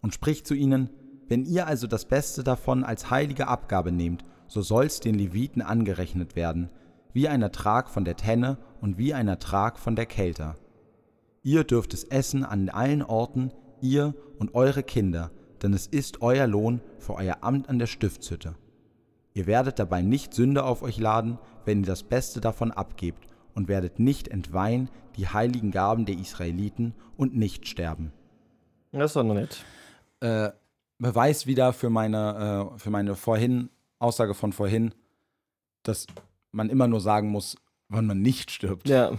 Und 0.00 0.14
spricht 0.14 0.46
zu 0.46 0.54
ihnen, 0.54 0.88
wenn 1.28 1.44
ihr 1.44 1.66
also 1.66 1.86
das 1.86 2.06
Beste 2.06 2.42
davon 2.44 2.82
als 2.82 3.10
heilige 3.10 3.46
Abgabe 3.46 3.92
nehmt, 3.92 4.24
so 4.46 4.62
soll's 4.62 5.00
den 5.00 5.16
Leviten 5.16 5.60
angerechnet 5.60 6.34
werden, 6.34 6.70
wie 7.12 7.28
ein 7.28 7.42
Ertrag 7.42 7.90
von 7.90 8.06
der 8.06 8.16
Tenne 8.16 8.56
und 8.80 8.96
wie 8.96 9.12
ein 9.12 9.28
Ertrag 9.28 9.78
von 9.78 9.96
der 9.96 10.06
Kelter. 10.06 10.56
Ihr 11.42 11.64
dürft 11.64 11.92
es 11.92 12.04
essen 12.04 12.42
an 12.42 12.70
allen 12.70 13.02
Orten, 13.02 13.52
ihr 13.82 14.14
und 14.38 14.54
eure 14.54 14.82
Kinder, 14.82 15.30
denn 15.62 15.72
es 15.72 15.86
ist 15.86 16.22
euer 16.22 16.46
Lohn 16.46 16.80
für 16.98 17.14
euer 17.14 17.38
Amt 17.40 17.68
an 17.68 17.78
der 17.78 17.86
Stiftshütte. 17.86 18.54
Ihr 19.34 19.46
werdet 19.46 19.78
dabei 19.78 20.02
nicht 20.02 20.34
Sünde 20.34 20.64
auf 20.64 20.82
euch 20.82 20.98
laden, 20.98 21.38
wenn 21.64 21.80
ihr 21.80 21.86
das 21.86 22.02
Beste 22.02 22.40
davon 22.40 22.72
abgebt, 22.72 23.26
und 23.54 23.66
werdet 23.66 23.98
nicht 23.98 24.28
entweihen 24.28 24.88
die 25.16 25.26
heiligen 25.26 25.72
Gaben 25.72 26.06
der 26.06 26.16
Israeliten 26.16 26.94
und 27.16 27.36
nicht 27.36 27.66
sterben. 27.66 28.12
Das 28.92 29.10
ist 29.10 29.16
doch 29.16 29.24
noch 29.24 29.34
nett. 29.34 29.64
Äh, 30.20 30.50
Beweis 30.98 31.46
wieder 31.46 31.72
für 31.72 31.90
meine, 31.90 32.72
äh, 32.74 32.78
für 32.78 32.90
meine 32.90 33.16
vorhin, 33.16 33.70
Aussage 33.98 34.34
von 34.34 34.52
vorhin, 34.52 34.94
dass 35.82 36.06
man 36.52 36.70
immer 36.70 36.86
nur 36.86 37.00
sagen 37.00 37.30
muss, 37.30 37.56
wann 37.88 38.06
man 38.06 38.22
nicht 38.22 38.50
stirbt. 38.50 38.88
Ja. 38.88 39.12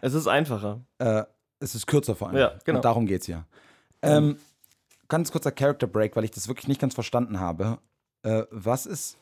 Es 0.00 0.14
ist 0.14 0.26
einfacher. 0.26 0.80
Äh, 0.98 1.24
es 1.60 1.74
ist 1.74 1.86
kürzer 1.86 2.14
vor 2.14 2.28
allem. 2.28 2.38
Ja, 2.38 2.58
genau. 2.64 2.78
Und 2.78 2.84
darum 2.84 3.06
geht's 3.06 3.26
ja. 3.26 3.46
Ähm, 4.02 4.36
ganz 5.10 5.30
kurzer 5.30 5.52
Character 5.52 5.86
Break, 5.86 6.16
weil 6.16 6.24
ich 6.24 6.30
das 6.30 6.48
wirklich 6.48 6.68
nicht 6.68 6.80
ganz 6.80 6.94
verstanden 6.94 7.38
habe. 7.38 7.78
Äh, 8.22 8.44
was 8.50 8.86
ist, 8.86 9.18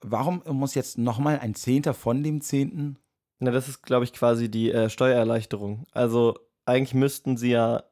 warum 0.00 0.42
muss 0.46 0.74
jetzt 0.74 0.96
nochmal 0.96 1.38
ein 1.40 1.54
Zehnter 1.54 1.92
von 1.92 2.22
dem 2.22 2.40
Zehnten? 2.40 2.98
Na, 3.40 3.50
das 3.50 3.68
ist, 3.68 3.82
glaube 3.82 4.04
ich, 4.04 4.12
quasi 4.12 4.50
die 4.50 4.72
äh, 4.72 4.88
Steuererleichterung. 4.88 5.84
Also 5.92 6.38
eigentlich 6.64 6.94
müssten 6.94 7.36
sie 7.36 7.50
ja. 7.50 7.84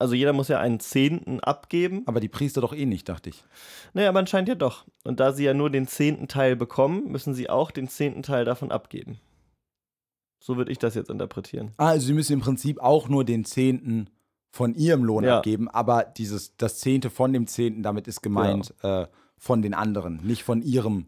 Also 0.00 0.14
jeder 0.14 0.32
muss 0.32 0.46
ja 0.46 0.60
einen 0.60 0.78
Zehnten 0.78 1.40
abgeben. 1.40 2.04
Aber 2.06 2.20
die 2.20 2.28
Priester 2.28 2.60
doch 2.60 2.72
eh 2.72 2.86
nicht, 2.86 3.08
dachte 3.08 3.30
ich. 3.30 3.42
Naja, 3.94 4.10
aber 4.10 4.20
anscheinend 4.20 4.48
ja 4.48 4.54
doch. 4.54 4.86
Und 5.02 5.18
da 5.18 5.32
sie 5.32 5.44
ja 5.44 5.54
nur 5.54 5.70
den 5.70 5.88
zehnten 5.88 6.28
Teil 6.28 6.54
bekommen, 6.54 7.10
müssen 7.10 7.34
sie 7.34 7.50
auch 7.50 7.72
den 7.72 7.88
zehnten 7.88 8.22
Teil 8.22 8.44
davon 8.44 8.70
abgeben. 8.70 9.18
So 10.40 10.56
würde 10.56 10.70
ich 10.70 10.78
das 10.78 10.94
jetzt 10.94 11.10
interpretieren. 11.10 11.72
Ah, 11.78 11.88
also 11.88 12.06
sie 12.06 12.12
müssen 12.12 12.34
im 12.34 12.40
Prinzip 12.40 12.78
auch 12.78 13.08
nur 13.08 13.24
den 13.24 13.44
Zehnten 13.44 14.08
von 14.50 14.74
ihrem 14.74 15.04
Lohn 15.04 15.24
Ja. 15.24 15.38
abgeben, 15.38 15.68
aber 15.68 16.04
dieses, 16.04 16.56
das 16.56 16.78
Zehnte 16.80 17.10
von 17.10 17.32
dem 17.32 17.46
Zehnten, 17.46 17.82
damit 17.82 18.08
ist 18.08 18.22
gemeint 18.22 18.74
äh, 18.82 19.06
von 19.36 19.62
den 19.62 19.74
anderen, 19.74 20.20
nicht 20.26 20.42
von 20.42 20.62
ihrem. 20.62 21.06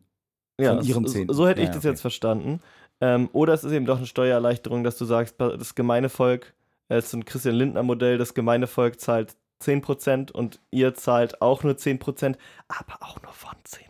Ja, 0.61 0.74
Von 0.76 0.85
ihrem 0.85 1.07
so, 1.07 1.12
Zehnten. 1.14 1.33
so 1.35 1.48
hätte 1.48 1.62
ich 1.62 1.68
Ja, 1.68 1.72
das 1.74 1.79
okay. 1.85 1.88
jetzt 1.88 2.00
verstanden. 2.03 2.61
Ähm, 3.00 3.31
oder 3.33 3.55
es 3.55 3.64
ist 3.64 3.72
eben 3.72 3.87
doch 3.87 3.96
eine 3.96 4.07
Steuererleichterung, 4.07 4.85
dass 4.85 4.98
du 4.98 5.07
sagst, 5.07 5.37
das 5.38 5.74
gemeine 5.74 6.11
Volk, 6.11 6.53
äh, 6.90 6.96
das 6.96 7.07
ist 7.07 7.14
ein 7.14 7.24
Christian 7.24 7.55
Lindner-Modell, 7.55 8.18
das 8.18 8.35
gemeine 8.35 8.66
Volk 8.66 9.00
zahlt 9.00 9.37
10% 9.62 10.31
und 10.33 10.61
ihr 10.70 10.94
zahlt 10.94 11.40
auch 11.40 11.62
nur 11.62 11.74
10%, 11.76 12.37
aber 12.68 12.98
auch 13.00 13.22
nur 13.22 13.33
von 13.33 13.55
10%. 13.64 13.87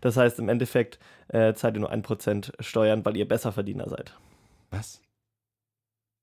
Das 0.00 0.16
heißt, 0.16 0.38
im 0.38 0.48
Endeffekt 0.48 0.98
äh, 1.28 1.52
zahlt 1.52 1.76
ihr 1.76 1.80
nur 1.80 1.92
1% 1.92 2.52
Steuern, 2.62 3.04
weil 3.04 3.16
ihr 3.18 3.28
Besserverdiener 3.28 3.88
seid. 3.90 4.18
Was? 4.70 5.02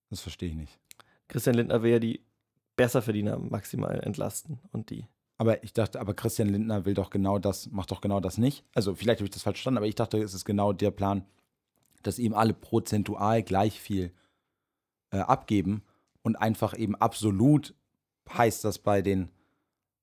Das 0.10 0.22
verstehe 0.22 0.50
ich 0.50 0.56
nicht. 0.56 0.80
Christian 1.28 1.56
Lindner 1.56 1.84
will 1.84 1.92
ja 1.92 2.00
die 2.00 2.22
Besserverdiener 2.80 3.38
maximal 3.38 4.00
entlasten 4.04 4.60
und 4.72 4.90
die. 4.90 5.06
Aber 5.38 5.64
ich 5.64 5.72
dachte, 5.74 6.00
aber 6.02 6.14
Christian 6.14 6.50
Lindner 6.50 6.86
will 6.86 6.94
doch 6.94 7.10
genau 7.12 7.40
das, 7.40 7.72
macht 7.72 7.92
doch 7.92 8.02
genau 8.02 8.20
das 8.20 8.38
nicht. 8.38 8.66
Also 8.74 8.94
vielleicht 8.96 9.20
habe 9.20 9.26
ich 9.26 9.32
das 9.32 9.44
falsch 9.44 9.58
verstanden, 9.58 9.78
aber 9.78 9.88
ich 9.88 9.96
dachte, 9.96 10.18
es 10.18 10.34
ist 10.34 10.44
genau 10.46 10.74
der 10.74 10.92
Plan, 10.92 11.24
dass 12.04 12.20
ihm 12.20 12.34
alle 12.34 12.54
prozentual 12.54 13.42
gleich 13.44 13.80
viel 13.80 14.12
äh, 15.12 15.20
abgeben 15.20 15.82
und 16.24 16.36
einfach 16.36 16.78
eben 16.78 16.96
absolut 16.96 17.74
heißt 18.38 18.64
das 18.66 18.80
bei 18.80 19.02
den 19.02 19.30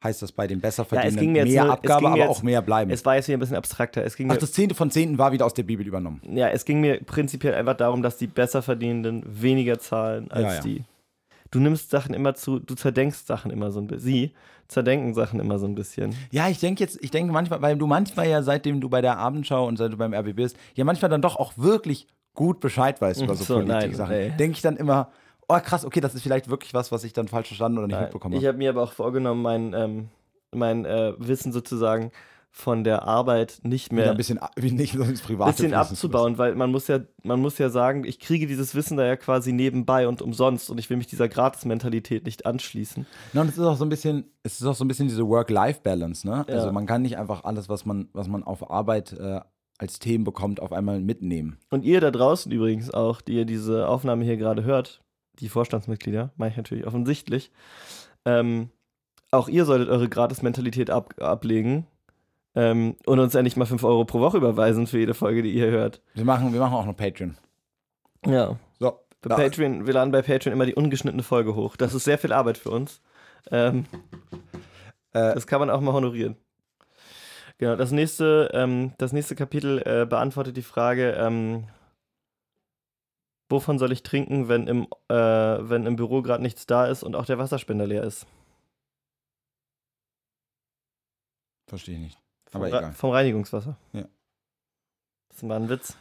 heißt 0.02 0.20
das 0.22 0.32
bei 0.32 0.46
den 0.46 0.60
Besserverdienenden 0.60 1.34
jetzt 1.36 1.48
mehr 1.52 1.64
nur- 1.64 1.72
Abgabe, 1.72 2.08
aber 2.08 2.16
jetzt- 2.18 2.28
auch 2.28 2.42
mehr 2.42 2.60
bleiben. 2.62 2.90
Es 2.90 3.04
war 3.04 3.16
jetzt 3.16 3.26
hier 3.26 3.36
ein 3.36 3.40
bisschen 3.40 3.56
abstrakter. 3.56 4.04
Es 4.04 4.14
ging 4.16 4.28
Ach, 4.30 4.34
mir, 4.34 4.40
das 4.40 4.52
Zehnte 4.52 4.74
von 4.74 4.90
Zehnten 4.90 5.16
war 5.18 5.32
wieder 5.32 5.46
aus 5.46 5.54
der 5.54 5.62
Bibel 5.64 5.86
übernommen. 5.86 6.20
ja, 6.30 6.48
es 6.48 6.64
ging 6.64 6.80
mir 6.80 7.00
prinzipiell 7.02 7.54
einfach 7.54 7.76
darum, 7.76 8.02
dass 8.02 8.16
die 8.18 8.26
Besserverdienenden 8.26 9.22
weniger 9.26 9.78
zahlen 9.78 10.30
als 10.30 10.42
Ja, 10.44 10.54
ja. 10.54 10.60
die. 10.60 10.84
Du 11.50 11.60
nimmst 11.60 11.90
Sachen 11.90 12.14
immer 12.14 12.34
zu, 12.34 12.58
du 12.58 12.74
zerdenkst 12.74 13.26
Sachen 13.26 13.50
immer 13.50 13.70
so 13.70 13.80
ein 13.80 13.86
bisschen. 13.86 14.04
Sie 14.06 14.32
zerdenken 14.68 15.14
Sachen 15.14 15.38
immer 15.40 15.58
so 15.58 15.66
ein 15.66 15.74
bisschen. 15.74 16.14
Ja, 16.30 16.48
ich 16.48 16.58
denke 16.58 16.82
jetzt, 16.82 16.98
ich 17.02 17.10
denke 17.10 17.32
manchmal, 17.32 17.62
weil 17.62 17.76
du 17.76 17.86
manchmal 17.86 18.28
ja, 18.28 18.42
seitdem 18.42 18.80
du 18.80 18.88
bei 18.88 19.00
der 19.00 19.18
Abendschau 19.18 19.66
und 19.66 19.76
seit 19.76 19.92
du 19.92 19.96
beim 19.96 20.12
RB 20.12 20.34
bist, 20.34 20.56
ja 20.74 20.84
manchmal 20.84 21.08
dann 21.10 21.22
doch 21.22 21.36
auch 21.36 21.52
wirklich 21.56 22.08
gut 22.34 22.60
Bescheid 22.60 23.00
weißt 23.00 23.22
über 23.22 23.34
so, 23.34 23.44
So, 23.44 23.54
Politik-Sachen. 23.60 24.36
Denke 24.36 24.56
ich 24.56 24.62
dann 24.62 24.76
immer, 24.76 25.10
oh 25.48 25.58
krass, 25.60 25.84
okay, 25.84 26.00
das 26.00 26.14
ist 26.14 26.22
vielleicht 26.22 26.48
wirklich 26.50 26.74
was, 26.74 26.92
was 26.92 27.04
ich 27.04 27.12
dann 27.12 27.28
falsch 27.28 27.48
verstanden 27.48 27.78
oder 27.78 27.86
nicht 27.86 27.94
Nein, 27.96 28.04
mitbekommen 28.04 28.34
ich 28.34 28.38
habe. 28.40 28.48
habe 28.48 28.58
mir 28.58 28.70
aber 28.70 28.82
auch 28.82 28.92
vorgenommen, 28.92 29.42
mein, 29.42 29.72
ähm, 29.72 30.08
mein 30.52 30.84
äh, 30.84 31.12
Wissen 31.18 31.52
sozusagen 31.52 32.10
von 32.58 32.84
der 32.84 33.02
Arbeit 33.02 33.60
nicht 33.64 33.92
Wieder 33.92 34.02
mehr 34.02 34.10
ein 34.12 34.16
bisschen, 34.16 34.40
wie 34.56 34.70
nicht 34.72 34.94
ins 34.94 35.20
Private. 35.20 35.50
bisschen 35.52 35.74
abzubauen, 35.74 36.38
weil 36.38 36.54
man 36.54 36.70
muss 36.70 36.88
ja, 36.88 37.00
man 37.22 37.38
muss 37.38 37.58
ja 37.58 37.68
sagen, 37.68 38.04
ich 38.04 38.18
kriege 38.18 38.46
dieses 38.46 38.74
Wissen 38.74 38.96
da 38.96 39.04
ja 39.04 39.16
quasi 39.16 39.52
nebenbei 39.52 40.08
und 40.08 40.22
umsonst 40.22 40.70
und 40.70 40.78
ich 40.78 40.88
will 40.88 40.96
mich 40.96 41.06
dieser 41.06 41.28
Gratis-Mentalität 41.28 42.24
nicht 42.24 42.46
anschließen. 42.46 43.04
Ja, 43.34 43.42
und 43.42 43.48
es 43.48 43.58
ist 43.58 43.64
auch 43.64 43.76
so 43.76 43.84
ein 43.84 43.90
bisschen, 43.90 44.30
es 44.42 44.58
ist 44.58 44.66
auch 44.66 44.74
so 44.74 44.86
ein 44.86 44.88
bisschen 44.88 45.06
diese 45.06 45.28
Work-Life-Balance, 45.28 46.26
ne? 46.26 46.46
Ja. 46.48 46.54
Also 46.54 46.72
man 46.72 46.86
kann 46.86 47.02
nicht 47.02 47.18
einfach 47.18 47.44
alles, 47.44 47.68
was 47.68 47.84
man, 47.84 48.08
was 48.14 48.26
man 48.26 48.42
auf 48.42 48.70
Arbeit 48.70 49.12
äh, 49.12 49.40
als 49.76 49.98
Themen 49.98 50.24
bekommt, 50.24 50.58
auf 50.58 50.72
einmal 50.72 50.98
mitnehmen. 51.00 51.58
Und 51.68 51.84
ihr 51.84 52.00
da 52.00 52.10
draußen 52.10 52.50
übrigens 52.50 52.90
auch, 52.90 53.20
die 53.20 53.34
ihr 53.34 53.44
diese 53.44 53.86
Aufnahme 53.86 54.24
hier 54.24 54.38
gerade 54.38 54.64
hört, 54.64 55.02
die 55.40 55.50
Vorstandsmitglieder, 55.50 56.32
meine 56.36 56.52
ich 56.52 56.56
natürlich 56.56 56.86
offensichtlich, 56.86 57.50
ähm, 58.24 58.70
auch 59.30 59.48
ihr 59.48 59.66
solltet 59.66 59.90
eure 59.90 60.08
Gratis-Mentalität 60.08 60.88
ab, 60.88 61.20
ablegen 61.20 61.86
ähm, 62.56 62.96
und 63.06 63.20
uns 63.20 63.34
endlich 63.34 63.56
mal 63.56 63.66
5 63.66 63.84
Euro 63.84 64.04
pro 64.04 64.18
Woche 64.20 64.38
überweisen 64.38 64.88
für 64.88 64.98
jede 64.98 65.14
Folge, 65.14 65.42
die 65.42 65.52
ihr 65.52 65.70
hört. 65.70 66.02
Wir 66.14 66.24
machen, 66.24 66.52
wir 66.52 66.60
machen 66.60 66.74
auch 66.74 66.86
noch 66.86 66.96
Patreon. 66.96 67.36
Ja. 68.26 68.58
So. 68.80 68.98
Bei 69.22 69.34
Patreon, 69.36 69.86
wir 69.86 69.94
laden 69.94 70.10
bei 70.10 70.22
Patreon 70.22 70.52
immer 70.52 70.66
die 70.66 70.74
ungeschnittene 70.74 71.22
Folge 71.22 71.54
hoch. 71.54 71.76
Das 71.76 71.94
ist 71.94 72.04
sehr 72.04 72.18
viel 72.18 72.32
Arbeit 72.32 72.58
für 72.58 72.70
uns. 72.70 73.00
Ähm, 73.50 73.86
Äh, 75.16 75.32
das 75.34 75.46
kann 75.46 75.60
man 75.60 75.70
auch 75.70 75.80
mal 75.80 75.94
honorieren. 75.94 76.36
Genau, 77.58 77.74
das 77.76 77.90
nächste, 77.90 78.50
ähm, 78.52 78.92
das 78.98 79.12
nächste 79.12 79.34
Kapitel 79.34 79.80
äh, 79.86 80.04
beantwortet 80.04 80.58
die 80.58 80.62
Frage, 80.62 81.12
ähm, 81.12 81.66
wovon 83.48 83.78
soll 83.78 83.92
ich 83.92 84.02
trinken, 84.02 84.48
wenn 84.48 84.66
im, 84.66 84.86
äh, 85.08 85.14
wenn 85.14 85.86
im 85.86 85.96
Büro 85.96 86.20
gerade 86.20 86.42
nichts 86.42 86.66
da 86.66 86.86
ist 86.86 87.02
und 87.02 87.16
auch 87.16 87.24
der 87.24 87.38
Wasserspender 87.38 87.86
leer 87.86 88.02
ist? 88.02 88.26
Verstehe 91.68 91.94
ich 91.94 92.00
nicht. 92.00 92.25
Vom, 92.50 92.60
Aber 92.62 92.68
egal. 92.68 92.92
vom 92.92 93.10
Reinigungswasser. 93.10 93.76
Ja. 93.92 94.04
Das 95.30 95.48
war 95.48 95.56
ein 95.56 95.68
Witz. 95.68 95.96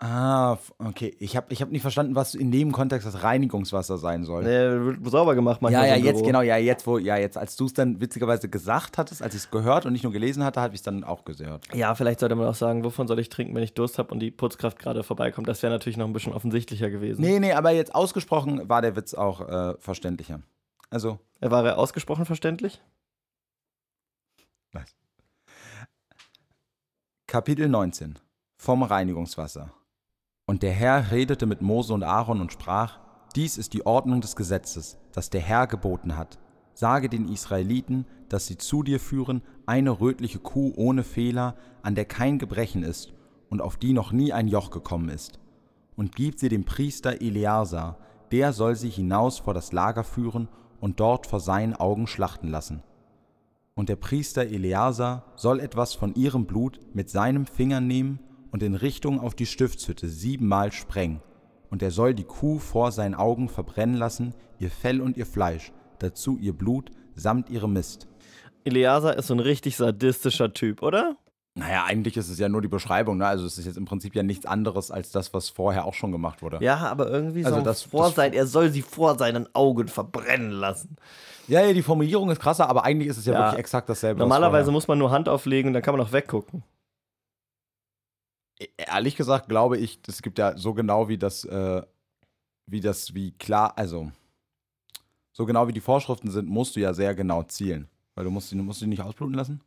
Ah, 0.00 0.56
okay. 0.78 1.16
Ich 1.18 1.36
habe 1.36 1.52
ich 1.52 1.60
hab 1.60 1.70
nicht 1.72 1.82
verstanden, 1.82 2.14
was 2.14 2.36
in 2.36 2.52
dem 2.52 2.70
Kontext 2.70 3.04
das 3.04 3.24
Reinigungswasser 3.24 3.98
sein 3.98 4.22
soll. 4.24 4.44
Der 4.44 4.84
wird 4.84 5.04
sauber 5.10 5.34
gemacht 5.34 5.56
Ja, 5.56 5.62
manchmal 5.62 5.88
ja, 5.88 5.94
im 5.96 6.04
jetzt, 6.04 6.14
Büro. 6.18 6.26
genau, 6.26 6.40
ja, 6.42 6.56
jetzt, 6.56 6.86
wo, 6.86 6.98
ja, 6.98 7.16
jetzt, 7.16 7.36
als 7.36 7.56
du 7.56 7.66
es 7.66 7.72
dann 7.74 8.00
witzigerweise 8.00 8.48
gesagt 8.48 8.96
hattest, 8.96 9.22
als 9.22 9.34
ich 9.34 9.40
es 9.40 9.50
gehört 9.50 9.86
und 9.86 9.92
nicht 9.92 10.04
nur 10.04 10.12
gelesen 10.12 10.44
hatte, 10.44 10.60
habe 10.60 10.72
ich 10.74 10.78
es 10.78 10.82
dann 10.84 11.02
auch 11.02 11.24
gehört. 11.24 11.66
Ja, 11.74 11.96
vielleicht 11.96 12.20
sollte 12.20 12.36
man 12.36 12.46
auch 12.46 12.54
sagen, 12.54 12.84
wovon 12.84 13.08
soll 13.08 13.18
ich 13.18 13.28
trinken, 13.28 13.56
wenn 13.56 13.64
ich 13.64 13.74
Durst 13.74 13.98
habe 13.98 14.12
und 14.14 14.20
die 14.20 14.30
Putzkraft 14.30 14.78
gerade 14.78 15.02
vorbeikommt. 15.02 15.48
Das 15.48 15.64
wäre 15.64 15.72
natürlich 15.72 15.96
noch 15.96 16.06
ein 16.06 16.12
bisschen 16.12 16.32
offensichtlicher 16.32 16.90
gewesen. 16.90 17.20
Nee, 17.20 17.40
nee, 17.40 17.52
aber 17.52 17.72
jetzt 17.72 17.92
ausgesprochen 17.92 18.68
war 18.68 18.82
der 18.82 18.94
Witz 18.94 19.14
auch 19.14 19.40
äh, 19.48 19.74
verständlicher. 19.80 20.40
Also, 20.90 21.18
Äh, 21.40 21.50
War 21.50 21.66
er 21.66 21.76
ausgesprochen 21.76 22.24
verständlich? 22.24 22.80
Kapitel 27.30 27.68
19 27.68 28.18
vom 28.56 28.82
Reinigungswasser. 28.82 29.74
Und 30.46 30.62
der 30.62 30.72
Herr 30.72 31.10
redete 31.10 31.44
mit 31.44 31.60
Mose 31.60 31.92
und 31.92 32.02
Aaron 32.02 32.40
und 32.40 32.54
sprach, 32.54 33.00
dies 33.36 33.58
ist 33.58 33.74
die 33.74 33.84
Ordnung 33.84 34.22
des 34.22 34.34
Gesetzes, 34.34 34.96
das 35.12 35.28
der 35.28 35.42
Herr 35.42 35.66
geboten 35.66 36.16
hat. 36.16 36.38
Sage 36.72 37.10
den 37.10 37.28
Israeliten, 37.28 38.06
dass 38.30 38.46
sie 38.46 38.56
zu 38.56 38.82
dir 38.82 38.98
führen 38.98 39.42
eine 39.66 40.00
rötliche 40.00 40.38
Kuh 40.38 40.72
ohne 40.74 41.02
Fehler, 41.02 41.54
an 41.82 41.94
der 41.94 42.06
kein 42.06 42.38
Gebrechen 42.38 42.82
ist 42.82 43.12
und 43.50 43.60
auf 43.60 43.76
die 43.76 43.92
noch 43.92 44.10
nie 44.10 44.32
ein 44.32 44.48
Joch 44.48 44.70
gekommen 44.70 45.10
ist. 45.10 45.38
Und 45.96 46.16
gib 46.16 46.38
sie 46.38 46.48
dem 46.48 46.64
Priester 46.64 47.20
Eleazar, 47.20 47.98
der 48.32 48.54
soll 48.54 48.74
sie 48.74 48.88
hinaus 48.88 49.40
vor 49.40 49.52
das 49.52 49.72
Lager 49.72 50.02
führen 50.02 50.48
und 50.80 50.98
dort 50.98 51.26
vor 51.26 51.40
seinen 51.40 51.76
Augen 51.76 52.06
schlachten 52.06 52.48
lassen. 52.48 52.82
Und 53.78 53.88
der 53.88 53.94
Priester 53.94 54.42
Eleazar 54.42 55.22
soll 55.36 55.60
etwas 55.60 55.94
von 55.94 56.12
ihrem 56.16 56.46
Blut 56.46 56.80
mit 56.94 57.08
seinem 57.10 57.46
Finger 57.46 57.80
nehmen 57.80 58.18
und 58.50 58.60
in 58.64 58.74
Richtung 58.74 59.20
auf 59.20 59.36
die 59.36 59.46
Stiftshütte 59.46 60.08
siebenmal 60.08 60.72
sprengen. 60.72 61.20
Und 61.70 61.80
er 61.80 61.92
soll 61.92 62.12
die 62.12 62.24
Kuh 62.24 62.58
vor 62.58 62.90
seinen 62.90 63.14
Augen 63.14 63.48
verbrennen 63.48 63.94
lassen, 63.94 64.34
ihr 64.58 64.68
Fell 64.72 65.00
und 65.00 65.16
ihr 65.16 65.26
Fleisch, 65.26 65.70
dazu 66.00 66.36
ihr 66.38 66.54
Blut 66.54 66.90
samt 67.14 67.50
ihrem 67.50 67.74
Mist. 67.74 68.08
Eleazar 68.64 69.16
ist 69.16 69.28
so 69.28 69.34
ein 69.34 69.38
richtig 69.38 69.76
sadistischer 69.76 70.52
Typ, 70.52 70.82
oder? 70.82 71.16
Naja, 71.54 71.84
eigentlich 71.84 72.16
ist 72.16 72.30
es 72.30 72.40
ja 72.40 72.48
nur 72.48 72.62
die 72.62 72.66
Beschreibung, 72.68 73.18
ne? 73.18 73.28
Also 73.28 73.46
es 73.46 73.58
ist 73.58 73.66
jetzt 73.66 73.78
im 73.78 73.84
Prinzip 73.84 74.16
ja 74.16 74.24
nichts 74.24 74.44
anderes 74.44 74.90
als 74.90 75.12
das, 75.12 75.32
was 75.32 75.50
vorher 75.50 75.84
auch 75.84 75.94
schon 75.94 76.10
gemacht 76.10 76.42
wurde. 76.42 76.58
Ja, 76.60 76.78
aber 76.78 77.08
irgendwie 77.12 77.44
Also 77.44 77.58
so 77.58 77.64
das- 77.64 77.82
vor 77.84 78.06
das- 78.06 78.16
sein, 78.16 78.32
er 78.32 78.48
soll 78.48 78.70
sie 78.72 78.82
vor 78.82 79.16
seinen 79.18 79.46
Augen 79.54 79.86
verbrennen 79.86 80.50
lassen. 80.50 80.96
Ja, 81.48 81.62
ja, 81.62 81.72
die 81.72 81.82
Formulierung 81.82 82.30
ist 82.30 82.40
krasser, 82.40 82.68
aber 82.68 82.84
eigentlich 82.84 83.08
ist 83.08 83.16
es 83.16 83.24
ja, 83.26 83.32
Ja. 83.32 83.38
wirklich 83.46 83.58
exakt 83.60 83.88
dasselbe. 83.88 84.20
Normalerweise 84.20 84.70
muss 84.70 84.86
man 84.86 84.98
nur 84.98 85.10
Hand 85.10 85.28
auflegen 85.28 85.72
dann 85.72 85.82
kann 85.82 85.96
man 85.96 86.06
auch 86.06 86.12
weggucken. 86.12 86.62
E-, 88.60 88.68
Ehrlich 88.76 89.16
gesagt 89.16 89.48
glaube 89.48 89.78
ich, 89.78 89.98
es 90.06 90.22
gibt 90.22 90.38
ja 90.38 90.56
so 90.56 90.74
genau 90.74 91.08
wie 91.08 91.18
das, 91.18 91.44
äh, 91.44 91.82
wie 92.66 92.80
das, 92.80 93.14
wie 93.14 93.32
klar, 93.32 93.72
also 93.76 94.12
so 95.32 95.46
genau 95.46 95.68
wie 95.68 95.72
die 95.72 95.80
Vorschriften 95.80 96.30
sind, 96.30 96.48
musst 96.48 96.76
du 96.76 96.80
ja 96.80 96.92
sehr 96.92 97.14
genau 97.14 97.42
zielen. 97.44 97.88
Weil 98.14 98.24
du 98.24 98.30
musst, 98.30 98.50
du 98.50 98.56
musst 98.56 98.80
die 98.80 98.86
nicht 98.88 99.02
ausbluten 99.02 99.34
lassen. 99.34 99.60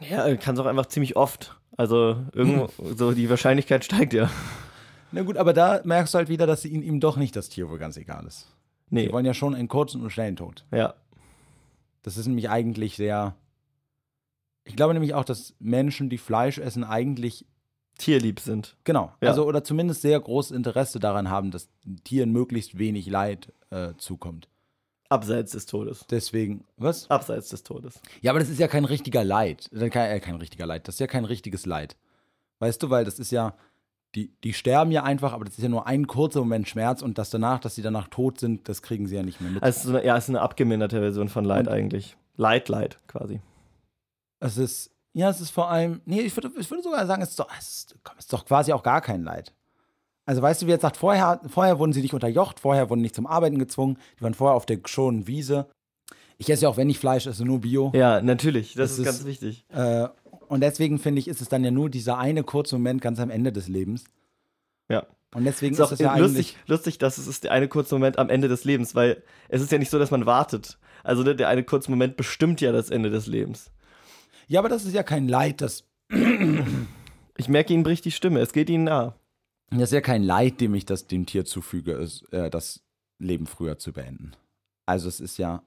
Ja, 0.00 0.34
kann 0.36 0.54
es 0.54 0.60
auch 0.60 0.66
einfach 0.66 0.86
ziemlich 0.86 1.16
oft. 1.16 1.58
Also 1.76 2.24
irgendwo, 2.32 2.68
so 2.96 3.12
die 3.12 3.28
Wahrscheinlichkeit 3.28 3.84
steigt 3.84 4.12
ja. 4.12 4.30
Na 5.10 5.22
gut, 5.22 5.36
aber 5.36 5.52
da 5.52 5.80
merkst 5.84 6.14
du 6.14 6.18
halt 6.18 6.28
wieder, 6.28 6.46
dass 6.46 6.64
ihnen 6.64 6.82
ihm 6.82 7.00
doch 7.00 7.16
nicht 7.16 7.34
das 7.36 7.48
Tier 7.48 7.68
wohl 7.68 7.78
ganz 7.78 7.96
egal 7.96 8.24
ist. 8.26 8.46
Nee, 8.92 9.06
Die 9.06 9.12
wollen 9.12 9.24
ja 9.26 9.34
schon 9.34 9.54
einen 9.54 9.68
kurzen 9.68 10.02
und 10.02 10.10
schnellen 10.10 10.36
Tod. 10.36 10.64
ja. 10.70 10.94
Das 12.04 12.16
ist 12.16 12.26
nämlich 12.26 12.50
eigentlich 12.50 12.96
sehr. 12.96 13.36
Ich 14.64 14.74
glaube 14.74 14.92
nämlich 14.92 15.14
auch, 15.14 15.24
dass 15.24 15.54
Menschen, 15.60 16.10
die 16.10 16.18
Fleisch 16.18 16.58
essen, 16.58 16.82
eigentlich 16.82 17.46
Tierlieb 17.96 18.40
sind. 18.40 18.76
Genau. 18.82 19.12
Ja. 19.20 19.28
Also, 19.30 19.46
oder 19.46 19.62
zumindest 19.62 20.02
sehr 20.02 20.18
großes 20.18 20.50
Interesse 20.50 20.98
daran 20.98 21.30
haben, 21.30 21.52
dass 21.52 21.68
Tieren 22.02 22.32
möglichst 22.32 22.76
wenig 22.76 23.06
Leid 23.06 23.52
äh, 23.70 23.92
zukommt. 23.98 24.48
Abseits 25.10 25.52
des 25.52 25.66
Todes. 25.66 26.04
Deswegen, 26.10 26.64
was? 26.76 27.08
Abseits 27.08 27.50
des 27.50 27.62
Todes. 27.62 28.00
Ja, 28.20 28.32
aber 28.32 28.40
das 28.40 28.48
ist 28.48 28.58
ja 28.58 28.66
kein 28.66 28.84
richtiger 28.84 29.22
Leid. 29.22 29.70
Kein, 29.72 30.10
äh, 30.10 30.18
kein 30.18 30.34
richtiger 30.36 30.66
Leid. 30.66 30.88
Das 30.88 30.96
ist 30.96 31.00
ja 31.00 31.06
kein 31.06 31.24
richtiges 31.24 31.66
Leid. 31.66 31.96
Weißt 32.58 32.82
du, 32.82 32.90
weil 32.90 33.04
das 33.04 33.20
ist 33.20 33.30
ja, 33.30 33.54
die, 34.14 34.30
die 34.44 34.52
sterben 34.52 34.90
ja 34.92 35.02
einfach, 35.04 35.32
aber 35.32 35.44
das 35.44 35.56
ist 35.56 35.62
ja 35.62 35.68
nur 35.68 35.86
ein 35.86 36.06
kurzer 36.06 36.40
Moment 36.40 36.68
Schmerz 36.68 37.00
und 37.02 37.16
das 37.18 37.30
danach, 37.30 37.60
dass 37.60 37.74
sie 37.74 37.82
danach 37.82 38.08
tot 38.08 38.38
sind, 38.40 38.68
das 38.68 38.82
kriegen 38.82 39.06
sie 39.06 39.16
ja 39.16 39.22
nicht 39.22 39.40
mehr 39.40 39.50
mit. 39.50 39.62
Also, 39.62 39.98
ja, 39.98 40.16
es 40.16 40.24
ist 40.24 40.30
eine 40.30 40.40
abgeminderte 40.42 41.00
Version 41.00 41.28
von 41.28 41.44
Leid 41.44 41.66
Und- 41.66 41.72
eigentlich. 41.72 42.16
Leid, 42.36 42.68
Leid 42.68 42.98
quasi. 43.08 43.40
Es 44.40 44.56
ist, 44.58 44.90
ja, 45.12 45.30
es 45.30 45.40
ist 45.40 45.50
vor 45.50 45.70
allem, 45.70 46.00
nee, 46.04 46.20
ich 46.20 46.36
würde, 46.36 46.50
ich 46.58 46.70
würde 46.70 46.82
sogar 46.82 47.06
sagen, 47.06 47.22
es 47.22 47.30
ist, 47.30 47.38
doch, 47.40 47.48
es, 47.58 47.68
ist, 47.68 47.96
komm, 48.02 48.14
es 48.18 48.24
ist 48.24 48.32
doch 48.32 48.44
quasi 48.44 48.72
auch 48.72 48.82
gar 48.82 49.00
kein 49.00 49.22
Leid. 49.22 49.52
Also 50.24 50.40
weißt 50.42 50.62
du, 50.62 50.66
wie 50.66 50.70
jetzt 50.70 50.82
sagt, 50.82 50.96
vorher, 50.96 51.40
vorher 51.48 51.78
wurden 51.78 51.92
sie 51.92 52.00
nicht 52.02 52.14
unterjocht, 52.14 52.60
vorher 52.60 52.88
wurden 52.90 53.00
nicht 53.02 53.14
zum 53.14 53.26
Arbeiten 53.26 53.58
gezwungen, 53.58 53.98
die 54.18 54.22
waren 54.22 54.34
vorher 54.34 54.56
auf 54.56 54.66
der 54.66 54.76
geschonenen 54.78 55.26
Wiese. 55.26 55.66
Ich 56.38 56.48
esse 56.50 56.62
ja 56.62 56.68
auch, 56.68 56.76
wenn 56.76 56.90
ich 56.90 56.98
Fleisch 56.98 57.26
esse, 57.26 57.44
nur 57.44 57.60
Bio. 57.60 57.92
Ja, 57.94 58.20
natürlich. 58.22 58.74
Das 58.74 58.92
ist, 58.92 58.98
ist- 59.00 59.04
ganz 59.04 59.24
wichtig. 59.24 59.64
Äh, 59.68 60.08
und 60.52 60.60
deswegen 60.60 60.98
finde 60.98 61.20
ich, 61.20 61.28
ist 61.28 61.40
es 61.40 61.48
dann 61.48 61.64
ja 61.64 61.70
nur 61.70 61.90
dieser 61.90 62.18
eine 62.18 62.44
kurze 62.44 62.76
Moment 62.76 63.00
ganz 63.00 63.18
am 63.18 63.30
Ende 63.30 63.52
des 63.52 63.68
Lebens. 63.68 64.04
Ja. 64.88 65.06
Und 65.34 65.44
deswegen 65.44 65.72
Ist 65.74 65.80
ist, 65.80 65.92
es 65.92 65.98
ja 65.98 66.16
lustig, 66.16 66.38
eigentlich. 66.38 66.56
lustig, 66.66 66.98
dass 66.98 67.16
es 67.16 67.26
ist 67.26 67.44
der 67.44 67.52
eine 67.52 67.68
kurze 67.68 67.94
Moment 67.94 68.18
am 68.18 68.28
Ende 68.28 68.48
des 68.48 68.64
Lebens, 68.64 68.94
weil 68.94 69.22
es 69.48 69.62
ist 69.62 69.72
ja 69.72 69.78
nicht 69.78 69.88
so, 69.88 69.98
dass 69.98 70.10
man 70.10 70.26
wartet. 70.26 70.78
Also 71.04 71.22
ne, 71.22 71.34
der 71.34 71.48
eine 71.48 71.64
kurze 71.64 71.90
Moment 71.90 72.18
bestimmt 72.18 72.60
ja 72.60 72.70
das 72.70 72.90
Ende 72.90 73.08
des 73.08 73.26
Lebens. 73.26 73.70
Ja, 74.46 74.60
aber 74.60 74.68
das 74.68 74.84
ist 74.84 74.92
ja 74.92 75.02
kein 75.02 75.26
Leid, 75.26 75.62
das, 75.62 75.84
Ich 77.38 77.48
merke, 77.48 77.72
Ihnen 77.72 77.82
bricht 77.82 78.04
die 78.04 78.10
Stimme. 78.10 78.40
Es 78.40 78.52
geht 78.52 78.68
Ihnen 78.68 78.84
nah. 78.84 79.14
das 79.70 79.84
ist 79.84 79.92
ja 79.92 80.00
kein 80.00 80.22
Leid, 80.22 80.60
dem 80.60 80.74
ich 80.74 80.84
das 80.84 81.06
dem 81.06 81.26
Tier 81.26 81.44
zufüge, 81.44 81.92
ist, 81.92 82.30
äh, 82.32 82.50
das 82.50 82.82
Leben 83.18 83.46
früher 83.46 83.78
zu 83.78 83.92
beenden. 83.92 84.32
Also 84.84 85.08
es 85.08 85.20
ist 85.20 85.38
ja, 85.38 85.62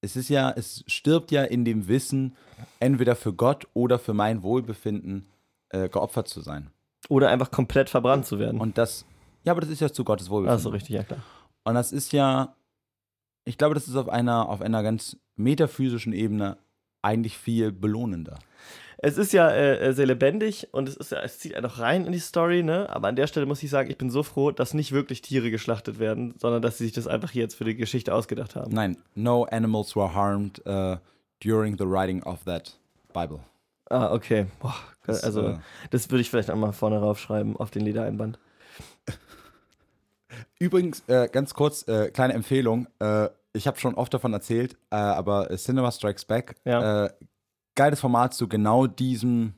es 0.00 0.16
ist 0.16 0.28
ja, 0.28 0.50
es 0.50 0.84
stirbt 0.86 1.30
ja 1.30 1.44
in 1.44 1.64
dem 1.64 1.88
Wissen, 1.88 2.36
entweder 2.78 3.16
für 3.16 3.32
Gott 3.32 3.66
oder 3.74 3.98
für 3.98 4.14
mein 4.14 4.42
Wohlbefinden 4.42 5.28
äh, 5.70 5.88
geopfert 5.88 6.28
zu 6.28 6.40
sein. 6.40 6.70
Oder 7.08 7.30
einfach 7.30 7.50
komplett 7.50 7.90
verbrannt 7.90 8.26
zu 8.26 8.38
werden. 8.38 8.60
Und 8.60 8.78
das, 8.78 9.04
ja, 9.44 9.52
aber 9.52 9.60
das 9.60 9.70
ist 9.70 9.80
ja 9.80 9.92
zu 9.92 10.04
Gottes 10.04 10.30
Wohlbefinden. 10.30 10.58
Achso, 10.58 10.68
richtig, 10.70 10.94
ja 10.94 11.02
klar. 11.02 11.22
Und 11.64 11.74
das 11.74 11.92
ist 11.92 12.12
ja, 12.12 12.54
ich 13.44 13.58
glaube, 13.58 13.74
das 13.74 13.88
ist 13.88 13.96
auf 13.96 14.08
einer, 14.08 14.48
auf 14.48 14.62
einer 14.62 14.82
ganz 14.82 15.16
metaphysischen 15.36 16.12
Ebene 16.12 16.58
eigentlich 17.02 17.36
viel 17.36 17.72
belohnender. 17.72 18.38
Es 19.02 19.16
ist 19.16 19.32
ja 19.32 19.48
äh, 19.48 19.76
äh, 19.88 19.92
sehr 19.94 20.04
lebendig 20.06 20.68
und 20.72 20.86
es, 20.86 20.94
ist 20.96 21.12
ja, 21.12 21.20
es 21.22 21.38
zieht 21.38 21.54
einen 21.54 21.64
auch 21.64 21.78
rein 21.78 22.04
in 22.04 22.12
die 22.12 22.18
Story, 22.18 22.62
ne? 22.62 22.86
Aber 22.90 23.08
an 23.08 23.16
der 23.16 23.26
Stelle 23.26 23.46
muss 23.46 23.62
ich 23.62 23.70
sagen, 23.70 23.90
ich 23.90 23.96
bin 23.96 24.10
so 24.10 24.22
froh, 24.22 24.50
dass 24.50 24.74
nicht 24.74 24.92
wirklich 24.92 25.22
Tiere 25.22 25.50
geschlachtet 25.50 25.98
werden, 25.98 26.34
sondern 26.38 26.60
dass 26.60 26.76
sie 26.76 26.84
sich 26.84 26.92
das 26.92 27.06
einfach 27.06 27.32
jetzt 27.32 27.54
für 27.54 27.64
die 27.64 27.76
Geschichte 27.76 28.14
ausgedacht 28.14 28.56
haben. 28.56 28.72
Nein, 28.74 28.98
no 29.14 29.44
animals 29.44 29.96
were 29.96 30.14
harmed 30.14 30.60
uh, 30.66 30.96
during 31.42 31.78
the 31.78 31.86
writing 31.86 32.22
of 32.24 32.44
that 32.44 32.76
Bible. 33.14 33.40
Ah, 33.88 34.12
okay. 34.12 34.46
Boah, 34.60 34.74
Das, 35.06 35.24
also, 35.24 35.48
äh, 35.48 35.58
das 35.90 36.10
würde 36.10 36.20
ich 36.20 36.28
vielleicht 36.28 36.50
auch 36.50 36.56
mal 36.56 36.72
vorne 36.72 36.98
raufschreiben 36.98 37.56
auf 37.56 37.70
den 37.70 37.82
Ledereinband. 37.82 38.38
Übrigens, 40.58 41.02
äh, 41.08 41.28
ganz 41.32 41.54
kurz, 41.54 41.84
kleine 42.12 42.34
Empfehlung. 42.34 42.86
Ich 43.52 43.66
habe 43.66 43.80
schon 43.80 43.94
oft 43.96 44.14
davon 44.14 44.32
erzählt, 44.32 44.76
äh, 44.90 44.96
aber 44.96 45.48
Cinema 45.56 45.90
Strikes 45.90 46.24
Back, 46.24 46.54
Ja. 46.64 47.06
äh, 47.06 47.10
geiles 47.74 48.00
Format 48.00 48.34
zu 48.34 48.48
genau 48.48 48.86
diesem, 48.86 49.54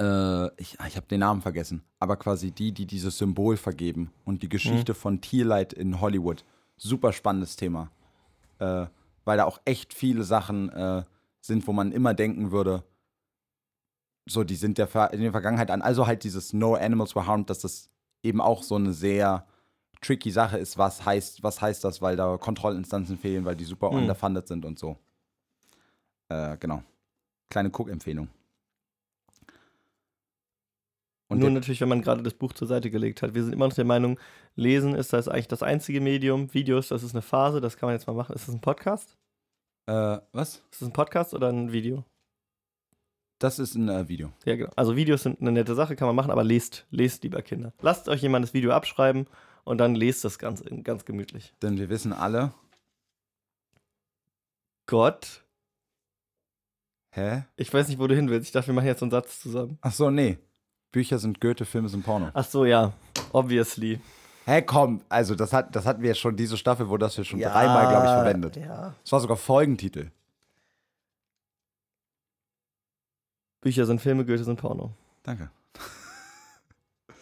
äh, 0.00 0.46
ich, 0.60 0.78
ich 0.86 0.96
habe 0.96 1.06
den 1.06 1.20
Namen 1.20 1.42
vergessen, 1.42 1.82
aber 1.98 2.16
quasi 2.16 2.50
die, 2.52 2.72
die 2.72 2.86
dieses 2.86 3.18
Symbol 3.18 3.56
vergeben 3.56 4.12
und 4.24 4.42
die 4.42 4.48
Geschichte 4.48 4.94
von 4.94 5.20
Tierleid 5.20 5.72
in 5.72 6.00
Hollywood. 6.00 6.44
Super 6.76 7.12
spannendes 7.12 7.56
Thema. 7.56 7.90
Äh, 8.58 8.86
weil 9.24 9.36
da 9.36 9.44
auch 9.44 9.60
echt 9.64 9.92
viele 9.94 10.24
Sachen 10.24 10.70
äh, 10.70 11.04
sind, 11.40 11.66
wo 11.66 11.72
man 11.72 11.92
immer 11.92 12.14
denken 12.14 12.50
würde, 12.52 12.84
so, 14.26 14.44
die 14.44 14.54
sind 14.54 14.78
der 14.78 14.86
Ver 14.86 15.12
in 15.12 15.20
der 15.20 15.32
Vergangenheit 15.32 15.70
an. 15.70 15.82
Also 15.82 16.06
halt 16.06 16.24
dieses 16.24 16.52
No 16.52 16.74
Animals 16.74 17.14
Were 17.16 17.26
Harmed, 17.26 17.50
dass 17.50 17.60
das 17.60 17.90
eben 18.22 18.40
auch 18.40 18.62
so 18.62 18.76
eine 18.76 18.92
sehr 18.92 19.46
tricky 20.00 20.30
Sache 20.30 20.56
ist, 20.58 20.78
was 20.78 21.04
heißt, 21.04 21.42
was 21.42 21.60
heißt 21.60 21.84
das, 21.84 22.00
weil 22.00 22.16
da 22.16 22.36
Kontrollinstanzen 22.38 23.18
fehlen, 23.18 23.44
weil 23.44 23.56
die 23.56 23.64
super 23.64 23.90
Hm. 23.90 23.98
underfunded 23.98 24.46
sind 24.46 24.64
und 24.64 24.78
so. 24.78 24.98
Äh, 26.28 26.56
genau. 26.58 26.82
Kleine 27.50 27.70
Cook-Empfehlung. 27.70 28.28
Und 31.28 31.38
Nur 31.38 31.50
natürlich, 31.50 31.80
wenn 31.80 31.88
man 31.88 32.02
gerade 32.02 32.24
das 32.24 32.34
Buch 32.34 32.52
zur 32.54 32.66
Seite 32.66 32.90
gelegt 32.90 33.22
hat. 33.22 33.34
Wir 33.34 33.44
sind 33.44 33.52
immer 33.52 33.68
noch 33.68 33.74
der 33.74 33.84
Meinung, 33.84 34.18
Lesen 34.56 34.96
ist 34.96 35.12
das 35.12 35.28
eigentlich 35.28 35.46
das 35.46 35.62
einzige 35.62 36.00
Medium. 36.00 36.52
Videos, 36.52 36.88
das 36.88 37.04
ist 37.04 37.14
eine 37.14 37.22
Phase, 37.22 37.60
das 37.60 37.76
kann 37.76 37.86
man 37.86 37.94
jetzt 37.94 38.08
mal 38.08 38.14
machen. 38.14 38.34
Ist 38.34 38.48
das 38.48 38.54
ein 38.54 38.60
Podcast? 38.60 39.16
Äh, 39.86 40.18
was? 40.32 40.56
Ist 40.72 40.80
das 40.80 40.88
ein 40.88 40.92
Podcast 40.92 41.32
oder 41.32 41.48
ein 41.48 41.70
Video? 41.70 42.04
Das 43.38 43.60
ist 43.60 43.76
ein 43.76 43.88
äh, 43.88 44.08
Video. 44.08 44.32
Ja, 44.44 44.56
genau. 44.56 44.70
Also 44.74 44.96
Videos 44.96 45.22
sind 45.22 45.40
eine 45.40 45.52
nette 45.52 45.76
Sache, 45.76 45.94
kann 45.94 46.08
man 46.08 46.16
machen, 46.16 46.32
aber 46.32 46.42
lest, 46.42 46.86
lest 46.90 47.22
lieber 47.22 47.42
Kinder. 47.42 47.72
Lasst 47.80 48.08
euch 48.08 48.22
jemand 48.22 48.44
das 48.44 48.52
Video 48.52 48.72
abschreiben 48.72 49.28
und 49.62 49.78
dann 49.78 49.94
lest 49.94 50.24
das 50.24 50.38
ganz, 50.38 50.64
ganz 50.82 51.04
gemütlich. 51.04 51.54
Denn 51.62 51.78
wir 51.78 51.88
wissen 51.88 52.12
alle. 52.12 52.52
Gott. 54.86 55.44
Hä? 57.12 57.42
Ich 57.56 57.72
weiß 57.72 57.88
nicht, 57.88 57.98
wo 57.98 58.06
du 58.06 58.14
hin 58.14 58.30
willst. 58.30 58.46
Ich 58.46 58.52
dachte, 58.52 58.68
wir 58.68 58.74
machen 58.74 58.86
jetzt 58.86 59.02
einen 59.02 59.10
Satz 59.10 59.40
zusammen. 59.40 59.78
Ach 59.80 59.92
so, 59.92 60.10
nee. 60.10 60.38
Bücher 60.92 61.18
sind 61.18 61.40
Goethe, 61.40 61.64
Filme 61.64 61.88
sind 61.88 62.04
Porno. 62.04 62.30
Ach 62.32 62.44
so, 62.44 62.64
ja. 62.64 62.92
Obviously. 63.32 63.96
Hä, 64.44 64.52
hey, 64.52 64.62
komm, 64.62 65.00
also 65.08 65.34
das, 65.34 65.52
hat, 65.52 65.74
das 65.74 65.86
hatten 65.86 66.02
wir 66.02 66.10
jetzt 66.10 66.20
schon, 66.20 66.36
diese 66.36 66.56
Staffel 66.56 66.88
wurde 66.88 67.06
das 67.06 67.16
wir 67.16 67.24
schon 67.24 67.40
ja, 67.40 67.50
dreimal, 67.50 67.88
glaube 67.88 68.06
ich, 68.06 68.12
verwendet. 68.12 68.56
Ja. 68.56 68.94
Das 69.02 69.12
war 69.12 69.20
sogar 69.20 69.36
Folgentitel. 69.36 70.10
Bücher 73.60 73.86
sind 73.86 74.00
Filme, 74.00 74.24
Goethe 74.24 74.44
sind 74.44 74.60
Porno. 74.60 74.92
Danke. 75.22 75.50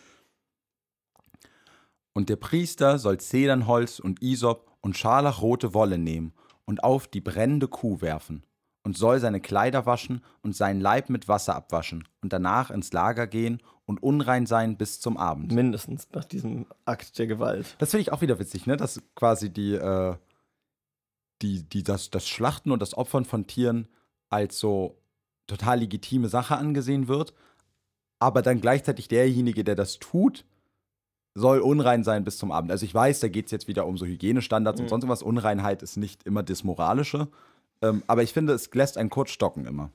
Und 2.13 2.29
der 2.29 2.37
Priester 2.37 2.99
soll 2.99 3.19
Zedernholz 3.19 3.99
und 4.01 4.23
Isop 4.23 4.77
und 4.81 4.97
scharlachrote 4.97 5.75
Wolle 5.75 5.99
nehmen 5.99 6.33
und 6.65 6.83
auf 6.83 7.07
die 7.07 7.21
brennende 7.21 7.69
Kuh 7.69 8.01
werfen 8.01 8.43
und 8.89 8.97
soll 8.97 9.21
seine 9.21 9.39
Kleider 9.39 9.85
waschen 9.85 10.23
und 10.41 10.57
seinen 10.57 10.81
Leib 10.81 11.11
mit 11.11 11.29
Wasser 11.29 11.55
abwaschen 11.55 12.09
und 12.23 12.33
danach 12.33 12.71
ins 12.71 12.91
Lager 12.95 13.27
gehen 13.27 13.61
und 13.85 14.03
unrein 14.03 14.47
sein 14.47 14.79
bis 14.79 14.99
zum 14.99 15.19
Abend. 15.19 15.53
Mindestens 15.53 16.09
nach 16.15 16.25
diesem 16.25 16.65
Akt 16.87 17.19
der 17.19 17.27
Gewalt. 17.27 17.77
Das 17.81 17.91
finde 17.91 18.01
ich 18.01 18.13
auch 18.13 18.23
wieder 18.23 18.39
witzig, 18.39 18.67
ne? 18.67 18.79
Dass 18.79 19.03
quasi 19.15 19.51
die, 19.51 19.75
äh, 19.75 20.17
die, 21.43 21.69
die, 21.69 21.83
das, 21.83 22.09
das 22.09 22.27
Schlachten 22.27 22.71
und 22.71 22.81
das 22.81 22.97
Opfern 22.97 23.27
von 23.27 23.47
Tieren 23.47 23.89
als 24.31 24.59
so 24.59 24.97
total 25.47 25.81
legitime 25.81 26.31
Sache 26.31 26.57
angesehen 26.57 27.09
wird, 27.09 27.35
aber 28.19 28.41
dann 28.41 28.63
gleichzeitig 28.63 29.09
derjenige, 29.09 29.65
der 29.65 29.75
das 29.75 29.99
tut, 29.99 30.47
soll 31.35 31.59
unrein 31.59 32.05
sein 32.05 32.25
bis 32.25 32.39
zum 32.39 32.53
Abend. 32.53 32.71
Also 32.71 32.87
ich 32.87 32.95
weiß, 32.95 33.21
da 33.21 33.29
geht 33.29 33.45
es 33.45 33.51
jetzt 33.51 33.69
wieder 33.69 33.85
um 33.85 33.99
so 33.99 34.07
Hygienestandards 34.07 34.81
mhm. 34.81 34.85
und 34.85 34.89
sonst 34.89 35.09
was. 35.09 35.23
Unreinheit 35.23 35.83
ist 35.83 35.99
nicht 35.99 36.23
immer 36.25 36.43
das 36.43 36.65
Moralische. 36.65 37.29
Ähm, 37.83 38.03
aber 38.07 38.23
ich 38.23 38.33
finde, 38.33 38.53
es 38.53 38.73
lässt 38.73 38.99
einen 38.99 39.11
kurz 39.11 39.31
stocken 39.31 39.65
immer. 39.65 39.91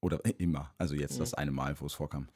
Oder 0.00 0.20
immer. 0.38 0.72
Also 0.78 0.94
jetzt 0.94 1.16
mhm. 1.16 1.20
das 1.20 1.34
eine 1.34 1.50
Mal, 1.50 1.78
wo 1.80 1.86
es 1.86 1.94
vorkam. 1.94 2.28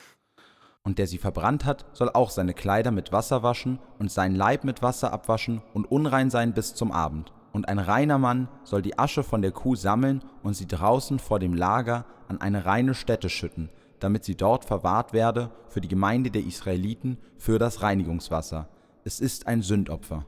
Und 0.82 0.98
der 0.98 1.06
sie 1.06 1.18
verbrannt 1.18 1.64
hat, 1.64 1.84
soll 1.92 2.08
auch 2.11 2.30
seine 2.30 2.54
Kleider 2.54 2.90
mit 2.90 3.12
Wasser 3.12 3.42
waschen 3.42 3.78
und 3.98 4.11
seinen 4.11 4.34
Leib 4.34 4.64
mit 4.64 4.82
Wasser 4.82 5.12
abwaschen 5.12 5.62
und 5.74 5.90
unrein 5.90 6.30
sein 6.30 6.54
bis 6.54 6.74
zum 6.74 6.90
Abend. 6.90 7.32
Und 7.52 7.68
ein 7.68 7.78
reiner 7.78 8.18
Mann 8.18 8.48
soll 8.64 8.80
die 8.80 8.98
Asche 8.98 9.22
von 9.22 9.42
der 9.42 9.52
Kuh 9.52 9.74
sammeln 9.74 10.24
und 10.42 10.54
sie 10.54 10.66
draußen 10.66 11.18
vor 11.18 11.38
dem 11.38 11.54
Lager 11.54 12.06
an 12.28 12.40
eine 12.40 12.64
reine 12.64 12.94
Stätte 12.94 13.28
schütten, 13.28 13.70
damit 13.98 14.24
sie 14.24 14.36
dort 14.36 14.64
verwahrt 14.64 15.12
werde 15.12 15.50
für 15.68 15.80
die 15.80 15.88
Gemeinde 15.88 16.30
der 16.30 16.44
Israeliten 16.44 17.18
für 17.36 17.58
das 17.58 17.82
Reinigungswasser. 17.82 18.68
Es 19.04 19.20
ist 19.20 19.46
ein 19.46 19.62
Sündopfer. 19.62 20.24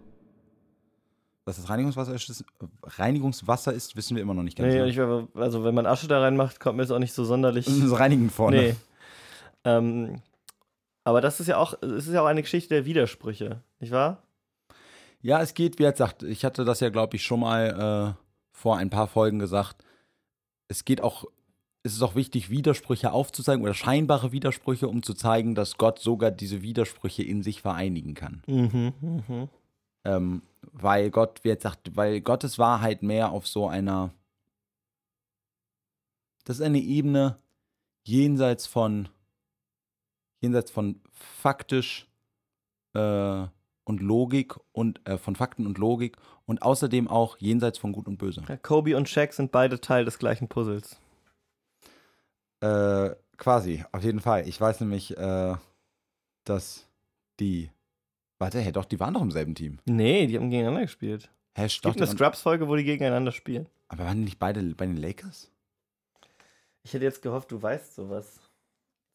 Was 1.45 1.57
das 1.57 1.69
Reinigungswasser 1.69 2.15
ist, 2.15 2.45
Reinigungswasser 2.85 3.73
ist, 3.73 3.97
wissen 3.97 4.15
wir 4.15 4.23
immer 4.23 4.35
noch 4.35 4.45
nicht 4.45 4.57
ganz. 4.57 4.73
Nee, 4.73 4.93
genau. 4.93 5.29
ich, 5.35 5.37
also 5.41 5.65
wenn 5.65 5.75
man 5.75 5.87
Asche 5.87 6.07
da 6.07 6.21
reinmacht, 6.21 6.61
kommt 6.61 6.77
mir 6.77 6.85
das 6.85 6.93
auch 6.93 7.01
nicht 7.01 7.13
so 7.13 7.25
sonderlich. 7.25 7.67
So 7.67 7.95
reinigen 7.97 8.31
vorne. 8.31 8.57
Nee. 8.57 8.77
Ähm, 9.65 10.23
aber 11.05 11.21
das 11.21 11.41
ist 11.41 11.49
ja 11.49 11.57
auch, 11.57 11.75
es 11.83 12.07
ist 12.07 12.15
ja 12.15 12.23
auch 12.23 12.27
eine 12.27 12.43
Geschichte 12.43 12.75
der 12.75 12.85
Widersprüche, 12.85 13.61
nicht 13.81 13.93
wahr? 13.93 14.23
Ja, 15.21 15.41
es 15.41 15.55
geht, 15.55 15.79
wie 15.79 15.85
er 15.85 15.97
sagt, 15.97 16.23
ich 16.23 16.45
hatte 16.45 16.65
das 16.65 16.81
ja, 16.81 16.91
glaube 16.91 17.17
ich, 17.17 17.25
schon 17.25 17.41
mal 17.41 18.15
äh, 18.17 18.23
vor 18.53 18.77
ein 18.77 18.91
paar 18.91 19.09
Folgen 19.09 19.39
gesagt. 19.39 19.85
Es 20.69 20.85
geht 20.85 21.01
auch, 21.01 21.25
es 21.83 21.95
ist 21.95 22.03
auch 22.03 22.15
wichtig, 22.15 22.51
Widersprüche 22.51 23.13
aufzuzeigen 23.13 23.63
oder 23.65 23.75
scheinbare 23.75 24.31
Widersprüche, 24.31 24.89
um 24.89 25.03
zu 25.03 25.15
zeigen, 25.15 25.55
dass 25.55 25.77
Gott 25.77 25.99
sogar 25.99 26.31
diese 26.31 26.63
Widersprüche 26.63 27.23
in 27.25 27.43
sich 27.43 27.63
vereinigen 27.63 28.15
kann. 28.15 28.43
Mhm, 28.47 28.93
mhm. 29.01 29.49
Ähm, 30.05 30.43
weil 30.73 31.11
Gott, 31.11 31.41
wie 31.43 31.49
jetzt 31.49 31.63
sagt, 31.63 31.97
weil 31.97 32.21
Gottes 32.21 32.59
Wahrheit 32.59 33.03
mehr 33.03 33.33
auf 33.33 33.47
so 33.47 33.69
einer, 33.69 34.11
das 36.45 36.57
ist 36.57 36.63
eine 36.63 36.81
Ebene 36.81 37.39
jenseits 38.05 38.67
von, 38.67 39.09
jenseits 40.41 40.71
von 40.71 41.01
faktisch 41.13 42.09
äh, 42.95 43.47
und 43.85 44.01
Logik 44.01 44.55
und 44.73 45.07
äh, 45.09 45.19
von 45.19 45.37
Fakten 45.37 45.67
und 45.67 45.79
Logik 45.79 46.17
und 46.47 46.63
außerdem 46.63 47.09
auch 47.09 47.37
jenseits 47.39 47.79
von 47.79 47.93
Gut 47.93 48.07
und 48.07 48.19
Böse. 48.19 48.43
Ja, 48.49 48.57
Kobe 48.57 48.97
und 48.97 49.09
Shaq 49.09 49.33
sind 49.33 49.53
beide 49.53 49.81
Teil 49.81 50.05
des 50.05 50.19
gleichen 50.19 50.49
Puzzles. 50.49 51.01
Äh, 52.61 53.11
quasi, 53.37 53.85
auf 53.91 54.05
jeden 54.05 54.21
Fall. 54.21 54.49
Ich 54.49 54.61
weiß 54.61 54.81
nämlich, 54.81 55.17
äh, 55.17 55.57
dass 56.45 56.87
die 57.41 57.71
Warte, 58.43 58.59
hey, 58.59 58.73
doch, 58.73 58.87
die 58.87 58.99
waren 58.99 59.15
doch 59.15 59.23
im 59.23 59.31
selben 59.31 59.55
Team. 59.55 59.79
Nee, 59.85 60.27
die 60.27 60.37
haben 60.37 60.51
gegeneinander 60.51 60.81
gespielt. 60.81 61.31
Hä, 61.55 61.67
es 61.67 61.81
gibt 61.81 61.97
eine 61.97 62.09
Scrubs-Folge, 62.09 62.67
wo 62.67 62.75
die 62.75 62.83
gegeneinander 62.83 63.31
spielen. 63.31 63.69
Aber 63.87 64.05
waren 64.05 64.17
die 64.17 64.25
nicht 64.25 64.41
beide 64.41 64.61
bei 64.75 64.85
den 64.85 64.97
Lakers? 64.97 65.53
Ich 66.83 66.93
hätte 66.93 67.05
jetzt 67.05 67.23
gehofft, 67.23 67.53
du 67.53 67.63
weißt 67.63 67.95
sowas. 67.95 68.41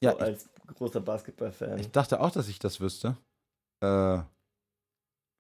Ja. 0.02 0.14
So 0.14 0.20
als 0.20 0.50
großer 0.68 1.02
Basketball-Fan. 1.02 1.78
Ich 1.78 1.92
dachte 1.92 2.22
auch, 2.22 2.32
dass 2.32 2.48
ich 2.48 2.58
das 2.58 2.80
wüsste. 2.80 3.18
Äh, 3.82 4.22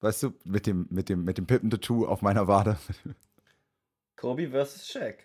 weißt 0.01 0.23
du, 0.23 0.33
mit 0.43 0.67
dem, 0.67 0.87
mit 0.89 1.07
dem, 1.07 1.23
mit 1.23 1.37
dem 1.37 1.47
Pippen-Tattoo 1.47 2.07
auf 2.07 2.21
meiner 2.21 2.45
Wade. 2.49 2.77
Kobe 4.17 4.49
versus 4.49 4.85
Shaq. 4.85 5.23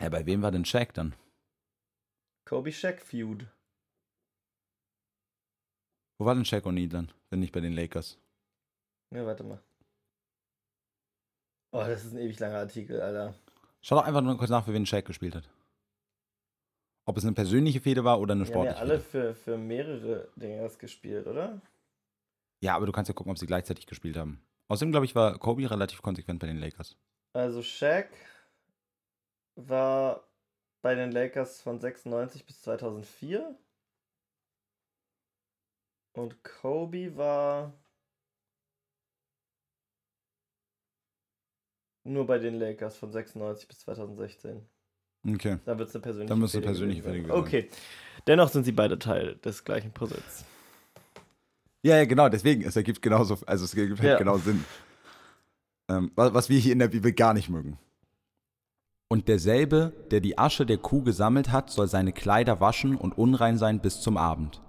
Hä, 0.00 0.10
bei 0.10 0.24
wem 0.26 0.42
war 0.42 0.52
denn 0.52 0.64
Shaq 0.64 0.94
dann? 0.94 1.16
Kobe-Shaq-Feud. 2.44 3.48
Wo 6.18 6.24
war 6.24 6.34
denn 6.34 6.44
Shaq 6.44 6.66
O'Neal 6.66 6.88
dann, 6.88 7.12
wenn 7.30 7.40
nicht 7.40 7.52
bei 7.52 7.60
den 7.60 7.72
Lakers? 7.72 8.18
Ja, 9.14 9.24
warte 9.24 9.44
mal. 9.44 9.62
Oh, 11.72 11.84
das 11.86 12.04
ist 12.04 12.12
ein 12.12 12.18
ewig 12.18 12.38
langer 12.38 12.58
Artikel, 12.58 13.00
Alter. 13.00 13.34
Schau 13.82 13.96
doch 13.96 14.04
einfach 14.04 14.20
nur 14.20 14.36
kurz 14.36 14.50
nach, 14.50 14.64
für 14.64 14.72
wen 14.72 14.86
Shaq 14.86 15.04
gespielt 15.04 15.34
hat. 15.34 15.48
Ob 17.06 17.16
es 17.16 17.24
eine 17.24 17.32
persönliche 17.34 17.80
Fehde 17.80 18.04
war 18.04 18.20
oder 18.20 18.32
eine 18.32 18.46
sportliche. 18.46 18.76
Ja, 18.76 18.80
alle 18.80 19.00
für, 19.00 19.34
für 19.34 19.56
mehrere 19.56 20.28
Dinge 20.36 20.68
gespielt, 20.78 21.26
oder? 21.26 21.60
Ja, 22.60 22.74
aber 22.74 22.86
du 22.86 22.92
kannst 22.92 23.08
ja 23.08 23.14
gucken, 23.14 23.30
ob 23.30 23.38
sie 23.38 23.46
gleichzeitig 23.46 23.86
gespielt 23.86 24.16
haben. 24.16 24.42
Außerdem, 24.68 24.90
glaube 24.90 25.06
ich, 25.06 25.14
war 25.14 25.38
Kobe 25.38 25.70
relativ 25.70 26.02
konsequent 26.02 26.40
bei 26.40 26.46
den 26.46 26.58
Lakers. 26.58 26.96
Also 27.32 27.62
Shaq 27.62 28.10
war 29.54 30.28
bei 30.82 30.94
den 30.94 31.12
Lakers 31.12 31.62
von 31.62 31.80
96 31.80 32.44
bis 32.44 32.60
2004. 32.62 33.56
Und 36.18 36.42
Kobe 36.42 37.16
war 37.16 37.72
nur 42.02 42.26
bei 42.26 42.38
den 42.38 42.58
Lakers 42.58 42.96
von 42.96 43.12
96 43.12 43.68
bis 43.68 43.78
2016. 43.80 44.66
Okay. 45.32 45.58
Da 45.64 45.78
wird 45.78 45.88
es 45.88 45.94
eine 45.94 46.02
persönliche 46.02 46.28
Dann 46.28 46.40
müsste 46.40 46.60
persönliche 46.60 47.02
sein. 47.04 47.30
Okay. 47.30 47.68
Dennoch 48.26 48.48
sind 48.48 48.64
sie 48.64 48.72
beide 48.72 48.98
Teil 48.98 49.36
des 49.36 49.62
gleichen 49.62 49.92
Puzzles. 49.92 50.44
Ja, 51.82 51.98
ja, 51.98 52.04
genau, 52.04 52.28
deswegen. 52.28 52.62
Es 52.64 52.74
ergibt 52.74 53.00
genauso, 53.00 53.38
also 53.46 53.64
es 53.64 53.74
ergibt 53.74 54.00
halt 54.00 54.10
ja. 54.10 54.18
genau 54.18 54.38
Sinn. 54.38 54.64
Ähm, 55.88 56.10
was 56.16 56.48
wir 56.48 56.58
hier 56.58 56.72
in 56.72 56.80
der 56.80 56.88
Bibel 56.88 57.12
gar 57.12 57.32
nicht 57.32 57.48
mögen. 57.48 57.78
Und 59.06 59.28
derselbe, 59.28 59.92
der 60.10 60.18
die 60.18 60.36
Asche 60.36 60.66
der 60.66 60.78
Kuh 60.78 61.04
gesammelt 61.04 61.52
hat, 61.52 61.70
soll 61.70 61.86
seine 61.86 62.12
Kleider 62.12 62.60
waschen 62.60 62.96
und 62.96 63.16
unrein 63.16 63.56
sein 63.56 63.80
bis 63.80 64.00
zum 64.00 64.16
Abend. 64.16 64.60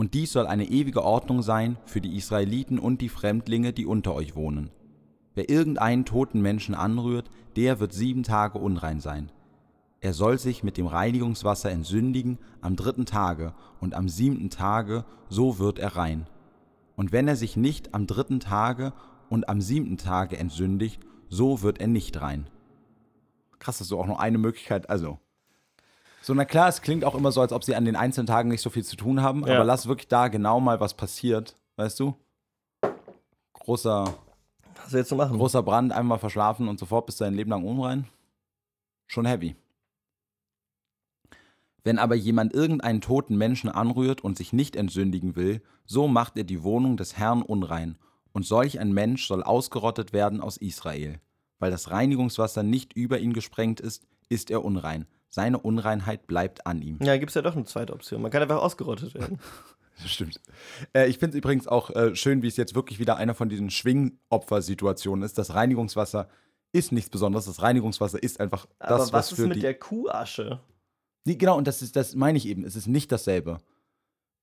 Und 0.00 0.14
dies 0.14 0.32
soll 0.32 0.46
eine 0.46 0.64
ewige 0.64 1.04
Ordnung 1.04 1.42
sein 1.42 1.76
für 1.84 2.00
die 2.00 2.16
Israeliten 2.16 2.78
und 2.78 3.02
die 3.02 3.10
Fremdlinge, 3.10 3.74
die 3.74 3.84
unter 3.84 4.14
euch 4.14 4.34
wohnen. 4.34 4.70
Wer 5.34 5.50
irgendeinen 5.50 6.06
toten 6.06 6.40
Menschen 6.40 6.74
anrührt, 6.74 7.30
der 7.54 7.80
wird 7.80 7.92
sieben 7.92 8.22
Tage 8.22 8.58
unrein 8.58 9.00
sein. 9.00 9.30
Er 10.00 10.14
soll 10.14 10.38
sich 10.38 10.64
mit 10.64 10.78
dem 10.78 10.86
Reinigungswasser 10.86 11.70
entsündigen 11.70 12.38
am 12.62 12.76
dritten 12.76 13.04
Tage 13.04 13.52
und 13.78 13.92
am 13.92 14.08
siebten 14.08 14.48
Tage, 14.48 15.04
so 15.28 15.58
wird 15.58 15.78
er 15.78 15.96
rein. 15.96 16.26
Und 16.96 17.12
wenn 17.12 17.28
er 17.28 17.36
sich 17.36 17.58
nicht 17.58 17.92
am 17.92 18.06
dritten 18.06 18.40
Tage 18.40 18.94
und 19.28 19.50
am 19.50 19.60
siebten 19.60 19.98
Tage 19.98 20.38
entsündigt, 20.38 21.02
so 21.28 21.60
wird 21.60 21.78
er 21.78 21.88
nicht 21.88 22.22
rein. 22.22 22.48
Krass, 23.58 23.76
das 23.76 23.82
ist 23.82 23.88
so 23.88 24.00
auch 24.00 24.06
nur 24.06 24.18
eine 24.18 24.38
Möglichkeit, 24.38 24.88
also 24.88 25.18
so, 26.20 26.34
na 26.34 26.44
klar, 26.44 26.68
es 26.68 26.82
klingt 26.82 27.04
auch 27.04 27.14
immer 27.14 27.32
so, 27.32 27.40
als 27.40 27.52
ob 27.52 27.64
sie 27.64 27.74
an 27.74 27.84
den 27.84 27.96
einzelnen 27.96 28.26
Tagen 28.26 28.50
nicht 28.50 28.60
so 28.62 28.70
viel 28.70 28.84
zu 28.84 28.96
tun 28.96 29.22
haben, 29.22 29.46
ja. 29.46 29.54
aber 29.54 29.64
lass 29.64 29.86
wirklich 29.86 30.08
da 30.08 30.28
genau 30.28 30.60
mal 30.60 30.80
was 30.80 30.94
passiert, 30.94 31.56
weißt 31.76 31.98
du? 32.00 32.14
Großer. 33.54 34.14
Was 34.82 34.92
willst 34.92 35.10
du 35.10 35.16
machen? 35.16 35.36
Großer 35.36 35.62
Brand, 35.62 35.92
einmal 35.92 36.18
verschlafen 36.18 36.68
und 36.68 36.78
sofort 36.78 37.06
bist 37.06 37.20
du 37.20 37.24
dein 37.24 37.34
Leben 37.34 37.50
lang 37.50 37.64
unrein. 37.64 38.06
Schon 39.06 39.26
heavy. 39.26 39.56
Wenn 41.82 41.98
aber 41.98 42.14
jemand 42.14 42.52
irgendeinen 42.52 43.00
toten 43.00 43.36
Menschen 43.36 43.70
anrührt 43.70 44.20
und 44.20 44.36
sich 44.36 44.52
nicht 44.52 44.76
entsündigen 44.76 45.36
will, 45.36 45.62
so 45.86 46.08
macht 46.08 46.36
er 46.36 46.44
die 46.44 46.62
Wohnung 46.62 46.96
des 46.96 47.16
Herrn 47.16 47.42
unrein. 47.42 47.96
Und 48.32 48.46
solch 48.46 48.78
ein 48.78 48.92
Mensch 48.92 49.26
soll 49.26 49.42
ausgerottet 49.42 50.12
werden 50.12 50.40
aus 50.40 50.56
Israel. 50.56 51.20
Weil 51.58 51.70
das 51.70 51.90
Reinigungswasser 51.90 52.62
nicht 52.62 52.92
über 52.92 53.18
ihn 53.18 53.32
gesprengt 53.32 53.80
ist, 53.80 54.06
ist 54.28 54.50
er 54.50 54.64
unrein. 54.64 55.06
Seine 55.30 55.58
Unreinheit 55.58 56.26
bleibt 56.26 56.66
an 56.66 56.82
ihm. 56.82 56.98
Ja, 57.00 57.16
gibt 57.16 57.30
es 57.30 57.34
ja 57.34 57.42
doch 57.42 57.54
eine 57.54 57.64
zweite 57.64 57.92
Option. 57.92 58.20
Man 58.20 58.30
kann 58.30 58.42
einfach 58.42 58.60
ausgerottet 58.60 59.14
werden. 59.14 59.38
Das 60.02 60.12
stimmt. 60.12 60.40
Äh, 60.94 61.08
ich 61.08 61.18
finde 61.18 61.36
es 61.36 61.38
übrigens 61.40 61.68
auch 61.68 61.90
äh, 61.90 62.16
schön, 62.16 62.40
wie 62.40 62.46
es 62.46 62.56
jetzt 62.56 62.74
wirklich 62.74 62.98
wieder 62.98 63.18
einer 63.18 63.34
von 63.34 63.50
diesen 63.50 63.68
Schwingopfersituationen 63.68 65.22
ist. 65.22 65.36
Das 65.36 65.54
Reinigungswasser 65.54 66.26
ist 66.72 66.90
nichts 66.90 67.10
Besonderes. 67.10 67.44
Das 67.44 67.60
Reinigungswasser 67.60 68.22
ist 68.22 68.40
einfach 68.40 68.66
Aber 68.78 68.96
das, 68.96 69.00
was, 69.00 69.12
was 69.12 69.32
ist 69.32 69.36
für 69.36 69.46
mit 69.46 69.56
die. 69.56 69.60
der 69.60 69.74
Kuhasche? 69.74 70.60
Nee, 71.26 71.34
genau, 71.34 71.58
und 71.58 71.66
das 71.66 71.82
ist, 71.82 71.96
das 71.96 72.14
meine 72.14 72.38
ich 72.38 72.46
eben. 72.48 72.64
Es 72.64 72.76
ist 72.76 72.86
nicht 72.86 73.12
dasselbe. 73.12 73.58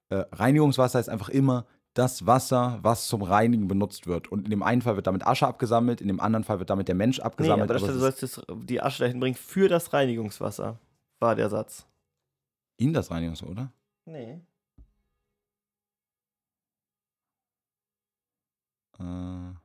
Äh, 0.10 0.26
Reinigungswasser 0.32 1.00
ist 1.00 1.10
einfach 1.10 1.30
immer 1.30 1.66
das 1.98 2.26
Wasser, 2.26 2.80
was 2.84 3.08
zum 3.08 3.22
Reinigen 3.24 3.68
benutzt 3.68 4.08
wird. 4.08 4.28
Und 4.32 4.46
in 4.46 4.52
dem 4.52 4.64
einen 4.64 4.82
Fall 4.82 4.96
wird 4.96 5.08
damit 5.08 5.26
Asche 5.26 5.48
abgesammelt, 5.48 6.02
in 6.02 6.08
dem 6.08 6.20
anderen 6.20 6.44
Fall 6.44 6.60
wird 6.60 6.70
damit 6.70 6.88
der 6.88 6.96
Mensch 6.96 7.18
Nee, 7.20 7.24
abgesammelt. 7.24 7.64
aber 7.72 7.74
da 7.74 7.80
aber 7.80 7.86
steht, 7.88 7.96
du 7.96 8.00
sollst 8.00 8.24
das, 8.24 8.42
die 8.66 8.82
Asche 8.82 9.04
dahin 9.04 9.20
bringen 9.20 9.36
für 9.36 9.68
das 9.70 9.92
Reinigungswasser, 9.94 10.80
war 11.20 11.36
der 11.36 11.50
Satz. 11.50 11.86
in 12.78 12.94
das 12.94 13.10
Reinigungswasser, 13.12 13.52
oder? 13.52 13.72
Nee. 14.06 14.42
Äh, 19.00 19.00
damit 19.00 19.58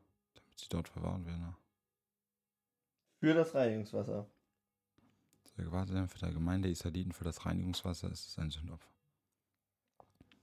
sie 0.57 0.68
dort 0.68 0.89
verwahren 0.89 1.24
werden. 1.26 1.57
Für 3.20 3.35
das 3.35 3.55
Reinigungswasser. 3.55 4.26
Soll 5.57 5.64
gewartet 5.66 5.95
werden 5.95 6.09
für 6.09 6.18
der 6.18 6.33
Gemeinde 6.33 6.68
Israeliten 6.70 7.12
für 7.12 7.24
das 7.24 7.45
Reinigungswasser 7.45 8.11
ist 8.11 8.26
es 8.28 8.39
ein 8.39 8.51
Sündopfer. 8.51 8.89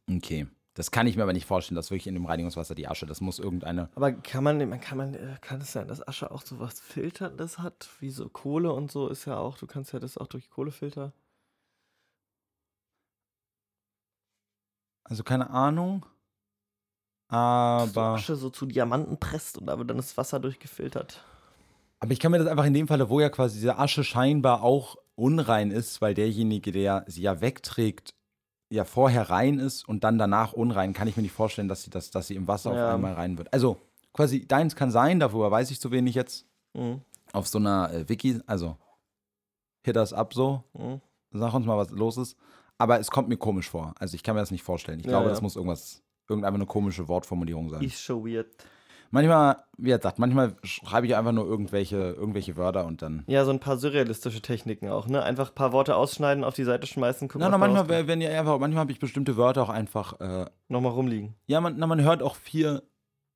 Okay. 0.09 0.47
Das 0.75 0.91
kann 0.91 1.07
ich 1.07 1.15
mir 1.17 1.23
aber 1.23 1.33
nicht 1.33 1.45
vorstellen, 1.45 1.75
dass 1.75 1.91
wirklich 1.91 2.07
in 2.07 2.13
dem 2.13 2.25
Reinigungswasser 2.25 2.75
die 2.75 2.87
Asche, 2.87 3.05
das 3.05 3.21
muss 3.21 3.39
irgendeine. 3.39 3.89
Aber 3.95 4.11
kann 4.11 4.43
man, 4.43 4.57
man 4.69 4.79
kann 4.79 4.97
man, 4.97 5.13
äh, 5.13 5.37
kann 5.41 5.61
es 5.61 5.71
sein, 5.71 5.87
dass 5.87 6.07
Asche 6.07 6.31
auch 6.31 6.41
so 6.41 6.59
was 6.59 6.79
Filterndes 6.79 7.59
hat, 7.59 7.89
wie 7.99 8.11
so 8.11 8.29
Kohle 8.29 8.71
und 8.71 8.91
so 8.91 9.09
ist 9.09 9.25
ja 9.25 9.37
auch, 9.37 9.57
du 9.57 9.67
kannst 9.67 9.93
ja 9.93 9.99
das 9.99 10.17
auch 10.17 10.27
durch 10.27 10.49
Kohlefilter. 10.49 11.13
Also 15.03 15.23
keine 15.23 15.49
Ahnung. 15.49 16.05
Aber. 17.29 18.13
Asche 18.13 18.35
so 18.35 18.49
zu 18.49 18.65
Diamanten 18.65 19.19
presst 19.19 19.57
und 19.57 19.65
da 19.67 19.77
wird 19.77 19.89
dann 19.89 19.97
das 19.97 20.17
Wasser 20.17 20.39
durchgefiltert. 20.39 21.23
Aber 21.99 22.11
ich 22.11 22.19
kann 22.19 22.31
mir 22.31 22.39
das 22.39 22.47
einfach 22.47 22.65
in 22.65 22.73
dem 22.73 22.87
Falle, 22.87 23.09
wo 23.09 23.19
ja 23.19 23.29
quasi 23.29 23.55
diese 23.55 23.77
Asche 23.77 24.03
scheinbar 24.03 24.63
auch 24.63 24.95
unrein 25.15 25.71
ist, 25.71 25.99
weil 26.01 26.13
derjenige, 26.13 26.71
der 26.71 27.03
sie 27.07 27.23
ja 27.23 27.41
wegträgt, 27.41 28.13
ja 28.69 28.85
vorher 28.85 29.29
rein 29.29 29.57
ist 29.59 29.87
und 29.87 30.03
dann 30.03 30.17
danach 30.17 30.53
unrein, 30.53 30.93
kann 30.93 31.07
ich 31.07 31.17
mir 31.17 31.23
nicht 31.23 31.31
vorstellen, 31.31 31.67
dass 31.67 31.83
sie, 31.83 31.89
das, 31.89 32.11
dass 32.11 32.27
sie 32.27 32.35
im 32.35 32.47
Wasser 32.47 32.75
Ja. 32.75 32.87
auf 32.89 32.93
einmal 32.95 33.13
rein 33.13 33.37
wird. 33.37 33.51
Also 33.53 33.77
quasi 34.13 34.47
deins 34.47 34.75
kann 34.75 34.91
sein, 34.91 35.19
darüber 35.19 35.49
weiß 35.49 35.71
ich 35.71 35.79
zu 35.79 35.91
wenig 35.91 36.15
jetzt. 36.15 36.45
Mhm. 36.73 37.01
Auf 37.33 37.47
so 37.47 37.57
einer 37.57 37.91
äh, 37.93 38.09
Wiki, 38.09 38.39
also 38.45 38.77
hit 39.83 39.97
us 39.97 40.13
up 40.13 40.33
so, 40.33 40.63
Mhm. 40.73 41.01
sag 41.31 41.53
uns 41.53 41.65
mal, 41.65 41.77
was 41.77 41.89
los 41.91 42.17
ist. 42.17 42.37
Aber 42.77 42.99
es 42.99 43.11
kommt 43.11 43.27
mir 43.27 43.37
komisch 43.37 43.69
vor. 43.69 43.93
Also 43.99 44.15
ich 44.15 44.23
kann 44.23 44.35
mir 44.35 44.41
das 44.41 44.51
nicht 44.51 44.63
vorstellen. 44.63 44.99
Ich 44.99 45.05
Ja, 45.05 45.11
glaube, 45.11 45.25
ja. 45.25 45.31
das 45.31 45.41
muss 45.41 45.55
irgendwas, 45.55 46.01
irgendeine 46.29 46.55
eine 46.55 46.65
komische 46.65 47.07
Wortformulierung 47.07 47.69
sein. 47.69 47.81
Ist 47.83 47.99
schon 48.01 48.23
weird. 48.25 48.47
Manchmal, 49.11 49.63
wie 49.77 49.89
gesagt, 49.89 50.19
manchmal 50.19 50.55
schreibe 50.63 51.07
ich 51.07 51.15
einfach 51.15 51.31
nur 51.31 51.45
irgendwelche, 51.45 51.97
irgendwelche 51.97 52.57
Wörter 52.57 52.85
und 52.85 53.01
dann. 53.01 53.23
Ja, 53.27 53.43
so 53.43 53.51
ein 53.51 53.59
paar 53.59 53.77
surrealistische 53.77 54.41
Techniken 54.41 54.89
auch, 54.89 55.07
ne? 55.07 55.23
Einfach 55.23 55.49
ein 55.49 55.55
paar 55.55 55.71
Worte 55.71 55.95
ausschneiden, 55.95 56.43
auf 56.43 56.53
die 56.53 56.63
Seite 56.63 56.85
schmeißen, 56.85 57.27
gucken, 57.27 57.41
na, 57.41 57.49
da 57.49 57.57
manchmal, 57.57 57.89
wenn 57.89 58.07
wenn 58.07 58.21
ihr 58.21 58.29
einfach, 58.37 58.59
manchmal 58.59 58.81
habe 58.81 58.91
ich 58.91 58.99
bestimmte 58.99 59.35
Wörter 59.35 59.63
auch 59.63 59.69
einfach. 59.69 60.19
Äh, 60.19 60.45
Nochmal 60.67 60.91
rumliegen. 60.91 61.33
ja, 61.47 61.59
man, 61.59 61.75
na, 61.77 61.87
man 61.87 62.01
hört 62.01 62.21
auch 62.21 62.35
viel. 62.35 62.83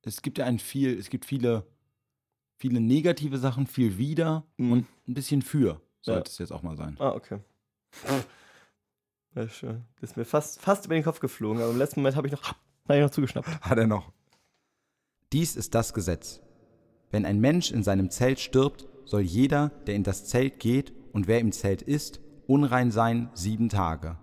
Es 0.03 0.21
gibt 0.21 0.37
ja 0.37 0.45
ein 0.45 0.59
viel, 0.59 0.97
es 0.97 1.09
gibt 1.09 1.25
viele, 1.25 1.65
viele 2.57 2.79
negative 2.79 3.37
Sachen, 3.39 3.65
viel 3.67 3.97
wieder 3.97 4.43
Mhm. 4.57 4.71
und 4.71 4.85
ein 5.07 5.13
bisschen 5.15 5.41
für. 5.41 5.81
Sollte 6.01 6.29
Ja. 6.29 6.31
es 6.33 6.37
jetzt 6.37 6.51
auch 6.51 6.61
mal 6.61 6.77
sein. 6.77 6.97
Ah, 6.99 7.13
okay. 7.13 7.39
Ja, 9.35 9.47
schön. 9.49 9.83
Das 9.99 10.11
ist 10.11 10.17
mir 10.17 10.25
fast, 10.25 10.61
fast 10.61 10.85
über 10.85 10.93
den 10.95 11.03
Kopf 11.03 11.19
geflogen, 11.19 11.61
aber 11.61 11.71
im 11.71 11.77
letzten 11.77 12.01
Moment 12.01 12.15
habe 12.15 12.27
ich 12.27 12.33
noch, 12.33 12.43
hab 12.43 12.55
ich 12.95 13.01
noch 13.01 13.09
zugeschnappt. 13.09 13.47
Hat 13.61 13.77
er 13.77 13.87
noch. 13.87 14.11
Dies 15.33 15.55
ist 15.55 15.73
das 15.73 15.95
Gesetz. 15.95 16.41
Wenn 17.09 17.25
ein 17.25 17.39
Mensch 17.39 17.71
in 17.71 17.81
seinem 17.81 18.11
Zelt 18.11 18.39
stirbt, 18.39 18.87
soll 19.03 19.21
jeder, 19.21 19.69
der 19.87 19.95
in 19.95 20.03
das 20.03 20.25
Zelt 20.25 20.59
geht 20.59 20.93
und 21.11 21.27
wer 21.27 21.39
im 21.39 21.51
Zelt 21.51 21.81
ist, 21.81 22.21
unrein 22.45 22.91
sein 22.91 23.31
sieben 23.33 23.67
Tage. 23.67 24.19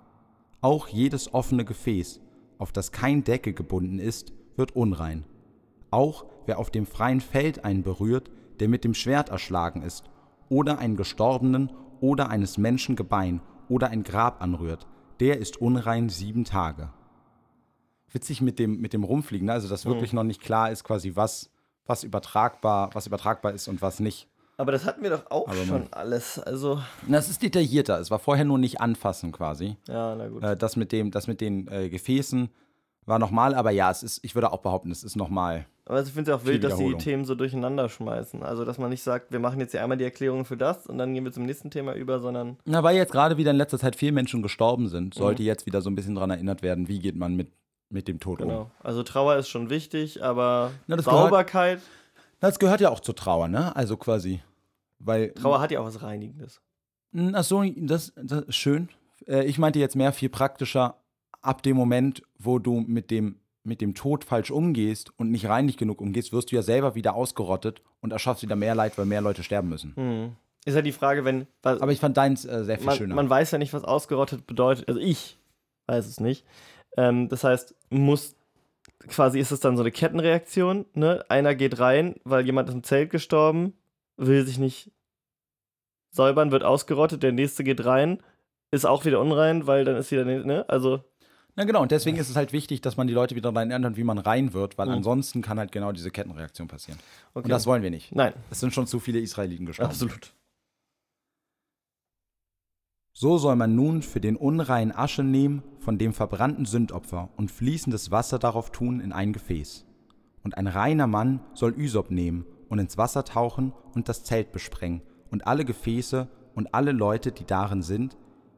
Auch 0.61 0.87
jedes 0.87 1.35
offene 1.35 1.65
Gefäß, 1.65 2.21
auf 2.59 2.71
das 2.71 2.93
kein 2.93 3.25
Deckel 3.25 3.55
gebunden 3.55 3.99
ist, 3.99 4.33
wird 4.55 4.77
unrein. 4.77 5.25
Auch 5.91 6.27
wer 6.47 6.61
auf 6.61 6.71
dem 6.71 6.87
freien 6.87 7.21
Feld 7.21 7.65
einen 7.65 7.83
berührt, 7.83 8.31
der 8.61 8.69
mit 8.69 8.85
dem 8.85 8.95
Schwert 8.95 9.31
erschlagen 9.31 9.83
ist, 9.83 10.05
oder 10.49 10.79
einen 10.79 10.97
Gestorbenen 10.97 11.73
oder 12.01 12.29
eines 12.29 12.57
Menschen 12.57 12.95
Gebein 12.95 13.41
oder 13.69 13.89
ein 13.89 14.05
Grab 14.05 14.41
anrührt, 14.41 14.87
der 15.19 15.39
ist 15.39 15.61
unrein 15.61 16.09
sieben 16.09 16.45
Tage 16.45 16.93
witzig 18.13 18.41
mit 18.41 18.59
dem, 18.59 18.81
mit 18.81 18.93
dem 18.93 19.05
Rumfliegen, 19.05 19.47
ne? 19.47 19.53
also 19.53 19.69
dass 19.69 19.85
Mhm. 19.85 19.91
wirklich 19.91 20.13
noch 20.13 20.25
nicht 20.25 20.41
klar 20.43 20.71
ist, 20.71 20.85
quasi 20.85 21.13
was, 21.15 21.51
was 21.87 22.05
übertragbar, 22.05 22.91
was 22.93 23.07
übertragbar 23.07 23.53
ist 23.53 23.69
und 23.69 23.83
was 23.83 24.01
nicht. 24.01 24.29
Aber 24.57 24.73
das 24.73 24.85
hatten 24.85 25.03
wir 25.03 25.11
doch 25.11 25.31
auch 25.31 25.49
Aber 25.49 25.65
schon 25.65 25.91
alles. 25.93 26.39
Also, 26.39 26.81
Na, 27.07 27.17
es 27.17 27.31
ist 27.31 27.43
detaillierter. 27.43 27.99
Es 27.99 28.11
war 28.11 28.19
vorher 28.19 28.45
nur 28.45 28.59
nicht 28.59 28.79
anfassen 28.81 29.33
quasi. 29.33 29.77
ja, 29.89 30.15
na 30.15 30.29
gut. 30.29 30.43
Äh, 30.43 30.55
das 30.57 30.77
mit 30.77 30.93
dem, 30.93 31.11
das 31.11 31.27
mit 31.29 31.41
den 31.41 31.67
äh, 31.69 31.89
Gefäßen 31.89 32.51
war 33.07 33.19
nochmal, 33.19 33.55
aber 33.55 33.71
ja, 33.71 33.91
es 33.91 34.03
ist, 34.03 34.23
ich 34.23 34.35
würde 34.35 34.53
auch 34.53 34.61
behaupten, 34.61 34.91
es 34.91 35.03
ist 35.03 35.17
nochmal. 35.17 35.65
Aber 35.87 36.03
ich 36.03 36.13
finde 36.13 36.31
es 36.31 36.39
auch 36.41 36.45
wild, 36.45 36.63
dass 36.63 36.77
die. 36.77 36.95
Themen 36.99 37.25
so 37.25 37.35
durcheinander 37.35 37.89
schmeißen. 37.89 38.43
Also, 38.45 38.65
dass 38.67 38.77
man 38.79 38.91
nicht 38.91 39.03
sagt, 39.03 39.33
wir 39.33 39.41
machen 39.41 39.59
jetzt 39.59 39.73
hier 39.73 39.83
einmal 39.83 39.97
die 39.97 40.05
Erklärung 40.05 40.45
für 40.45 40.57
das 40.59 40.87
und 40.87 40.99
dann 40.99 41.15
gehen 41.15 41.25
wir 41.25 41.33
zum 41.33 41.47
nächsten 41.47 41.71
Thema 41.71 41.95
über, 41.95 42.21
sondern 42.21 42.59
Na, 42.67 42.83
weil 42.85 42.95
jetzt 42.97 43.11
gerade 43.13 43.39
wieder 43.39 43.51
in 43.53 43.57
letzter 43.57 43.79
Zeit 43.79 43.97
viele 43.97 44.13
Menschen 44.13 44.43
gestorben 44.43 44.89
sind, 44.89 45.17
Mhm. 45.17 45.19
sollte 45.19 45.43
jetzt 45.43 45.65
wieder 45.67 45.81
so 45.81 45.89
ein 45.91 45.95
bisschen 45.97 46.15
daran 46.15 46.31
erinnert 46.31 46.61
werden, 46.63 46.87
wie 46.87 46.99
geht 47.01 47.17
man 47.17 47.35
mit, 47.35 47.49
mit 47.91 48.09
dem 48.09 48.21
Tod 48.21 48.41
um. 48.41 48.49
genau. 48.49 48.71
Also 48.83 49.03
Trauer 49.03 49.37
ist 49.37 49.49
schon 49.49 49.69
wichtig, 49.71 50.23
aber 50.23 50.71
Na, 50.87 50.97
das 50.97 51.05
gehört- 51.05 51.23
Sauberkeit, 51.25 51.81
Na, 52.41 52.49
Das 52.49 52.59
gehört 52.59 52.81
ja 52.81 52.89
auch 52.91 53.01
zur 53.01 53.15
Trauer, 53.17 53.49
ne? 53.49 53.75
Also 53.77 53.97
quasi. 53.97 54.41
Weil. 54.99 55.33
Trauer 55.35 55.61
hat 55.61 55.71
ja 55.71 55.81
auch 55.81 55.87
was 55.87 56.03
Reinigendes. 56.03 56.61
Ach 57.33 57.45
so, 57.45 57.65
das, 57.77 58.13
das 58.17 58.43
ist 58.45 58.57
schön. 58.57 58.89
Äh, 59.27 59.45
Ich 59.47 59.59
meinte 59.59 59.79
jetzt 59.79 59.97
mehr 59.97 60.13
viel 60.13 60.29
praktischer 60.29 60.97
ab 61.43 61.63
dem 61.63 61.77
Moment, 61.77 62.23
wo 62.39 62.59
du 62.59 62.81
mit 62.81 63.11
dem, 63.11 63.37
mit 63.65 63.81
dem 63.81 63.95
Tod 63.95 64.25
falsch 64.25 64.51
umgehst 64.51 65.11
und 65.19 65.31
nicht 65.31 65.49
reinlich 65.49 65.77
genug 65.77 66.01
umgehst, 66.01 66.33
wirst 66.33 66.53
du 66.53 66.57
ja 66.57 66.63
selber 66.63 66.95
wieder 66.95 67.15
ausgerottet 67.15 67.83
und 68.01 68.13
erschaffst 68.13 68.43
wieder 68.43 68.57
mehr 68.57 68.75
Leid, 68.75 68.97
weil 68.99 69.07
mehr 69.07 69.21
Leute 69.21 69.43
sterben 69.43 69.69
müssen. 69.69 69.95
Hm. 69.97 70.37
Ist 70.67 70.75
ja 70.75 70.83
die 70.83 70.93
Frage, 70.93 71.25
wenn. 71.25 71.47
was- 71.63 71.81
Aber 71.81 71.91
ich 71.93 71.99
fand 72.01 72.17
deins 72.17 72.45
äh, 72.45 72.65
sehr 72.65 72.77
viel 72.77 72.87
man, 72.87 72.97
schöner. 72.97 73.15
man 73.15 73.29
weiß 73.31 73.51
ja 73.51 73.59
nicht, 73.59 73.73
was 73.73 73.83
ausgerottet 73.85 74.47
bedeutet. 74.47 74.87
Also 74.89 75.01
ich 75.01 75.39
weiß 75.87 76.07
es 76.07 76.21
nicht. 76.21 76.45
Ähm, 77.01 77.29
das 77.29 77.45
heißt, 77.45 77.75
muss 77.91 78.35
quasi 79.09 79.39
ist 79.39 79.51
es 79.53 79.61
dann 79.61 79.77
so 79.77 79.83
eine 79.83 79.91
Kettenreaktion. 79.91 80.85
Ne? 80.95 81.25
Einer 81.29 81.55
geht 81.55 81.79
rein, 81.81 82.17
weil 82.25 82.45
jemand 82.45 82.69
ist 82.69 82.75
im 82.75 82.83
Zelt 82.83 83.11
gestorben, 83.11 83.73
will 84.17 84.45
sich 84.47 84.59
nicht 84.59 84.91
säubern, 86.11 86.51
wird 86.53 86.65
ausgerottet. 86.65 87.23
Der 87.23 87.33
nächste 87.33 87.65
geht 87.65 87.85
rein, 87.85 88.23
ist 88.71 88.85
auch 88.87 89.05
wieder 89.05 89.21
unrein, 89.21 89.67
weil 89.67 89.85
dann 89.85 89.97
ist 89.97 90.11
wieder 90.11 90.25
ne? 90.25 90.65
Also 90.69 91.03
Na 91.57 91.65
genau, 91.65 91.83
und 91.83 91.91
deswegen 91.91 92.17
ist 92.19 92.29
es 92.31 92.37
halt 92.37 92.53
wichtig, 92.53 92.81
dass 92.81 92.97
man 92.97 93.07
die 93.07 93.15
Leute 93.15 93.35
wieder 93.35 93.53
daran 93.53 93.71
erinnert, 93.71 93.97
wie 93.97 94.05
man 94.05 94.19
rein 94.19 94.53
wird, 94.53 94.77
weil 94.79 94.87
Mhm. 94.89 94.95
ansonsten 94.95 95.43
kann 95.43 95.59
halt 95.59 95.73
genau 95.73 95.93
diese 95.93 96.11
Kettenreaktion 96.11 96.69
passieren. 96.69 96.99
okay. 97.35 97.45
Und 97.45 97.51
das 97.51 97.67
wollen 97.67 97.83
wir 97.83 97.91
nicht. 97.91 98.15
Nein, 98.15 98.35
Es 98.51 98.61
sind 98.61 98.73
schon 98.75 98.87
zu 98.87 99.01
viele 99.01 99.19
Israeliten 99.21 99.67
gestorben. 99.67 99.91
absolut. 99.91 100.33
So 103.23 103.37
soll 103.37 103.55
man 103.55 103.75
nun 103.75 104.01
für 104.01 104.19
den 104.19 104.35
unreinen 104.35 104.93
Asche 104.93 105.23
nehmen 105.23 105.63
von 105.81 105.99
dem 105.99 106.15
verbrannten 106.15 106.65
Sündopfer 106.65 107.29
und 107.37 107.51
fließendes 107.51 108.11
Wasser 108.11 108.39
darauf 108.39 108.73
tun 108.73 108.99
in 108.99 109.13
ein 109.13 109.35
Gefäß. 109.35 109.85
Und 110.43 110.57
ein 110.57 110.67
reiner 110.67 111.07
Mann 111.07 111.41
soll 111.53 111.79
Ysop 111.79 112.11
nehmen 112.11 112.47
und 112.71 112.79
ins 112.79 112.97
Wasser 112.97 113.23
tauchen 113.27 113.75
und 113.95 114.09
das 114.09 114.25
Zelt 114.25 114.53
besprengen 114.53 115.03
und 115.31 115.47
alle 115.47 115.67
Gefäße 115.67 116.29
und 116.55 116.73
alle 116.73 116.93
Leute, 116.93 117.31
die 117.31 117.45
darin 117.45 117.83
sind, 117.83 118.17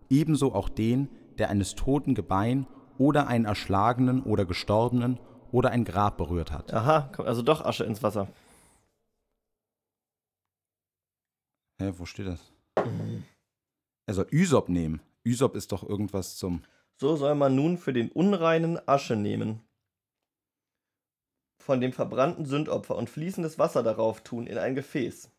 ebenso 0.09 0.55
auch 0.55 0.69
den, 0.69 1.09
der 1.39 1.51
eines 1.51 1.75
toten 1.75 2.15
Gebein 2.15 2.69
oder 2.99 3.27
einen 3.27 3.47
erschlagenen 3.47 4.23
oder 4.23 4.45
gestorbenen 4.45 5.19
oder 5.51 5.73
ein 5.73 5.85
Grab 5.85 6.19
berührt 6.19 6.53
hat. 6.53 6.73
Aha, 6.73 7.11
kommt 7.13 7.27
also 7.27 7.43
doch 7.43 7.65
Asche 7.65 7.83
ins 7.83 8.05
Wasser. 8.05 8.29
Hä, 11.81 11.93
wo 11.99 12.05
steht 12.05 12.29
das? 12.29 12.53
Er 14.07 14.15
soll 14.15 14.27
Ysop 14.33 14.69
nehmen. 14.69 15.01
Ysop 15.25 15.55
ist 15.57 15.73
doch 15.73 15.83
irgendwas 15.89 16.37
zum. 16.37 16.63
So 16.97 17.17
soll 17.17 17.35
man 17.35 17.55
nun 17.55 17.79
für 17.79 17.93
den 17.93 18.11
unreinen 18.11 18.79
Asche 18.89 19.17
nehmen. 19.17 19.63
von 21.59 21.81
dem 21.81 21.93
verbrannten 21.93 22.45
Sündopfer 22.45 22.97
und 22.97 23.09
fließendes 23.09 23.59
Wasser 23.59 23.83
darauf 23.83 24.23
tun 24.23 24.47
in 24.47 24.59
ein 24.59 24.75
Gefäß. 24.75 25.31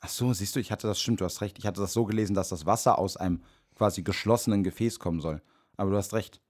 Ach 0.00 0.08
so, 0.08 0.32
siehst 0.32 0.56
du, 0.56 0.60
ich 0.60 0.72
hatte 0.72 0.86
das, 0.88 1.00
stimmt, 1.00 1.20
du 1.20 1.24
hast 1.24 1.40
recht. 1.40 1.58
Ich 1.58 1.66
hatte 1.66 1.80
das 1.80 1.92
so 1.92 2.04
gelesen, 2.04 2.34
dass 2.34 2.48
das 2.48 2.66
Wasser 2.66 2.98
aus 2.98 3.16
einem 3.16 3.42
quasi 3.76 4.02
geschlossenen 4.02 4.64
Gefäß 4.64 4.98
kommen 4.98 5.20
soll. 5.20 5.40
Aber 5.76 5.90
du 5.90 5.96
hast 5.96 6.12
recht. 6.12 6.40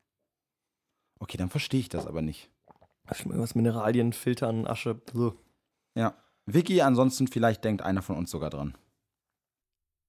Okay, 1.18 1.36
dann 1.36 1.50
verstehe 1.50 1.80
ich 1.80 1.88
das 1.88 2.06
aber 2.06 2.22
nicht. 2.22 2.50
Irgendwas 3.24 3.54
Mineralien, 3.54 4.12
Filtern, 4.12 4.66
Asche. 4.66 5.00
So. 5.12 5.36
Ja. 5.94 6.16
Vicky, 6.46 6.82
ansonsten 6.82 7.28
vielleicht 7.28 7.64
denkt 7.64 7.82
einer 7.82 8.02
von 8.02 8.16
uns 8.16 8.30
sogar 8.30 8.50
dran. 8.50 8.74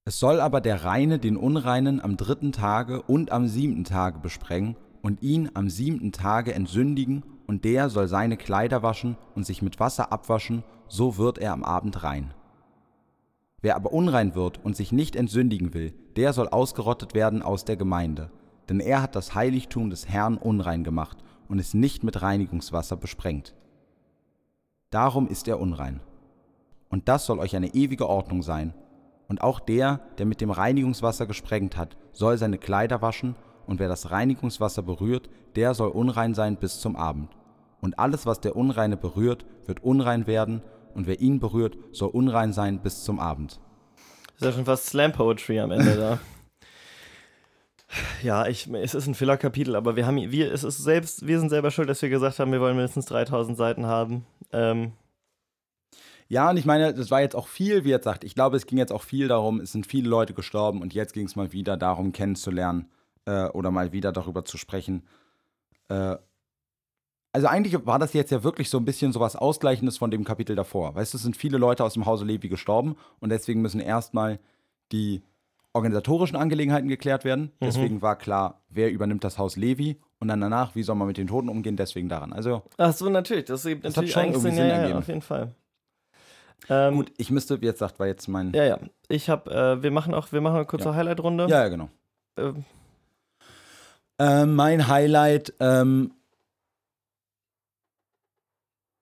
Es 0.06 0.20
soll 0.20 0.42
aber 0.42 0.60
der 0.60 0.84
Reine 0.84 1.20
den 1.20 1.38
Unreinen 1.38 2.02
am 2.02 2.18
dritten 2.18 2.52
Tage 2.52 3.02
und 3.04 3.32
am 3.32 3.48
siebten 3.48 3.84
Tage 3.84 4.20
besprengen 4.20 4.76
und 5.02 5.22
ihn 5.22 5.52
am 5.54 5.70
siebten 5.70 6.12
Tage 6.12 6.54
entsündigen, 6.54 7.24
und 7.46 7.66
der 7.66 7.90
soll 7.90 8.08
seine 8.08 8.38
Kleider 8.38 8.84
waschen 8.84 9.18
und 9.36 9.46
sich 9.46 9.62
mit 9.62 9.80
Wasser 9.80 10.14
abwaschen, 10.14 10.64
so 10.88 11.18
wird 11.18 11.38
er 11.38 11.52
am 11.52 11.64
Abend 11.64 12.02
rein. 12.02 12.34
Wer 13.62 13.76
aber 13.76 13.92
unrein 13.92 14.34
wird 14.34 14.64
und 14.64 14.76
sich 14.76 14.92
nicht 14.92 15.16
entsündigen 15.16 15.74
will, 15.74 15.94
der 16.16 16.34
soll 16.34 16.48
ausgerottet 16.48 17.14
werden 17.14 17.42
aus 17.42 17.66
der 17.66 17.76
Gemeinde, 17.76 18.32
denn 18.70 18.80
er 18.80 19.02
hat 19.02 19.16
das 19.16 19.36
Heiligtum 19.36 19.90
des 19.90 20.08
Herrn 20.08 20.38
unrein 20.38 20.84
gemacht 20.84 21.18
und 21.48 21.60
ist 21.60 21.74
nicht 21.74 22.04
mit 22.04 22.22
Reinigungswasser 22.22 22.98
besprengt. 22.98 23.54
Darum 24.90 25.28
ist 25.28 25.48
er 25.48 25.60
unrein. 25.60 26.00
Und 26.94 27.10
das 27.10 27.26
soll 27.26 27.40
euch 27.40 27.56
eine 27.56 27.74
ewige 27.74 28.08
Ordnung 28.08 28.44
sein. 28.44 28.76
Und 29.28 29.42
auch 29.42 29.60
der, 29.60 30.02
der 30.20 30.28
mit 30.28 30.42
dem 30.42 30.52
Reinigungswasser 30.52 31.26
gesprengt 31.26 31.76
hat, 31.76 31.98
soll 32.12 32.38
seine 32.38 32.60
Kleider 32.60 33.02
waschen, 33.02 33.36
und 33.66 33.80
wer 33.80 33.88
das 33.88 34.12
Reinigungswasser 34.12 34.84
berührt, 34.84 35.28
der 35.56 35.74
soll 35.74 35.90
unrein 35.90 36.36
sein 36.36 36.56
bis 36.56 36.80
zum 36.82 36.96
Abend. 36.96 37.32
Und 37.82 37.98
alles, 37.98 38.28
was 38.28 38.42
der 38.42 38.56
Unreine 38.56 38.96
berührt, 38.96 39.44
wird 39.66 39.84
unrein 39.84 40.28
werden, 40.28 40.62
und 40.94 41.08
wer 41.08 41.20
ihn 41.20 41.40
berührt, 41.40 41.80
soll 41.94 42.10
unrein 42.10 42.54
sein 42.54 42.84
bis 42.84 43.04
zum 43.04 43.20
Abend. 43.20 43.60
Das 44.34 44.36
ist 44.36 44.46
ja 44.46 44.52
schon 44.52 44.66
fast 44.66 44.86
Slam 44.86 45.14
Poetry 45.14 45.62
am 45.62 45.72
Ende 45.72 45.98
da. 45.98 46.20
Ja, 48.22 48.46
ich, 48.46 48.72
es 48.72 48.94
ist 48.94 49.08
ein 49.08 49.16
Filler-Kapitel, 49.16 49.76
aber 49.76 49.96
wir 49.96 50.06
haben, 50.06 50.18
wir, 50.18 50.54
es 50.54 50.64
ist 50.64 50.78
selbst, 50.78 51.26
wir 51.26 51.40
sind 51.40 51.50
selber 51.50 51.72
schuld, 51.72 51.90
dass 51.90 52.04
wir 52.04 52.10
gesagt 52.10 52.38
haben, 52.38 52.52
wir 52.52 52.62
wollen 52.62 52.76
mindestens 52.76 53.08
3000 53.08 53.58
Seiten 53.58 53.88
haben. 53.88 54.28
Ähm, 54.52 54.94
Ja, 56.34 56.50
und 56.50 56.58
ich 56.58 56.66
meine, 56.66 56.96
das 56.96 57.12
war 57.12 57.22
jetzt 57.22 57.36
auch 57.36 57.46
viel, 57.46 57.84
wie 57.84 57.92
jetzt 57.92 58.06
sagt, 58.06 58.24
ich 58.24 58.34
glaube, 58.34 58.58
es 58.58 58.66
ging 58.66 58.80
jetzt 58.80 58.92
auch 58.92 59.04
viel 59.04 59.28
darum, 59.28 59.60
es 59.60 59.72
sind 59.72 59.86
viele 59.86 60.10
Leute 60.10 60.34
gestorben 60.34 60.82
und 60.82 60.96
jetzt 60.96 61.14
ging 61.14 61.28
es 61.28 61.36
mal 61.36 61.54
wieder 61.54 61.78
darum, 61.78 62.12
kennenzulernen 62.12 62.90
äh, 63.26 63.46
oder 63.50 63.70
mal 63.70 63.92
wieder 63.92 64.12
darüber 64.12 64.44
zu 64.44 64.58
sprechen. 64.58 65.04
Äh, 65.90 66.16
also 67.34 67.46
eigentlich 67.48 67.86
war 67.86 68.00
das 68.00 68.14
jetzt 68.14 68.32
ja 68.32 68.44
wirklich 68.44 68.72
so 68.72 68.80
ein 68.80 68.86
bisschen 68.86 69.14
so 69.14 69.20
was 69.20 69.36
Ausgleichendes 69.36 70.00
von 70.00 70.10
dem 70.10 70.24
Kapitel 70.24 70.56
davor. 70.56 70.96
Weißt 70.96 71.14
du, 71.14 71.18
es 71.18 71.22
sind 71.22 71.38
viele 71.38 71.60
Leute 71.60 71.84
aus 71.84 71.94
dem 71.94 72.08
Hause 72.08 72.26
Levi 72.26 72.50
gestorben 72.50 72.96
und 73.20 73.30
deswegen 73.30 73.62
müssen 73.62 73.80
erstmal 73.80 74.40
die 74.92 75.22
organisatorischen 75.72 76.36
Angelegenheiten 76.36 76.88
geklärt 76.88 77.26
werden. 77.26 77.52
Mhm. 77.60 77.66
Deswegen 77.66 78.02
war 78.02 78.16
klar, 78.16 78.64
wer 78.70 78.92
übernimmt 78.92 79.24
das 79.24 79.38
Haus 79.38 79.56
Levi 79.56 80.00
und 80.20 80.30
dann 80.30 80.42
danach, 80.42 80.74
wie 80.74 80.82
soll 80.82 80.96
man 80.96 81.08
mit 81.08 81.18
den 81.18 81.28
Toten 81.28 81.50
umgehen, 81.50 81.76
deswegen 81.76 82.10
daran. 82.10 82.34
Also 82.34 82.64
ach 82.78 82.92
so, 82.92 83.08
natürlich. 83.08 83.46
Das 83.46 83.64
gibt 83.64 83.86
Das 83.86 83.92
hat 83.92 83.98
natürlich 83.98 84.14
schon 84.14 84.24
eigentlich 84.24 84.36
irgendwie 84.38 84.56
Sinn, 84.56 84.68
ja, 84.68 84.88
ja, 84.88 84.98
auf 84.98 85.08
jeden 85.08 85.22
Fall. 85.22 85.54
Ähm, 86.70 86.96
gut, 86.96 87.12
ich 87.18 87.30
müsste, 87.30 87.60
wie 87.62 87.66
jetzt 87.66 87.80
sagt, 87.80 88.00
war 88.00 88.08
jetzt 88.08 88.28
mein. 88.28 88.54
Ja, 88.54 88.64
ja. 88.64 88.80
Ich 89.10 89.30
habe, 89.30 89.52
äh, 89.52 89.84
wir 89.84 89.92
machen 89.92 90.14
auch, 90.14 90.32
wir 90.32 90.42
machen 90.42 90.56
eine 90.56 90.66
kurze 90.66 90.90
Ja. 90.90 90.96
Highlight-Runde. 90.96 91.48
ja, 91.50 91.64
ja 91.64 91.68
genau. 91.70 91.90
Ähm, 92.38 92.64
Ähm, 94.20 94.56
mein 94.56 94.88
Highlight, 94.88 95.54
ähm, 95.60 96.14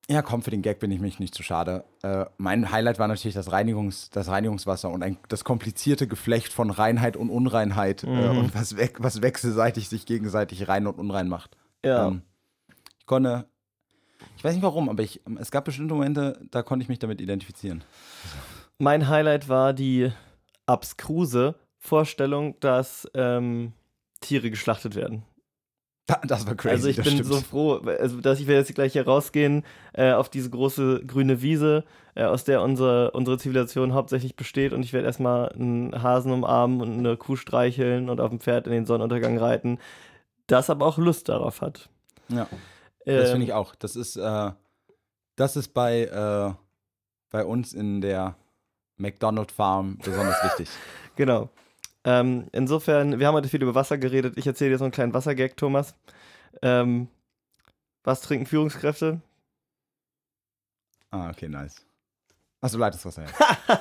ja 0.09 0.21
komm, 0.21 0.41
für 0.41 0.51
den 0.51 0.61
Gag 0.61 0.79
bin 0.79 0.91
ich 0.91 0.99
mich 0.99 1.19
nicht 1.19 1.35
zu 1.35 1.43
schade. 1.43 1.83
Äh, 2.01 2.25
mein 2.37 2.71
Highlight 2.71 2.97
war 2.99 3.07
natürlich 3.07 3.35
das, 3.35 3.51
Reinigungs, 3.51 4.09
das 4.09 4.27
Reinigungswasser 4.29 4.89
und 4.89 5.03
ein, 5.03 5.17
das 5.29 5.43
komplizierte 5.43 6.07
Geflecht 6.07 6.51
von 6.51 6.69
Reinheit 6.69 7.15
und 7.15 7.29
Unreinheit 7.29 8.03
äh, 8.03 8.07
Mhm. 8.07 8.37
und 8.37 8.55
was, 8.55 8.75
weg, 8.77 8.95
was 8.99 9.21
wechselseitig 9.21 9.87
sich 9.89 10.05
gegenseitig 10.05 10.67
rein 10.67 10.87
und 10.87 10.97
unrein 10.97 11.27
macht. 11.29 11.55
ja. 11.85 12.07
Ähm, 12.07 12.23
ich 12.99 13.05
konnte, 13.05 13.45
ich 14.37 14.43
weiß 14.43 14.53
nicht 14.53 14.63
warum, 14.63 14.89
aber 14.89 15.03
ich, 15.03 15.21
es 15.39 15.51
gab 15.51 15.65
bestimmte 15.65 15.93
Momente, 15.93 16.39
da 16.51 16.63
konnte 16.63 16.83
ich 16.83 16.89
mich 16.89 16.99
damit 16.99 17.21
identifizieren. 17.21 17.83
Mein 18.77 19.07
Highlight 19.07 19.49
war 19.49 19.73
die 19.73 20.11
abskruse 20.65 21.55
Vorstellung, 21.77 22.59
dass 22.59 23.07
ähm, 23.13 23.73
Tiere 24.21 24.49
geschlachtet 24.49 24.95
werden. 24.95 25.23
Da, 26.07 26.19
das 26.25 26.47
war 26.47 26.55
crazy. 26.55 26.73
also 26.73 26.87
ich 26.87 26.95
bin 26.97 27.05
stimmt. 27.05 27.25
so 27.25 27.35
froh, 27.35 27.73
also 27.99 28.21
dass 28.21 28.39
ich 28.39 28.47
werde 28.47 28.61
jetzt 28.61 28.73
gleich 28.73 28.93
hier 28.93 29.05
rausgehen 29.05 29.63
äh, 29.93 30.11
auf 30.11 30.29
diese 30.29 30.49
große 30.49 31.03
grüne 31.05 31.41
Wiese, 31.41 31.83
äh, 32.15 32.23
aus 32.23 32.43
der 32.43 32.61
unsere, 32.61 33.11
unsere 33.11 33.37
Zivilisation 33.37 33.93
hauptsächlich 33.93 34.35
besteht 34.35 34.73
und 34.73 34.83
ich 34.83 34.93
werde 34.93 35.07
erstmal 35.07 35.49
einen 35.49 36.01
Hasen 36.01 36.31
umarmen 36.31 36.81
und 36.81 36.97
eine 36.97 37.17
Kuh 37.17 37.35
streicheln 37.35 38.09
und 38.09 38.19
auf 38.19 38.29
dem 38.29 38.39
Pferd 38.39 38.67
in 38.67 38.73
den 38.73 38.85
Sonnenuntergang 38.85 39.37
reiten, 39.37 39.79
das 40.47 40.69
aber 40.69 40.85
auch 40.85 40.97
Lust 40.97 41.29
darauf 41.29 41.61
hat. 41.61 41.89
Ja. 42.29 42.47
Das 43.05 43.27
Ähm, 43.27 43.31
finde 43.31 43.45
ich 43.45 43.53
auch. 43.53 43.75
Das 43.75 43.95
ist, 43.95 44.15
äh, 44.15 44.51
das 45.35 45.55
ist 45.55 45.73
bei, 45.73 46.03
äh, 46.03 46.53
bei 47.29 47.45
uns 47.45 47.73
in 47.73 48.01
der 48.01 48.35
McDonald 48.97 49.51
Farm 49.51 49.97
besonders 50.03 50.43
wichtig. 50.43 50.69
Genau. 51.15 51.49
Ähm, 52.03 52.47
insofern, 52.51 53.19
wir 53.19 53.27
haben 53.27 53.35
heute 53.35 53.49
viel 53.49 53.61
über 53.61 53.75
Wasser 53.75 53.97
geredet. 53.97 54.37
Ich 54.37 54.47
erzähle 54.47 54.71
dir 54.71 54.77
so 54.77 54.85
einen 54.85 54.91
kleinen 54.91 55.13
Wassergag, 55.13 55.55
Thomas. 55.57 55.95
Ähm, 56.61 57.07
was 58.03 58.21
trinken 58.21 58.45
Führungskräfte? 58.47 59.21
Ah, 61.11 61.29
okay, 61.29 61.47
nice. 61.47 61.85
Achso, 62.61 62.77
Leitungswasser. 62.77 63.25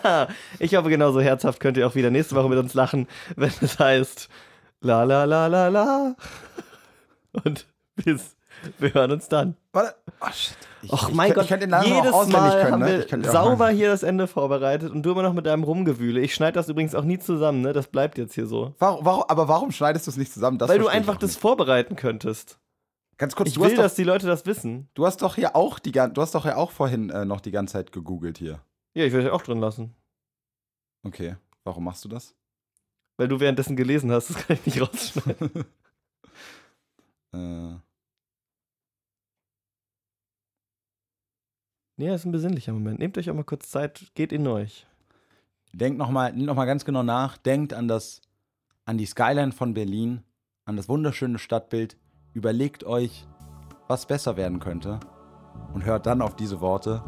Ja. 0.05 0.29
ich 0.59 0.75
hoffe, 0.75 0.89
genauso 0.89 1.21
herzhaft 1.21 1.61
könnt 1.61 1.77
ihr 1.77 1.87
auch 1.87 1.95
wieder 1.95 2.11
nächste 2.11 2.35
Woche 2.35 2.49
mit 2.49 2.59
uns 2.59 2.75
lachen, 2.75 3.07
wenn 3.37 3.53
es 3.61 3.79
heißt 3.79 4.29
La 4.81 5.05
la 5.05 5.25
la 5.25 5.47
la 5.47 5.69
la. 5.69 6.17
Und 7.45 7.67
bis, 7.97 8.37
wir 8.79 8.95
hören 8.95 9.13
uns 9.13 9.29
dann. 9.29 9.57
Warte. 9.73 9.95
Oh, 10.21 10.27
shit. 10.33 10.57
Ich, 10.83 10.93
Och 10.93 11.11
mein 11.13 11.29
ich, 11.29 11.35
Gott, 11.35 11.45
ich 11.45 11.49
könnte 11.51 11.67
den 11.67 11.71
Namen 11.71 11.87
jedes 11.87 12.13
auch 12.13 12.27
Mal 12.27 12.63
können, 12.63 12.73
haben 12.73 12.81
ne? 12.81 13.07
wir 13.11 13.31
sauber 13.31 13.69
hier 13.71 13.91
das 13.91 14.03
Ende 14.03 14.27
vorbereitet 14.27 14.91
und 14.91 15.03
du 15.03 15.11
immer 15.11 15.23
noch 15.23 15.35
mit 15.35 15.45
deinem 15.47 15.63
Rumgewühle. 15.63 16.21
Ich 16.21 16.35
schneide 16.35 16.55
das 16.55 16.69
übrigens 16.69 16.95
auch 16.95 17.05
nie 17.05 17.19
zusammen, 17.19 17.61
ne? 17.61 17.73
Das 17.73 17.89
bleibt 17.89 18.17
jetzt 18.19 18.35
hier 18.35 18.47
so. 18.47 18.75
Warum, 18.79 19.05
warum, 19.05 19.25
aber 19.29 19.49
warum 19.49 19.73
schneidest 19.73 20.07
du 20.07 20.11
es 20.11 20.17
nicht 20.17 20.33
zusammen? 20.33 20.59
Das 20.59 20.69
Weil 20.71 20.79
du 20.79 20.89
einfach 20.89 21.17
das 21.17 21.33
nicht. 21.33 21.41
vorbereiten 21.41 21.97
könntest. 21.97 22.59
Ganz 23.19 23.37
kurz, 23.37 23.51
Ich 23.51 23.55
du, 23.57 23.61
will, 23.61 23.75
doch, 23.77 23.83
dass 23.83 23.95
die 23.95 24.05
Leute 24.05 24.27
das 24.27 24.47
wissen. 24.47 24.89
du 24.95 25.05
hast 25.05 25.21
doch 25.21 25.35
hier 25.35 25.55
auch 25.55 25.79
die 25.79 25.93
du 25.93 26.23
hast 26.23 26.35
doch 26.35 26.47
ja 26.47 26.57
auch 26.57 26.71
vorhin 26.71 27.11
äh, 27.11 27.27
noch 27.27 27.41
die 27.43 27.51
ganze 27.51 27.75
Zeit 27.75 27.93
gegoogelt 27.93 28.39
hier. 28.39 28.61
Ja, 28.95 29.05
ich 29.05 29.13
will 29.13 29.21
dich 29.23 29.31
auch 29.31 29.43
drin 29.43 29.59
lassen. 29.59 29.95
Okay. 31.03 31.37
Warum 31.65 31.85
machst 31.85 32.03
du 32.05 32.09
das? 32.09 32.35
Weil 33.19 33.29
du 33.29 33.39
währenddessen 33.39 33.77
gelesen 33.77 34.11
hast, 34.11 34.31
das 34.31 34.39
kann 34.39 34.57
ich 34.57 34.65
nicht 34.65 34.81
rausschneiden. 34.81 35.51
äh, 37.35 37.75
nee, 42.01 42.09
das 42.09 42.23
ist 42.23 42.27
ein 42.27 42.33
besinnlicher 42.33 42.73
Moment. 42.73 42.99
Nehmt 42.99 43.19
euch 43.19 43.31
auch 43.31 43.35
mal 43.35 43.45
kurz 43.45 43.71
Zeit, 43.71 44.11
geht 44.15 44.33
in 44.33 44.47
euch. 44.47 44.87
Denkt 45.73 45.99
nochmal 45.99 46.33
noch 46.33 46.57
mal 46.57 46.65
ganz 46.65 46.85
genau 46.85 47.03
nach. 47.03 47.37
Denkt 47.37 47.75
an, 47.75 47.89
das, 47.89 48.23
an 48.87 48.97
die 48.97 49.05
Skyline 49.05 49.53
von 49.53 49.75
Berlin, 49.75 50.23
an 50.65 50.77
das 50.77 50.89
wunderschöne 50.89 51.39
Stadtbild. 51.39 51.99
Überlegt 52.33 52.85
euch, 52.85 53.27
was 53.87 54.07
besser 54.07 54.37
werden 54.39 54.61
könnte. 54.61 54.99
Und 55.75 55.85
hört 55.85 56.07
dann 56.07 56.23
auf 56.23 56.37
diese 56.37 56.61
Worte. 56.61 57.03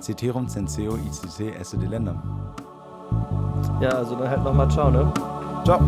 Ceterum 0.00 0.48
censeo 0.48 0.96
ICC 0.96 1.54
esse 1.54 1.76
delendam. 1.76 2.54
Ja, 3.80 3.90
also 3.90 4.16
dann 4.16 4.30
halt 4.30 4.42
nochmal 4.42 4.70
ciao, 4.70 4.90
ne? 4.90 5.12
Ciao. 5.64 5.78